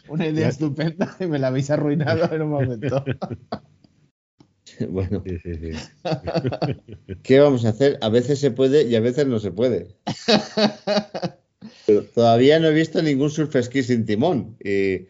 una 0.07 0.27
idea 0.27 0.47
estupenda 0.47 1.15
y 1.19 1.25
me 1.25 1.39
la 1.39 1.47
habéis 1.47 1.69
arruinado 1.69 2.33
en 2.33 2.41
un 2.41 2.49
momento. 2.49 3.03
Bueno, 4.89 5.23
¿qué 7.23 7.39
vamos 7.39 7.65
a 7.65 7.69
hacer? 7.69 7.97
A 8.01 8.09
veces 8.09 8.39
se 8.39 8.51
puede 8.51 8.87
y 8.87 8.95
a 8.95 8.99
veces 8.99 9.27
no 9.27 9.39
se 9.39 9.51
puede. 9.51 9.87
Pero 11.85 12.03
todavía 12.03 12.59
no 12.59 12.67
he 12.67 12.73
visto 12.73 13.01
ningún 13.01 13.29
surf 13.29 13.55
ski 13.61 13.83
sin 13.83 14.05
timón 14.05 14.55
y, 14.63 15.07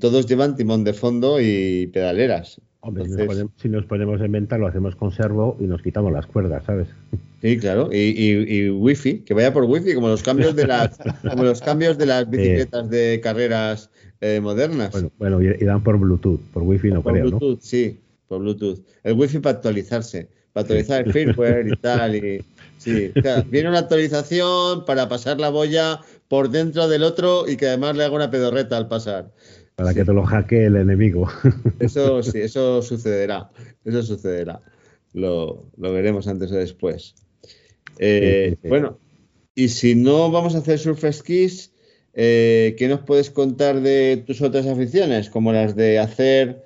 todos 0.00 0.26
llevan 0.26 0.56
timón 0.56 0.84
de 0.84 0.94
fondo 0.94 1.40
y 1.40 1.88
pedaleras. 1.88 2.60
si, 3.56 3.68
nos 3.68 3.84
ponemos, 3.84 4.20
en 4.22 4.32
venta 4.32 4.56
lo 4.56 4.66
hacemos 4.66 4.96
con 4.96 5.12
servo 5.12 5.58
y 5.60 5.64
nos 5.64 5.82
quitamos 5.82 6.12
las 6.12 6.26
cuerdas, 6.26 6.64
¿sabes? 6.64 6.88
Sí, 7.42 7.58
claro, 7.58 7.90
y, 7.92 7.98
y, 7.98 8.70
wifi, 8.70 9.18
que 9.18 9.34
vaya 9.34 9.52
por 9.52 9.64
wifi, 9.64 9.94
como 9.94 10.08
los 10.08 10.22
cambios 10.22 10.56
de 10.56 10.66
las, 10.66 10.98
como 11.30 11.44
los 11.44 11.60
cambios 11.60 11.98
de 11.98 12.06
las 12.06 12.30
bicicletas 12.30 12.88
de 12.88 13.20
carreras 13.22 13.90
eh, 14.22 14.40
modernas. 14.40 14.92
Bueno, 14.92 15.12
bueno, 15.18 15.42
y 15.42 15.62
dan 15.62 15.82
por 15.82 15.98
Bluetooth, 15.98 16.40
por 16.54 16.62
wifi 16.62 16.88
no 16.88 17.02
por 17.02 17.12
creo, 17.12 17.26
Bluetooth, 17.26 17.60
sí, 17.60 18.00
por 18.28 18.40
Bluetooth. 18.40 18.80
El 19.02 19.14
wifi 19.14 19.38
para 19.38 19.56
actualizarse, 19.56 20.28
para 20.52 20.62
actualizar 20.62 21.06
el 21.06 21.12
firmware 21.12 21.68
y 21.68 21.76
tal, 21.76 22.16
y 22.16 22.44
sí, 22.78 23.12
viene 23.50 23.68
una 23.68 23.80
actualización 23.80 24.84
para 24.84 25.08
pasar 25.08 25.40
la 25.40 25.50
boya 25.50 26.00
por 26.28 26.50
dentro 26.50 26.88
del 26.88 27.02
otro 27.02 27.48
y 27.48 27.56
que 27.56 27.68
además 27.68 27.96
le 27.96 28.04
haga 28.04 28.14
una 28.14 28.30
pedorreta 28.30 28.76
al 28.76 28.88
pasar. 28.88 29.32
Para 29.76 29.92
que 29.92 30.04
te 30.04 30.12
lo 30.12 30.24
hackee 30.24 30.66
el 30.66 30.76
enemigo. 30.76 31.28
Eso 31.80 32.22
sí, 32.22 32.40
eso 32.40 32.80
sucederá. 32.80 33.50
Eso 33.84 34.02
sucederá. 34.02 34.60
Lo, 35.12 35.70
veremos 35.76 36.28
antes 36.28 36.52
o 36.52 36.56
después. 36.56 37.14
Eh, 37.98 38.56
bueno, 38.68 38.98
y 39.54 39.68
si 39.68 39.94
no 39.94 40.30
vamos 40.30 40.54
a 40.54 40.58
hacer 40.58 40.78
surf 40.78 41.04
skis, 41.12 41.72
eh, 42.12 42.74
¿qué 42.78 42.88
nos 42.88 43.00
puedes 43.00 43.30
contar 43.30 43.80
de 43.80 44.22
tus 44.26 44.42
otras 44.42 44.66
aficiones? 44.66 45.30
Como 45.30 45.52
las 45.52 45.74
de 45.76 45.98
hacer, 45.98 46.63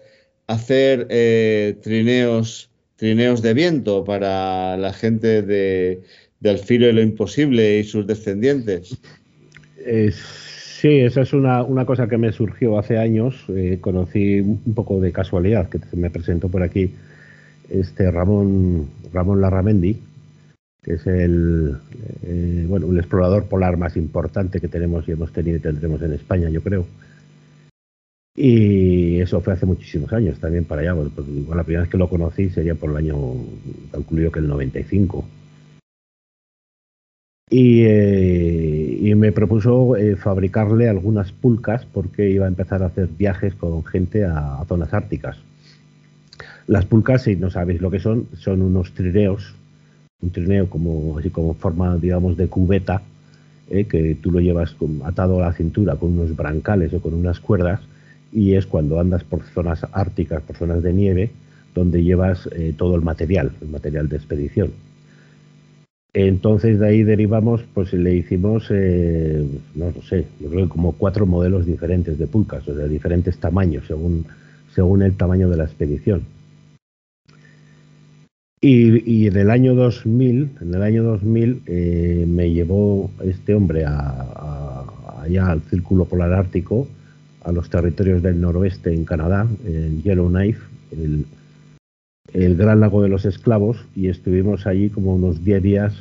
hacer 0.49 1.07
eh, 1.11 1.77
trineos, 1.83 2.69
trineos 2.97 3.41
de 3.41 3.55
viento 3.55 4.05
para 4.05 4.77
la 4.77 4.93
gente 4.93 5.43
de, 5.43 6.03
de 6.41 6.51
Al 6.51 6.59
filo 6.59 6.87
de 6.87 6.93
lo 6.95 7.03
imposible 7.03 7.79
y 7.79 7.85
sus 7.85 8.07
descendientes. 8.07 8.99
Sí, 10.81 11.01
esa 11.01 11.23
es 11.23 11.33
una, 11.33 11.65
cosa 11.87 12.07
que 12.07 12.19
me 12.19 12.31
surgió 12.31 12.79
hace 12.79 12.99
años. 12.99 13.45
Eh, 13.49 13.79
conocí 13.81 14.39
un 14.39 14.75
poco 14.77 15.01
de 15.01 15.11
casualidad 15.11 15.69
que 15.69 15.81
me 15.97 16.09
presentó 16.09 16.49
por 16.49 16.63
aquí 16.63 16.95
este 17.69 18.09
Ramón, 18.13 18.89
Ramón 19.13 19.41
Larramendi, 19.41 19.99
que 20.85 20.95
es 20.95 21.05
el, 21.09 21.77
eh, 22.23 22.65
bueno, 22.69 22.87
el 22.93 22.99
explorador 22.99 23.47
polar 23.47 23.77
más 23.77 23.97
importante 23.97 24.61
que 24.61 24.69
tenemos 24.69 25.09
y 25.09 25.13
hemos 25.13 25.33
tenido 25.33 25.57
y 25.57 25.61
tendremos 25.61 26.01
en 26.03 26.13
España, 26.13 26.49
yo 26.49 26.61
creo. 26.61 26.87
Y 28.41 29.21
eso 29.21 29.41
fue 29.41 29.55
hace 29.55 29.67
muchísimos 29.67 30.13
años 30.13 30.39
también 30.39 30.65
para 30.65 30.83
allá. 30.83 30.95
Pues, 30.95 31.27
la 31.27 31.65
primera 31.65 31.81
vez 31.83 31.91
que 31.91 31.99
lo 31.99 32.09
conocí 32.09 32.51
sería 32.51 32.77
por 32.77 32.91
el 32.91 32.97
año, 32.99 33.17
calculo 33.91 34.31
que 34.31 34.39
el 34.39 34.47
95. 34.47 35.25
Y, 37.51 37.83
eh, 37.83 38.99
y 39.01 39.13
me 39.17 39.33
propuso 39.33 39.97
eh, 39.97 40.15
fabricarle 40.15 40.89
algunas 40.89 41.33
pulcas 41.33 41.85
porque 41.87 42.31
iba 42.31 42.45
a 42.45 42.49
empezar 42.49 42.85
a 42.85 42.87
hacer 42.87 43.09
viajes 43.09 43.57
con 43.57 43.85
gente 43.85 44.25
a, 44.25 44.65
zonas 44.69 44.95
árticas. 44.95 45.37
Las 46.69 46.85
pulcas, 46.85 47.23
si 47.23 47.35
no 47.35 47.51
sabéis 47.51 47.81
lo 47.81 47.91
que 47.91 47.99
son, 47.99 48.29
son 48.37 48.63
unos 48.63 48.93
trineos, 48.93 49.53
un 50.23 50.31
trineo 50.31 50.71
como 50.71 51.19
así 51.19 51.31
como 51.31 51.55
forma, 51.55 51.97
digamos, 51.97 52.37
de 52.37 52.47
cubeta, 52.47 53.03
eh, 53.69 53.87
que 53.87 54.15
tú 54.15 54.31
lo 54.31 54.39
llevas 54.39 54.77
atado 55.03 55.43
a 55.43 55.47
la 55.47 55.53
cintura 55.55 55.97
con 55.97 56.13
unos 56.13 56.37
brancales 56.37 56.95
o 56.95 57.01
con 57.01 57.15
unas 57.15 57.41
cuerdas, 57.41 57.81
y 58.33 58.55
es 58.55 58.67
cuando 58.67 59.01
andas 59.01 59.25
por 59.25 59.43
zonas 59.43 59.87
árticas, 59.93 60.43
por 60.43 60.57
zonas 60.57 60.83
de 60.83 60.93
nieve, 60.93 61.31
donde 61.75 62.03
llevas 62.03 62.49
todo 62.77 62.97
el 62.97 63.03
material, 63.03 63.53
el 63.61 63.69
material 63.69 64.09
de 64.09 64.17
expedición. 64.17 64.71
Entonces 66.15 66.81
de 66.81 66.89
ahí 66.89 67.03
derivamos, 67.03 67.63
pues 67.75 67.93
le 67.93 68.17
hicimos, 68.17 68.67
eh, 68.71 69.47
no 69.75 69.91
lo 69.91 70.03
sé, 70.03 70.25
yo 70.41 70.49
creo 70.49 70.65
que 70.65 70.71
como 70.71 70.93
cuatro 70.93 71.27
modelos 71.27 71.67
diferentes 71.67 72.19
de 72.19 72.27
pulcas, 72.27 72.67
o 72.67 72.75
de 72.75 72.89
diferentes 72.89 73.39
tamaños, 73.39 73.87
según, 73.87 74.25
según 74.75 75.03
el 75.03 75.17
tamaño 75.17 75.51
de 75.51 75.59
la 75.59 75.65
expedición. 75.65 76.23
Y, 78.61 79.29
en 79.29 79.37
el 79.37 79.51
año 79.51 79.77
2000, 79.77 80.51
en 80.61 80.75
el 80.75 80.83
año 80.83 81.05
2000 81.05 81.63
eh, 81.67 82.25
me 82.27 82.51
llevó 82.51 83.11
este 83.23 83.55
hombre 83.55 83.85
allá 83.85 85.51
al 85.51 85.61
Círculo 85.71 86.07
Polar 86.07 86.33
Ártico, 86.33 86.89
a 87.49 87.53
los 87.53 87.71
territorios 87.71 88.23
del 88.23 88.41
noroeste 88.41 88.93
en 88.93 89.07
Canadá, 89.07 89.49
en 89.65 90.03
Yellowknife, 90.03 90.61
el, 90.93 91.25
el 92.35 92.57
Gran 92.57 92.81
Lago 92.81 93.03
de 93.03 93.09
los 93.09 93.25
Esclavos 93.25 93.79
y 93.97 94.09
estuvimos 94.09 94.67
allí 94.67 94.91
como 94.91 95.15
unos 95.15 95.43
10 95.43 95.63
días 95.63 95.95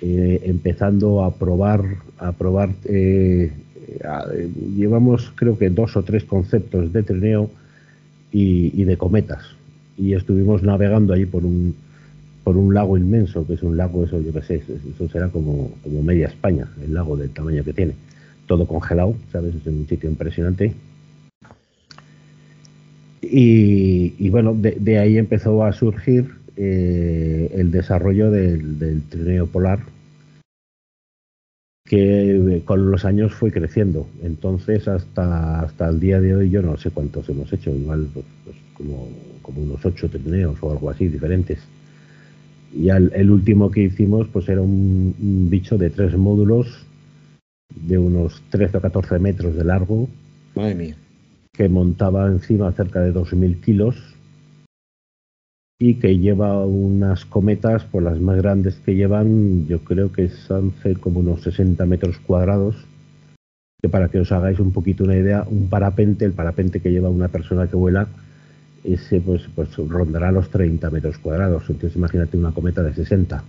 eh, 0.00 0.42
empezando 0.44 1.24
a 1.24 1.34
probar, 1.34 1.82
a 2.18 2.30
probar, 2.30 2.70
eh, 2.84 3.52
llevamos 4.76 5.32
creo 5.34 5.58
que 5.58 5.68
dos 5.70 5.96
o 5.96 6.04
tres 6.04 6.22
conceptos 6.22 6.92
de 6.92 7.02
trineo 7.02 7.50
y, 8.30 8.84
de 8.84 8.96
cometas 8.96 9.42
y 9.96 10.12
estuvimos 10.12 10.62
navegando 10.62 11.14
allí 11.14 11.26
por 11.26 11.44
un 11.44 11.74
por 12.44 12.56
un 12.56 12.72
lago 12.72 12.96
inmenso 12.96 13.46
que 13.46 13.54
es 13.54 13.62
un 13.62 13.76
lago 13.76 14.04
eso 14.04 14.20
yo 14.20 14.32
qué 14.32 14.42
sé 14.42 14.62
eso 14.94 15.08
será 15.08 15.28
como, 15.30 15.72
como 15.82 16.02
media 16.02 16.28
España 16.28 16.68
el 16.84 16.94
lago 16.94 17.16
del 17.16 17.30
tamaño 17.30 17.64
que 17.64 17.72
tiene 17.72 17.94
todo 18.48 18.66
congelado 18.66 19.14
sabes 19.30 19.54
es 19.54 19.64
un 19.66 19.86
sitio 19.86 20.10
impresionante 20.10 20.74
y, 23.30 24.30
bueno, 24.30 24.54
de, 24.54 24.98
ahí 24.98 25.18
empezó 25.18 25.64
a 25.64 25.72
surgir 25.72 26.30
eh, 26.56 27.50
el 27.54 27.70
desarrollo 27.70 28.30
del, 28.30 29.02
trineo 29.08 29.46
polar, 29.46 29.80
que 31.84 32.36
eh, 32.36 32.62
con 32.64 32.90
los 32.90 33.04
años 33.04 33.34
fue 33.34 33.50
creciendo. 33.50 34.06
Entonces, 34.22 34.88
hasta, 34.88 35.60
hasta 35.60 35.88
el 35.88 36.00
día 36.00 36.20
de 36.20 36.36
hoy, 36.36 36.50
yo 36.50 36.62
no 36.62 36.76
sé 36.76 36.90
cuántos 36.90 37.28
hemos 37.28 37.52
hecho, 37.52 37.70
igual 37.70 38.08
pues, 38.12 38.26
pues 38.44 38.56
como, 38.74 39.08
unos 39.56 39.84
ocho 39.84 40.08
trineos 40.08 40.58
o 40.60 40.70
algo 40.70 40.90
así 40.90 41.08
diferentes. 41.08 41.58
Y 42.74 42.90
el 42.90 43.30
último 43.30 43.70
que 43.70 43.84
hicimos, 43.84 44.28
pues 44.28 44.46
era 44.48 44.60
un 44.60 45.48
bicho 45.50 45.78
de 45.78 45.88
tres 45.88 46.14
módulos 46.16 46.86
de 47.86 47.98
unos 47.98 48.42
13 48.50 48.78
o 48.78 48.80
14 48.80 49.18
metros 49.18 49.54
de 49.54 49.64
largo. 49.64 50.08
Madre 50.54 50.74
mía 50.74 50.96
que 51.58 51.68
montaba 51.68 52.28
encima 52.28 52.70
cerca 52.70 53.00
de 53.00 53.12
2.000 53.12 53.60
kilos 53.60 53.96
y 55.80 55.94
que 55.94 56.16
lleva 56.16 56.64
unas 56.64 57.24
cometas, 57.24 57.82
por 57.82 58.04
las 58.04 58.20
más 58.20 58.36
grandes 58.36 58.76
que 58.76 58.94
llevan, 58.94 59.66
yo 59.66 59.80
creo 59.80 60.12
que 60.12 60.28
son 60.28 60.72
como 61.00 61.18
unos 61.18 61.42
60 61.42 61.84
metros 61.84 62.18
cuadrados, 62.18 62.76
que 63.82 63.88
para 63.88 64.08
que 64.08 64.20
os 64.20 64.30
hagáis 64.30 64.60
un 64.60 64.70
poquito 64.70 65.02
una 65.02 65.16
idea, 65.16 65.44
un 65.50 65.68
parapente, 65.68 66.24
el 66.24 66.32
parapente 66.32 66.80
que 66.80 66.92
lleva 66.92 67.08
una 67.08 67.26
persona 67.26 67.66
que 67.66 67.74
vuela, 67.74 68.06
ese 68.84 69.20
pues, 69.20 69.42
pues 69.52 69.76
rondará 69.76 70.30
los 70.30 70.50
30 70.50 70.90
metros 70.90 71.18
cuadrados, 71.18 71.64
entonces 71.68 71.96
imagínate 71.96 72.36
una 72.36 72.52
cometa 72.52 72.84
de 72.84 72.94
60. 72.94 73.42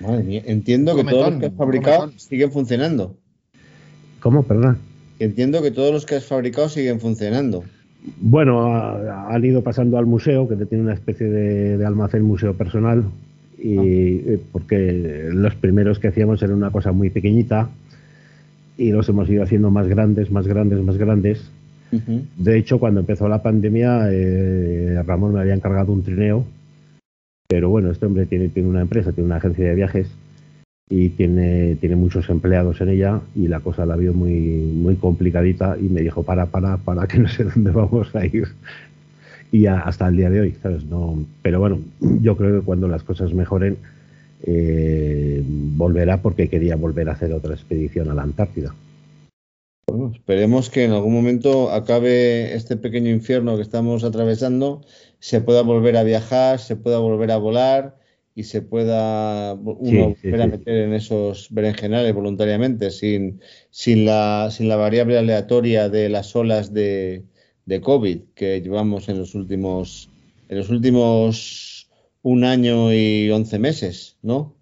Madre 0.00 0.22
mía, 0.24 0.42
entiendo 0.46 0.94
que 0.96 1.04
todos 1.04 1.30
los 1.30 1.40
que 1.40 1.46
has 1.46 1.54
fabricado 1.54 2.12
siguen 2.16 2.52
funcionando. 2.52 3.16
¿Cómo? 4.20 4.42
Perdón. 4.42 4.78
Entiendo 5.18 5.62
que 5.62 5.70
todos 5.70 5.92
los 5.92 6.04
que 6.04 6.16
has 6.16 6.24
fabricado 6.24 6.68
siguen 6.68 7.00
funcionando. 7.00 7.64
Bueno, 8.20 8.72
han 8.72 9.44
ido 9.44 9.62
pasando 9.62 9.98
al 9.98 10.06
museo, 10.06 10.48
que 10.48 10.56
tiene 10.56 10.84
una 10.84 10.94
especie 10.94 11.26
de, 11.26 11.84
almacén 11.84 12.22
museo 12.22 12.54
personal, 12.54 13.04
y 13.58 13.78
ah. 13.78 13.82
eh, 13.84 14.40
porque 14.52 15.28
los 15.32 15.54
primeros 15.54 15.98
que 15.98 16.08
hacíamos 16.08 16.42
eran 16.42 16.56
una 16.56 16.70
cosa 16.70 16.92
muy 16.92 17.10
pequeñita 17.10 17.70
y 18.76 18.90
los 18.90 19.08
hemos 19.08 19.28
ido 19.28 19.42
haciendo 19.42 19.70
más 19.70 19.88
grandes, 19.88 20.30
más 20.30 20.46
grandes, 20.46 20.82
más 20.82 20.96
grandes. 20.96 21.50
De 22.36 22.58
hecho, 22.58 22.78
cuando 22.78 23.00
empezó 23.00 23.28
la 23.28 23.42
pandemia, 23.42 24.08
eh, 24.10 25.02
Ramón 25.06 25.32
me 25.32 25.40
había 25.40 25.54
encargado 25.54 25.92
un 25.92 26.02
trineo, 26.02 26.44
pero 27.48 27.70
bueno, 27.70 27.90
este 27.90 28.06
hombre 28.06 28.26
tiene, 28.26 28.48
tiene 28.48 28.68
una 28.68 28.80
empresa, 28.80 29.12
tiene 29.12 29.26
una 29.26 29.36
agencia 29.36 29.64
de 29.66 29.74
viajes 29.74 30.08
y 30.88 31.10
tiene, 31.10 31.76
tiene 31.76 31.96
muchos 31.96 32.28
empleados 32.30 32.80
en 32.80 32.90
ella 32.90 33.20
y 33.34 33.48
la 33.48 33.60
cosa 33.60 33.86
la 33.86 33.96
vio 33.96 34.12
muy, 34.12 34.32
muy 34.32 34.96
complicadita 34.96 35.76
y 35.78 35.88
me 35.88 36.00
dijo 36.00 36.22
para, 36.22 36.46
para, 36.46 36.76
para 36.76 37.06
que 37.06 37.18
no 37.18 37.28
sé 37.28 37.44
dónde 37.44 37.70
vamos 37.70 38.14
a 38.14 38.24
ir. 38.24 38.48
Y 39.52 39.66
hasta 39.66 40.08
el 40.08 40.16
día 40.16 40.30
de 40.30 40.40
hoy, 40.40 40.56
¿sabes? 40.62 40.84
No, 40.84 41.24
pero 41.42 41.60
bueno, 41.60 41.78
yo 42.00 42.36
creo 42.36 42.60
que 42.60 42.64
cuando 42.64 42.88
las 42.88 43.02
cosas 43.02 43.32
mejoren 43.32 43.76
eh, 44.42 45.42
volverá 45.46 46.20
porque 46.20 46.48
quería 46.48 46.76
volver 46.76 47.08
a 47.08 47.12
hacer 47.12 47.32
otra 47.32 47.54
expedición 47.54 48.10
a 48.10 48.14
la 48.14 48.22
Antártida. 48.22 48.74
Bueno, 49.88 50.12
esperemos 50.12 50.68
que 50.68 50.82
en 50.82 50.90
algún 50.90 51.14
momento 51.14 51.70
acabe 51.70 52.54
este 52.54 52.76
pequeño 52.76 53.08
infierno 53.08 53.54
que 53.54 53.62
estamos 53.62 54.02
atravesando, 54.02 54.84
se 55.20 55.40
pueda 55.40 55.62
volver 55.62 55.96
a 55.96 56.02
viajar, 56.02 56.58
se 56.58 56.74
pueda 56.74 56.98
volver 56.98 57.30
a 57.30 57.36
volar 57.36 57.96
y 58.34 58.42
se 58.42 58.62
pueda 58.62 59.54
uno 59.54 60.16
meter 60.22 60.74
en 60.74 60.92
esos 60.92 61.48
berenjenales 61.50 62.12
voluntariamente 62.12 62.90
sin, 62.90 63.40
sin, 63.70 64.04
la, 64.04 64.48
sin 64.50 64.68
la 64.68 64.74
variable 64.74 65.18
aleatoria 65.18 65.88
de 65.88 66.08
las 66.08 66.34
olas 66.34 66.74
de, 66.74 67.22
de 67.64 67.80
COVID 67.80 68.18
que 68.34 68.60
llevamos 68.60 69.08
en 69.08 69.18
los 69.18 69.36
últimos 69.36 70.10
en 70.48 70.58
los 70.58 70.68
últimos 70.68 71.88
un 72.22 72.42
año 72.42 72.92
y 72.92 73.30
once 73.30 73.58
meses, 73.58 74.16
¿no? 74.22 74.52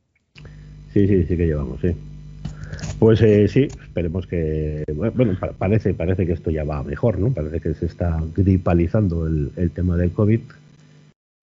Sí, 0.93 1.09
sí, 1.09 1.25
sí 1.25 1.37
que 1.37 1.47
llevamos, 1.47 1.81
sí. 1.81 1.95
Pues 2.99 3.21
eh, 3.23 3.49
sí, 3.49 3.69
esperemos 3.83 4.27
que. 4.27 4.85
Bueno, 4.95 5.37
parece, 5.59 5.95
parece 5.95 6.27
que 6.27 6.33
esto 6.33 6.51
ya 6.51 6.65
va 6.65 6.83
mejor, 6.83 7.19
¿no? 7.19 7.33
Parece 7.33 7.61
que 7.61 7.75
se 7.75 7.87
está 7.87 8.23
gripalizando 8.35 9.27
el, 9.27 9.51
el 9.57 9.71
tema 9.71 9.97
del 9.97 10.13
COVID 10.13 10.41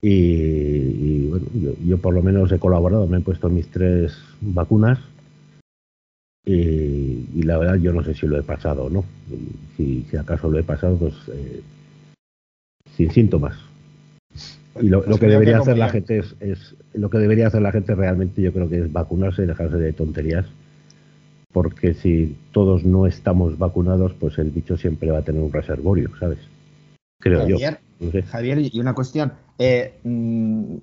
Y, 0.01 1.27
bueno, 1.27 1.45
yo, 1.85 1.97
por 1.99 2.13
lo 2.13 2.23
menos 2.23 2.51
he 2.51 2.59
colaborado, 2.59 3.07
me 3.07 3.17
he 3.17 3.21
puesto 3.21 3.49
mis 3.49 3.67
tres 3.67 4.17
vacunas 4.41 4.99
y, 6.45 7.43
la 7.43 7.57
verdad 7.57 7.75
yo 7.75 7.93
no 7.93 8.03
sé 8.03 8.15
si 8.15 8.27
lo 8.27 8.37
he 8.37 8.43
pasado 8.43 8.85
o 8.85 8.89
no. 8.89 9.05
Si, 9.77 10.05
si 10.09 10.17
acaso 10.17 10.49
lo 10.49 10.57
he 10.57 10.63
pasado, 10.63 10.97
pues 10.97 11.13
eh, 11.33 11.61
sin 12.95 13.11
síntomas. 13.11 13.57
Y 14.81 14.87
lo, 14.87 15.03
pues 15.03 15.19
que 15.19 15.27
debería 15.27 15.59
hacer 15.59 15.77
la 15.77 15.89
gente 15.89 16.19
es, 16.19 16.35
es, 16.39 16.75
lo 16.93 17.09
que 17.09 17.17
debería 17.17 17.47
hacer 17.47 17.61
la 17.61 17.71
gente 17.71 17.93
realmente 17.93 18.41
yo 18.41 18.53
creo 18.53 18.69
que 18.69 18.79
es 18.79 18.91
vacunarse 18.91 19.43
y 19.43 19.45
dejarse 19.45 19.77
de 19.77 19.93
tonterías 19.93 20.45
porque 21.53 21.93
si 21.93 22.35
todos 22.51 22.83
no 22.83 23.05
estamos 23.07 23.57
vacunados 23.57 24.13
pues 24.19 24.37
el 24.37 24.49
bicho 24.51 24.77
siempre 24.77 25.11
va 25.11 25.19
a 25.19 25.23
tener 25.23 25.41
un 25.41 25.51
reservorio 25.51 26.09
sabes 26.19 26.39
creo 27.19 27.47
yo. 27.47 27.57
Javier 28.31 28.57
y 28.59 28.79
una 28.79 28.95
cuestión. 28.95 29.31
Eh, 29.59 29.93
mm, 30.03 30.77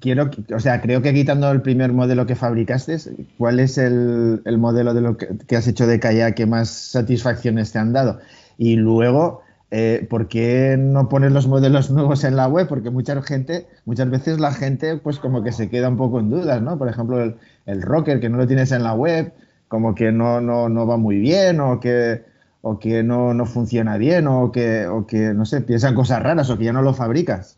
quiero 0.00 0.30
o 0.54 0.60
sea 0.60 0.82
creo 0.82 1.00
que 1.00 1.14
quitando 1.14 1.50
el 1.50 1.62
primer 1.62 1.92
modelo 1.92 2.26
que 2.26 2.34
fabricaste 2.34 2.98
cuál 3.38 3.58
es 3.58 3.78
el, 3.78 4.42
modelo 4.58 4.92
de 4.92 5.00
lo 5.00 5.16
que, 5.16 5.28
que, 5.46 5.56
has 5.56 5.66
hecho 5.66 5.86
de 5.86 5.98
kayak 5.98 6.34
que 6.34 6.44
más 6.44 6.68
satisfacciones 6.68 7.72
te 7.72 7.78
han 7.78 7.94
dado 7.94 8.18
y 8.58 8.76
luego 8.76 9.42
eh, 9.74 10.06
¿por 10.10 10.28
qué 10.28 10.76
no 10.78 11.08
pones 11.08 11.32
los 11.32 11.48
modelos 11.48 11.90
nuevos 11.90 12.24
en 12.24 12.36
la 12.36 12.46
web? 12.46 12.68
Porque 12.68 12.90
mucha 12.90 13.20
gente, 13.22 13.66
muchas 13.86 14.10
veces 14.10 14.38
la 14.38 14.52
gente, 14.52 14.98
pues 14.98 15.18
como 15.18 15.42
que 15.42 15.50
se 15.50 15.70
queda 15.70 15.88
un 15.88 15.96
poco 15.96 16.20
en 16.20 16.28
dudas, 16.28 16.60
¿no? 16.60 16.76
Por 16.76 16.90
ejemplo, 16.90 17.18
el, 17.64 17.82
rocker 17.82 18.20
que 18.20 18.28
no 18.28 18.36
lo 18.36 18.46
tienes 18.46 18.70
en 18.70 18.82
la 18.82 18.92
web, 18.92 19.32
como 19.72 19.94
que 19.94 20.12
no, 20.12 20.42
no, 20.42 20.68
no 20.68 20.86
va 20.86 20.98
muy 20.98 21.16
bien, 21.16 21.58
o 21.58 21.80
que, 21.80 22.20
o 22.60 22.78
que 22.78 23.02
no, 23.02 23.32
no 23.32 23.46
funciona 23.46 23.96
bien, 23.96 24.26
o 24.26 24.52
que, 24.52 24.86
o 24.86 25.06
que, 25.06 25.32
no 25.32 25.46
sé, 25.46 25.62
piensan 25.62 25.94
cosas 25.94 26.22
raras, 26.22 26.50
o 26.50 26.58
que 26.58 26.64
ya 26.64 26.74
no 26.74 26.82
lo 26.82 26.92
fabricas. 26.92 27.56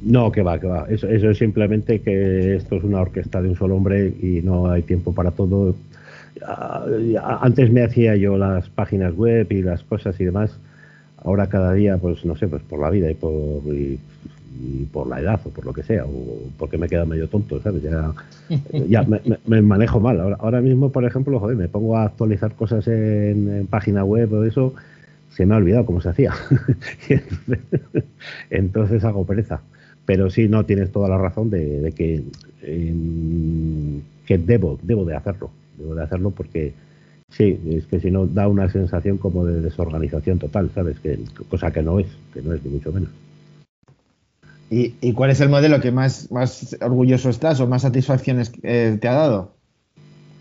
No, 0.00 0.30
que 0.30 0.42
va, 0.42 0.60
que 0.60 0.68
va. 0.68 0.86
Eso, 0.88 1.08
eso 1.08 1.30
es 1.30 1.38
simplemente 1.38 2.00
que 2.00 2.54
esto 2.54 2.76
es 2.76 2.84
una 2.84 3.00
orquesta 3.00 3.42
de 3.42 3.48
un 3.48 3.56
solo 3.56 3.74
hombre 3.74 4.06
y 4.06 4.40
no 4.40 4.70
hay 4.70 4.82
tiempo 4.82 5.12
para 5.12 5.32
todo. 5.32 5.74
Ah, 6.46 6.86
antes 7.42 7.72
me 7.72 7.82
hacía 7.82 8.14
yo 8.14 8.38
las 8.38 8.68
páginas 8.68 9.16
web 9.16 9.48
y 9.50 9.60
las 9.60 9.82
cosas 9.82 10.14
y 10.20 10.26
demás 10.26 10.56
ahora 11.24 11.48
cada 11.48 11.72
día, 11.72 11.98
pues 11.98 12.24
no 12.24 12.36
sé, 12.36 12.46
pues 12.46 12.62
por 12.62 12.78
la 12.78 12.90
vida 12.90 13.10
y 13.10 13.14
por, 13.14 13.62
por 14.92 15.06
la 15.06 15.20
edad 15.20 15.40
o 15.44 15.50
por 15.50 15.64
lo 15.64 15.72
que 15.72 15.82
sea, 15.82 16.04
o 16.04 16.40
porque 16.58 16.78
me 16.78 16.86
he 16.86 16.88
quedado 16.88 17.06
medio 17.06 17.28
tonto, 17.28 17.60
¿sabes? 17.62 17.82
Ya, 17.82 18.12
ya 18.88 19.06
me, 19.46 19.62
manejo 19.62 20.00
mal. 20.00 20.20
Ahora, 20.20 20.36
ahora 20.40 20.60
mismo, 20.60 20.90
por 20.90 21.04
ejemplo, 21.04 21.38
joder, 21.38 21.56
me 21.56 21.68
pongo 21.68 21.96
a 21.96 22.04
actualizar 22.04 22.54
cosas 22.54 22.86
en, 22.88 23.66
página 23.70 24.04
web 24.04 24.32
o 24.32 24.44
eso, 24.44 24.74
se 25.30 25.46
me 25.46 25.54
ha 25.54 25.58
olvidado 25.58 25.86
cómo 25.86 26.00
se 26.00 26.08
hacía. 26.08 26.32
entonces, 28.50 29.04
hago 29.04 29.24
pereza. 29.24 29.60
Pero 30.06 30.30
sí, 30.30 30.48
no, 30.48 30.64
tienes 30.64 30.90
toda 30.90 31.08
la 31.08 31.18
razón 31.18 31.50
de, 31.50 31.92
que, 31.94 32.22
que 34.26 34.38
debo, 34.38 34.78
debo 34.82 35.04
de 35.04 35.14
hacerlo. 35.14 35.50
Debo 35.76 35.94
de 35.94 36.02
hacerlo 36.02 36.30
porque 36.30 36.72
Sí, 37.30 37.60
es 37.68 37.86
que 37.86 38.00
si 38.00 38.10
no 38.10 38.26
da 38.26 38.48
una 38.48 38.70
sensación 38.70 39.18
como 39.18 39.44
de 39.44 39.60
desorganización 39.60 40.38
total, 40.38 40.70
¿sabes? 40.74 40.98
Que, 41.00 41.18
cosa 41.48 41.70
que 41.70 41.82
no 41.82 42.00
es, 42.00 42.06
que 42.32 42.40
no 42.40 42.54
es 42.54 42.64
ni 42.64 42.70
mucho 42.70 42.90
menos. 42.90 43.10
¿Y, 44.70 45.12
cuál 45.14 45.30
es 45.30 45.40
el 45.40 45.48
modelo 45.48 45.80
que 45.80 45.90
más, 45.90 46.30
más 46.30 46.76
orgulloso 46.80 47.30
estás 47.30 47.58
o 47.60 47.66
más 47.66 47.82
satisfacciones 47.82 48.52
eh, 48.62 48.98
te 49.00 49.08
ha 49.08 49.14
dado? 49.14 49.52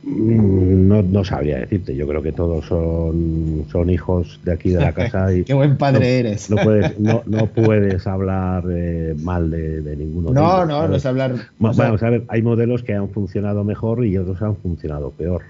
Mm, 0.03 0.88
no, 0.88 1.01
no, 1.01 1.23
sabría 1.23 1.59
decirte, 1.59 1.95
yo 1.95 2.05
creo 2.07 2.21
que 2.21 2.34
todos 2.34 2.65
son, 2.65 3.65
son 3.71 3.89
hijos 3.89 4.39
de 4.43 4.51
aquí 4.51 4.71
de 4.71 4.80
la 4.80 4.91
casa. 4.91 5.34
Y 5.34 5.43
Qué 5.45 5.53
buen 5.53 5.78
padre 5.78 6.19
eres. 6.19 6.49
No 6.49 6.57
puedes, 6.57 6.99
no, 6.99 7.23
no 7.25 7.47
puedes 7.47 8.05
hablar 8.05 8.65
eh, 8.69 9.15
mal 9.21 9.49
de, 9.49 9.82
de, 9.82 9.95
ninguno 9.95 10.34
no, 10.34 10.34
de 10.34 10.39
ellos. 10.39 10.67
No, 10.67 10.82
no, 10.82 10.88
no 10.89 10.95
es 10.95 11.05
hablar. 11.05 11.36
Vamos 11.59 12.03
a 12.03 12.09
ver, 12.09 12.23
hay 12.28 12.41
modelos 12.41 12.84
que 12.84 12.93
han 12.93 13.09
funcionado 13.09 13.63
mejor 13.63 14.05
y 14.05 14.17
otros 14.17 14.41
han 14.41 14.57
funcionado 14.57 15.11
peor 15.11 15.43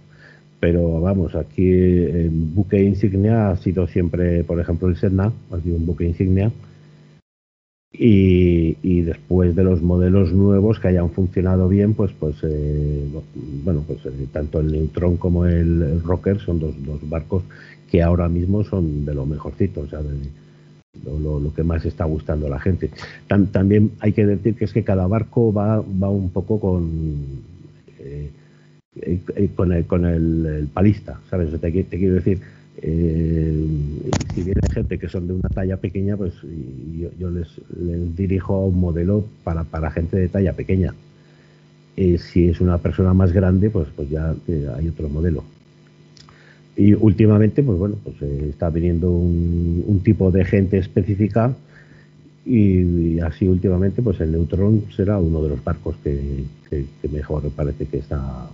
pero 0.59 1.01
vamos, 1.01 1.35
aquí 1.35 1.69
el 1.69 2.29
buque 2.29 2.81
insignia 2.81 3.51
ha 3.51 3.57
sido 3.57 3.87
siempre, 3.87 4.43
por 4.43 4.59
ejemplo, 4.59 4.87
el 4.87 4.97
Sedna, 4.97 5.31
ha 5.51 5.59
sido 5.61 5.75
un 5.75 5.85
buque 5.85 6.05
insignia. 6.05 6.51
Y, 7.99 9.01
después 9.01 9.55
de 9.55 9.63
los 9.63 9.81
modelos 9.81 10.31
nuevos 10.31 10.79
que 10.79 10.89
hayan 10.89 11.09
funcionado 11.09 11.67
bien, 11.67 11.93
pues, 11.93 12.11
pues 12.19 12.35
eh, 12.43 13.07
bueno, 13.63 13.83
pues 13.87 14.05
eh, 14.05 14.27
tanto 14.31 14.59
el 14.59 14.71
Neutron 14.71 15.17
como 15.17 15.45
el, 15.45 16.03
Rocker 16.03 16.39
son 16.39 16.59
dos, 16.59 16.75
dos, 16.85 16.99
barcos 17.09 17.43
que 17.89 18.03
ahora 18.03 18.27
mismo 18.29 18.63
son 18.63 19.05
de 19.05 19.15
lo 19.15 19.25
mejorcito, 19.25 19.81
o 19.81 19.87
sea, 19.87 20.01
de, 20.01 20.15
lo, 21.05 21.53
que 21.53 21.63
más 21.63 21.85
está 21.85 22.05
gustando 22.05 22.47
a 22.47 22.49
la 22.49 22.59
gente. 22.59 22.91
también 23.51 23.91
hay 23.99 24.13
que 24.13 24.25
decir 24.25 24.55
que 24.55 24.65
es 24.65 24.73
que 24.73 24.83
cada 24.83 25.07
barco 25.07 25.53
va, 25.53 25.77
va 25.77 26.09
un 26.09 26.29
poco 26.29 26.59
con 26.59 27.47
eh, 29.01 29.19
eh, 29.35 29.49
con, 29.55 29.71
el, 29.73 29.85
con 29.85 30.05
el, 30.05 30.69
palista, 30.73 31.19
¿sabes? 31.29 31.51
Te, 31.51 31.59
te 31.59 31.97
quiero 31.97 32.15
decir, 32.15 32.39
eh, 32.81 33.67
si 34.33 34.43
viene 34.43 34.61
gente 34.71 34.99
que 34.99 35.09
son 35.09 35.27
de 35.27 35.33
una 35.33 35.49
talla 35.49 35.77
pequeña, 35.77 36.15
pues 36.15 36.33
yo, 37.19 37.29
les, 37.29 37.47
dirijo 38.15 38.65
un 38.65 38.79
modelo 38.79 39.25
para, 39.43 39.63
para 39.63 39.91
gente 39.91 40.17
de 40.17 40.27
talla 40.27 40.53
pequeña. 40.53 40.93
si 41.95 42.49
es 42.49 42.61
una 42.61 42.77
persona 42.77 43.13
más 43.13 43.33
grande, 43.33 43.69
pues, 43.69 43.87
pues 43.95 44.09
ya 44.09 44.35
hay 44.75 44.87
otro 44.87 45.09
modelo. 45.09 45.43
Y 46.75 46.93
últimamente, 46.93 47.63
pues 47.63 47.79
bueno, 47.79 47.95
pues 48.03 48.21
está 48.21 48.69
viniendo 48.69 49.09
un, 49.09 49.99
tipo 50.03 50.29
de 50.29 50.45
gente 50.45 50.77
específica 50.77 51.55
y, 52.45 53.19
así 53.19 53.47
últimamente, 53.47 54.03
pues 54.03 54.21
el 54.21 54.31
Neutron 54.31 54.83
será 54.95 55.17
uno 55.17 55.41
de 55.41 55.49
los 55.49 55.63
barcos 55.63 55.95
que, 56.03 56.43
que, 56.69 56.85
que 57.01 57.07
mejor 57.09 57.49
parece 57.49 57.87
que 57.87 57.97
está 57.97 58.47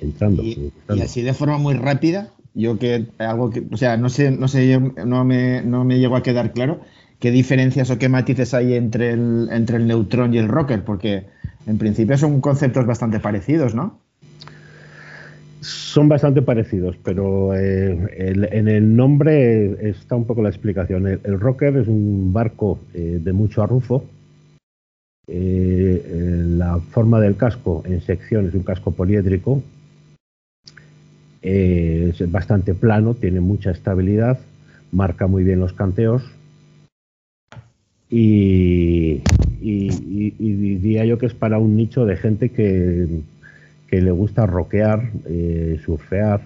entrando 0.00 0.42
y, 0.42 0.72
así 1.02 1.22
de 1.22 1.34
forma 1.34 1.58
muy 1.58 1.74
rápida, 1.74 2.30
yo 2.54 2.78
que 2.78 3.06
algo 3.18 3.50
que, 3.50 3.64
o 3.70 3.76
sea, 3.76 3.96
no 3.96 4.08
sé, 4.08 4.30
no 4.30 4.48
sé, 4.48 4.78
no 4.78 5.24
me, 5.24 5.62
no 5.62 5.84
me 5.84 5.98
llegó 5.98 6.16
a 6.16 6.22
quedar 6.22 6.52
claro 6.52 6.80
qué 7.18 7.30
diferencias 7.30 7.90
o 7.90 7.98
qué 7.98 8.08
matices 8.08 8.54
hay 8.54 8.74
entre 8.74 9.10
el, 9.10 9.48
entre 9.50 9.76
el 9.76 9.86
neutrón 9.86 10.34
y 10.34 10.38
el 10.38 10.48
rocker, 10.48 10.84
porque 10.84 11.26
en 11.66 11.78
principio 11.78 12.16
son 12.16 12.40
conceptos 12.40 12.86
bastante 12.86 13.20
parecidos, 13.20 13.74
¿no? 13.74 13.98
Son 15.60 16.08
bastante 16.08 16.40
parecidos, 16.40 16.96
pero 17.02 17.54
eh, 17.54 18.46
en 18.52 18.68
el 18.68 18.94
nombre 18.94 19.88
está 19.88 20.14
un 20.14 20.24
poco 20.24 20.42
la 20.42 20.48
explicación. 20.50 21.06
El, 21.08 21.40
rocker 21.40 21.76
es 21.76 21.88
un 21.88 22.32
barco 22.32 22.78
eh, 22.94 23.18
de 23.20 23.32
mucho 23.32 23.62
arrufo. 23.62 24.04
Eh, 25.26 26.46
la 26.56 26.78
forma 26.78 27.20
del 27.20 27.36
casco 27.36 27.82
en 27.84 28.00
sección 28.00 28.46
es 28.46 28.54
un 28.54 28.62
casco 28.62 28.92
poliédrico 28.92 29.62
eh, 31.42 32.12
es 32.18 32.30
bastante 32.30 32.74
plano, 32.74 33.14
tiene 33.14 33.40
mucha 33.40 33.70
estabilidad, 33.70 34.38
marca 34.92 35.26
muy 35.26 35.44
bien 35.44 35.60
los 35.60 35.72
canteos 35.72 36.22
y, 38.10 39.22
diría 39.60 41.04
yo 41.04 41.18
que 41.18 41.26
es 41.26 41.34
para 41.34 41.58
un 41.58 41.76
nicho 41.76 42.06
de 42.06 42.16
gente 42.16 42.48
que, 42.50 43.06
le 43.90 44.10
gusta 44.10 44.46
roquear, 44.46 45.10
eh, 45.26 45.80
surfear, 45.84 46.42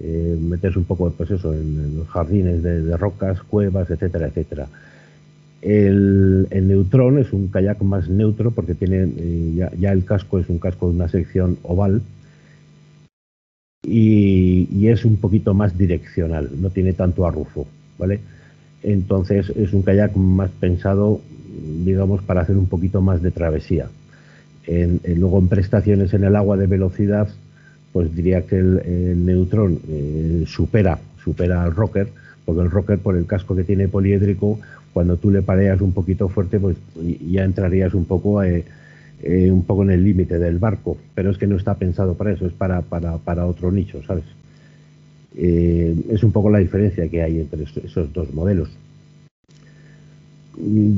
eh, 0.00 0.38
meterse 0.40 0.78
un 0.78 0.84
poco 0.84 1.10
pues 1.10 1.30
eso, 1.30 1.54
en, 1.54 2.04
jardines 2.06 2.62
de, 2.62 2.96
rocas, 2.96 3.42
cuevas, 3.42 3.90
etcétera, 3.90 4.28
etcétera. 4.28 4.66
El, 5.60 6.46
el, 6.50 6.68
Neutrón 6.68 7.18
es 7.18 7.32
un 7.32 7.48
kayak 7.48 7.82
más 7.82 8.08
neutro 8.08 8.52
porque 8.52 8.74
tiene 8.74 9.08
ya, 9.56 9.92
el 9.92 10.04
casco 10.04 10.38
es 10.38 10.48
un 10.48 10.58
casco 10.58 10.88
de 10.88 10.94
una 10.94 11.08
sección 11.08 11.58
oval 11.64 12.00
y, 13.82 14.88
es 14.88 15.04
un 15.04 15.16
poquito 15.16 15.54
más 15.54 15.76
direccional, 15.76 16.50
no 16.60 16.70
tiene 16.70 16.92
tanto 16.92 17.26
arrufo, 17.26 17.66
¿vale? 17.98 18.20
Entonces 18.82 19.50
es 19.50 19.72
un 19.72 19.82
kayak 19.82 20.16
más 20.16 20.50
pensado, 20.50 21.20
digamos, 21.84 22.22
para 22.22 22.42
hacer 22.42 22.56
un 22.56 22.66
poquito 22.66 23.00
más 23.00 23.22
de 23.22 23.30
travesía. 23.30 23.88
En, 24.66 25.00
luego 25.16 25.38
en 25.38 25.48
prestaciones 25.48 26.12
en 26.14 26.24
el 26.24 26.36
agua 26.36 26.56
de 26.56 26.66
velocidad, 26.66 27.28
pues 27.92 28.14
diría 28.14 28.42
que 28.42 28.58
el, 28.58 28.78
el 28.78 29.26
Neutron 29.26 29.78
eh, 29.88 30.44
supera, 30.46 30.98
supera 31.22 31.62
al 31.62 31.74
Rocker, 31.74 32.08
porque 32.44 32.62
el 32.62 32.70
Rocker 32.70 32.98
por 32.98 33.16
el 33.16 33.26
casco 33.26 33.56
que 33.56 33.64
tiene 33.64 33.88
poliédrico, 33.88 34.58
cuando 34.92 35.16
tú 35.16 35.30
le 35.30 35.42
pareas 35.42 35.80
un 35.80 35.92
poquito 35.92 36.28
fuerte, 36.28 36.58
pues 36.58 36.76
ya 37.30 37.44
entrarías 37.44 37.94
un 37.94 38.04
poco. 38.04 38.42
Eh, 38.42 38.64
eh, 39.22 39.50
un 39.50 39.64
poco 39.64 39.82
en 39.82 39.90
el 39.90 40.04
límite 40.04 40.38
del 40.38 40.58
barco, 40.58 40.96
pero 41.14 41.30
es 41.30 41.38
que 41.38 41.48
no 41.48 41.56
está 41.56 41.74
pensado 41.74 42.14
para 42.14 42.32
eso, 42.32 42.46
es 42.46 42.52
para, 42.52 42.82
para, 42.82 43.18
para 43.18 43.46
otro 43.46 43.72
nicho, 43.72 44.00
¿sabes? 44.06 44.24
Eh, 45.36 45.94
es 46.10 46.22
un 46.22 46.30
poco 46.30 46.50
la 46.50 46.60
diferencia 46.60 47.08
que 47.08 47.22
hay 47.22 47.40
entre 47.40 47.64
esos 47.64 48.12
dos 48.12 48.32
modelos. 48.32 48.70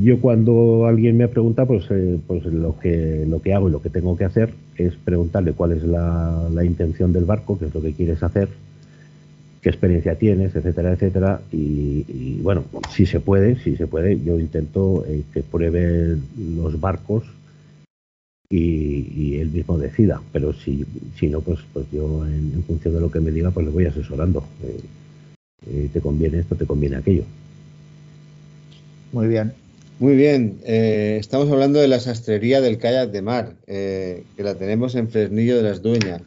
Yo 0.03 0.19
cuando 0.19 0.85
alguien 0.85 1.17
me 1.17 1.27
pregunta, 1.27 1.65
pues, 1.65 1.85
eh, 1.89 2.19
pues 2.27 2.45
lo, 2.45 2.77
que, 2.79 3.25
lo 3.27 3.41
que 3.41 3.53
hago 3.53 3.69
y 3.69 3.71
lo 3.71 3.81
que 3.81 3.89
tengo 3.89 4.15
que 4.15 4.25
hacer 4.25 4.53
es 4.75 4.95
preguntarle 4.95 5.53
cuál 5.53 5.71
es 5.71 5.83
la, 5.83 6.47
la 6.53 6.63
intención 6.63 7.13
del 7.13 7.25
barco, 7.25 7.57
qué 7.57 7.65
es 7.65 7.73
lo 7.73 7.81
que 7.81 7.93
quieres 7.93 8.21
hacer, 8.21 8.49
qué 9.61 9.69
experiencia 9.69 10.15
tienes, 10.15 10.55
etcétera, 10.55 10.93
etcétera. 10.93 11.41
Y, 11.51 12.39
bueno, 12.41 12.63
si 12.91 13.07
se 13.07 13.19
puede, 13.19 13.55
si 13.57 13.75
se 13.75 13.87
puede, 13.87 14.19
yo 14.23 14.39
intento 14.39 15.05
que 15.33 15.41
pruebe 15.41 16.17
los 16.55 16.79
barcos 16.79 17.23
y, 18.51 19.37
él 19.37 19.49
mismo 19.49 19.77
decida. 19.77 20.21
Pero 20.31 20.53
si, 20.53 20.85
si 21.17 21.27
no, 21.27 21.41
pues, 21.41 21.59
pues 21.73 21.85
yo 21.91 22.25
en, 22.25 22.63
función 22.67 22.93
de 22.93 23.01
lo 23.01 23.09
que 23.09 23.19
me 23.19 23.31
diga, 23.31 23.51
pues 23.51 23.65
le 23.65 23.71
voy 23.71 23.85
asesorando. 23.85 24.43
Eh, 24.63 24.79
eh, 25.67 25.89
te 25.91 26.01
conviene 26.01 26.39
esto, 26.39 26.55
te 26.55 26.65
conviene 26.65 26.97
aquello. 26.97 27.23
Muy 29.11 29.27
bien. 29.27 29.53
Muy 29.99 30.15
bien, 30.15 30.57
estamos 30.63 31.51
hablando 31.51 31.79
de 31.79 31.87
la 31.87 31.99
sastrería 31.99 32.59
del 32.59 32.79
kayak 32.79 33.11
de 33.11 33.21
mar, 33.21 33.53
que 33.67 34.23
la 34.39 34.55
tenemos 34.55 34.95
en 34.95 35.09
Fresnillo 35.09 35.57
de 35.57 35.61
las 35.61 35.83
Dueñas. 35.83 36.23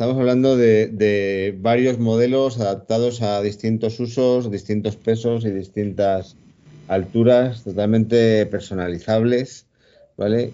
Estamos 0.00 0.16
hablando 0.16 0.56
de, 0.56 1.54
varios 1.60 1.98
modelos 1.98 2.58
adaptados 2.58 3.20
a 3.20 3.42
distintos 3.42 4.00
usos, 4.00 4.50
distintos 4.50 4.96
pesos 4.96 5.44
y 5.44 5.50
distintas 5.50 6.36
alturas, 6.88 7.64
totalmente 7.64 8.46
personalizables. 8.46 9.66
¿Vale? 10.20 10.52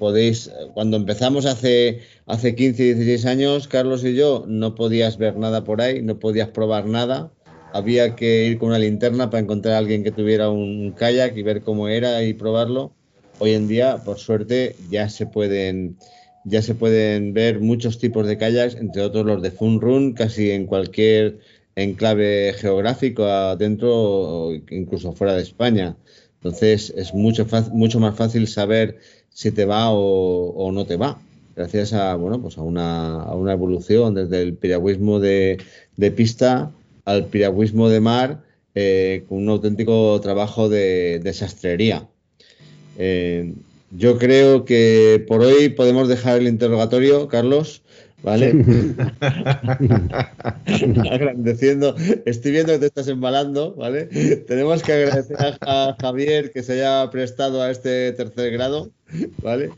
podéis, 0.00 0.50
cuando 0.74 0.96
empezamos 0.96 1.46
hace, 1.46 2.00
hace 2.26 2.56
15, 2.56 2.94
16 2.94 3.26
años, 3.26 3.68
Carlos 3.68 4.02
y 4.02 4.16
yo, 4.16 4.44
no 4.48 4.74
podías 4.74 5.18
ver 5.18 5.36
nada 5.36 5.62
por 5.62 5.80
ahí, 5.80 6.02
no 6.02 6.18
podías 6.18 6.48
probar 6.48 6.86
nada. 6.86 7.30
Había 7.72 8.16
que 8.16 8.46
ir 8.46 8.58
con 8.58 8.70
una 8.70 8.80
linterna 8.80 9.30
para 9.30 9.40
encontrar 9.40 9.74
a 9.74 9.78
alguien 9.78 10.02
que 10.02 10.10
tuviera 10.10 10.50
un 10.50 10.90
kayak 10.98 11.36
y 11.36 11.44
ver 11.44 11.62
cómo 11.62 11.86
era 11.86 12.24
y 12.24 12.34
probarlo. 12.34 12.92
Hoy 13.38 13.52
en 13.52 13.68
día, 13.68 13.98
por 14.04 14.18
suerte, 14.18 14.74
ya 14.90 15.08
se 15.08 15.26
pueden 15.26 15.96
ya 16.42 16.60
se 16.60 16.74
pueden 16.74 17.34
ver 17.34 17.60
muchos 17.60 18.00
tipos 18.00 18.26
de 18.26 18.36
kayaks, 18.36 18.74
entre 18.74 19.02
otros 19.02 19.24
los 19.24 19.42
de 19.42 19.52
Fun 19.52 19.80
Run, 19.80 20.14
casi 20.14 20.50
en 20.50 20.66
cualquier 20.66 21.38
enclave 21.76 22.52
geográfico 22.56 23.26
adentro 23.26 23.92
o 23.94 24.54
incluso 24.70 25.12
fuera 25.12 25.34
de 25.34 25.42
España. 25.42 25.96
Entonces 26.42 26.92
es 26.96 27.14
mucho, 27.14 27.46
más 27.46 28.16
fácil 28.16 28.46
saber 28.46 28.98
si 29.30 29.50
te 29.50 29.64
va 29.64 29.90
o, 29.90 30.70
no 30.72 30.86
te 30.86 30.96
va, 30.96 31.20
gracias 31.56 31.92
a, 31.92 32.14
bueno, 32.14 32.40
pues 32.40 32.58
a, 32.58 32.62
una, 32.62 33.22
a 33.22 33.34
una 33.34 33.52
evolución 33.52 34.14
desde 34.14 34.42
el 34.42 34.54
piragüismo 34.54 35.20
de, 35.20 35.58
pista 36.16 36.70
al 37.04 37.26
piragüismo 37.26 37.88
de 37.88 38.00
mar 38.00 38.42
eh, 38.74 39.24
con 39.28 39.38
un 39.38 39.48
auténtico 39.48 40.20
trabajo 40.20 40.68
de, 40.68 41.20
de 41.22 41.32
sastrería. 41.32 42.06
Eh, 42.98 43.54
yo 43.90 44.18
creo 44.18 44.64
que 44.64 45.24
por 45.26 45.40
hoy 45.40 45.70
podemos 45.70 46.08
dejar 46.08 46.38
el 46.38 46.48
interrogatorio, 46.48 47.28
Carlos. 47.28 47.82
¿Vale? 48.22 48.50
Agradeciendo. 51.10 51.94
Estoy 52.24 52.52
viendo 52.52 52.72
que 52.72 52.78
te 52.80 52.86
estás 52.86 53.08
embalando, 53.08 53.74
¿vale? 53.74 54.06
Tenemos 54.46 54.82
que 54.82 54.92
agradecer 54.92 55.36
a, 55.60 55.96
Javier 56.00 56.50
que 56.50 56.62
se 56.62 56.72
haya 56.72 57.08
prestado 57.10 57.62
a 57.62 57.70
este 57.70 58.12
tercer 58.12 58.52
grado, 58.52 58.90
¿vale? 59.42 59.70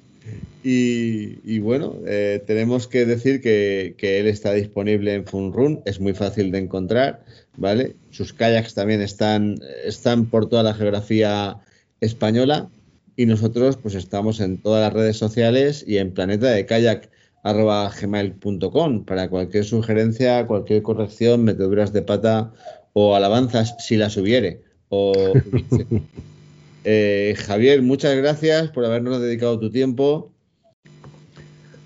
Y, 0.62 1.58
bueno, 1.60 1.96
eh, 2.06 2.42
tenemos 2.46 2.86
que 2.86 3.06
decir 3.06 3.40
que, 3.40 3.94
él 4.00 4.26
está 4.26 4.52
disponible 4.52 5.14
en 5.14 5.26
Funrun, 5.26 5.80
es 5.86 6.00
muy 6.00 6.12
fácil 6.12 6.50
de 6.50 6.58
encontrar, 6.58 7.24
¿vale? 7.56 7.96
Sus 8.10 8.32
kayaks 8.32 8.74
también 8.74 9.00
están, 9.00 9.58
están 9.84 10.26
por 10.26 10.48
toda 10.48 10.62
la 10.62 10.74
geografía 10.74 11.56
española 12.00 12.70
y 13.16 13.26
nosotros 13.26 13.76
pues 13.76 13.94
estamos 13.94 14.40
en 14.40 14.58
todas 14.58 14.82
las 14.82 14.92
redes 14.92 15.16
sociales 15.16 15.84
y 15.86 15.98
en 15.98 16.12
planeta 16.12 16.50
de 16.50 16.66
kayak 16.66 17.10
gmail.com 17.44 19.04
para 19.04 19.28
cualquier 19.28 19.64
sugerencia, 19.64 20.46
cualquier 20.46 20.82
corrección, 20.82 21.44
meteduras 21.44 21.92
de 21.92 22.02
pata 22.02 22.52
o 22.92 23.14
alabanzas 23.14 23.74
si 23.78 23.96
las 23.96 24.16
hubiere. 24.16 24.62
O, 24.88 25.12
eh, 26.84 27.34
Javier, 27.36 27.82
muchas 27.82 28.16
gracias 28.16 28.70
por 28.70 28.84
habernos 28.84 29.20
dedicado 29.20 29.58
tu 29.58 29.70
tiempo. 29.70 30.30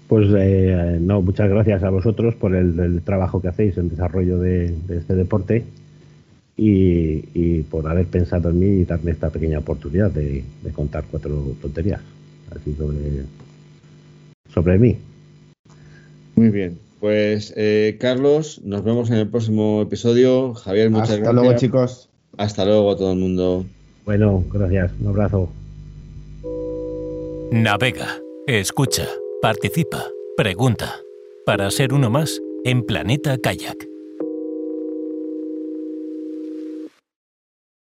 Pues 0.08 0.28
eh, 0.36 0.98
no, 1.00 1.22
muchas 1.22 1.48
gracias 1.48 1.82
a 1.82 1.90
vosotros 1.90 2.34
por 2.34 2.54
el, 2.54 3.00
trabajo 3.02 3.40
que 3.40 3.48
hacéis 3.48 3.78
en 3.78 3.88
desarrollo 3.88 4.38
de 4.38 4.74
este 4.90 5.14
deporte 5.14 5.64
y, 6.56 7.62
por 7.62 7.88
haber 7.88 8.06
pensado 8.06 8.50
en 8.50 8.58
mí 8.58 8.66
y 8.66 8.84
darme 8.84 9.10
esta 9.10 9.30
pequeña 9.30 9.58
oportunidad 9.58 10.10
de, 10.10 10.44
contar 10.72 11.04
cuatro 11.10 11.56
tonterías 11.60 12.00
así 12.54 12.74
sobre, 12.74 12.98
sobre 14.52 14.78
mí. 14.78 14.96
Muy 16.36 16.50
bien, 16.50 16.78
pues 17.00 17.52
eh, 17.56 17.96
Carlos, 18.00 18.60
nos 18.64 18.82
vemos 18.82 19.10
en 19.10 19.16
el 19.16 19.28
próximo 19.28 19.82
episodio. 19.82 20.54
Javier, 20.54 20.90
muchas 20.90 21.18
gracias. 21.18 21.28
Hasta 21.28 21.40
luego, 21.42 21.58
chicos. 21.58 22.08
Hasta 22.36 22.64
luego 22.64 22.90
a 22.92 22.96
todo 22.96 23.12
el 23.12 23.18
mundo. 23.18 23.64
Bueno, 24.04 24.44
gracias. 24.52 24.92
Un 25.00 25.08
abrazo. 25.08 25.48
Navega, 27.52 28.18
escucha, 28.46 29.06
participa, 29.40 30.04
pregunta. 30.36 30.96
Para 31.46 31.70
ser 31.70 31.92
uno 31.92 32.10
más 32.10 32.40
en 32.64 32.82
Planeta 32.84 33.38
Kayak. 33.38 33.93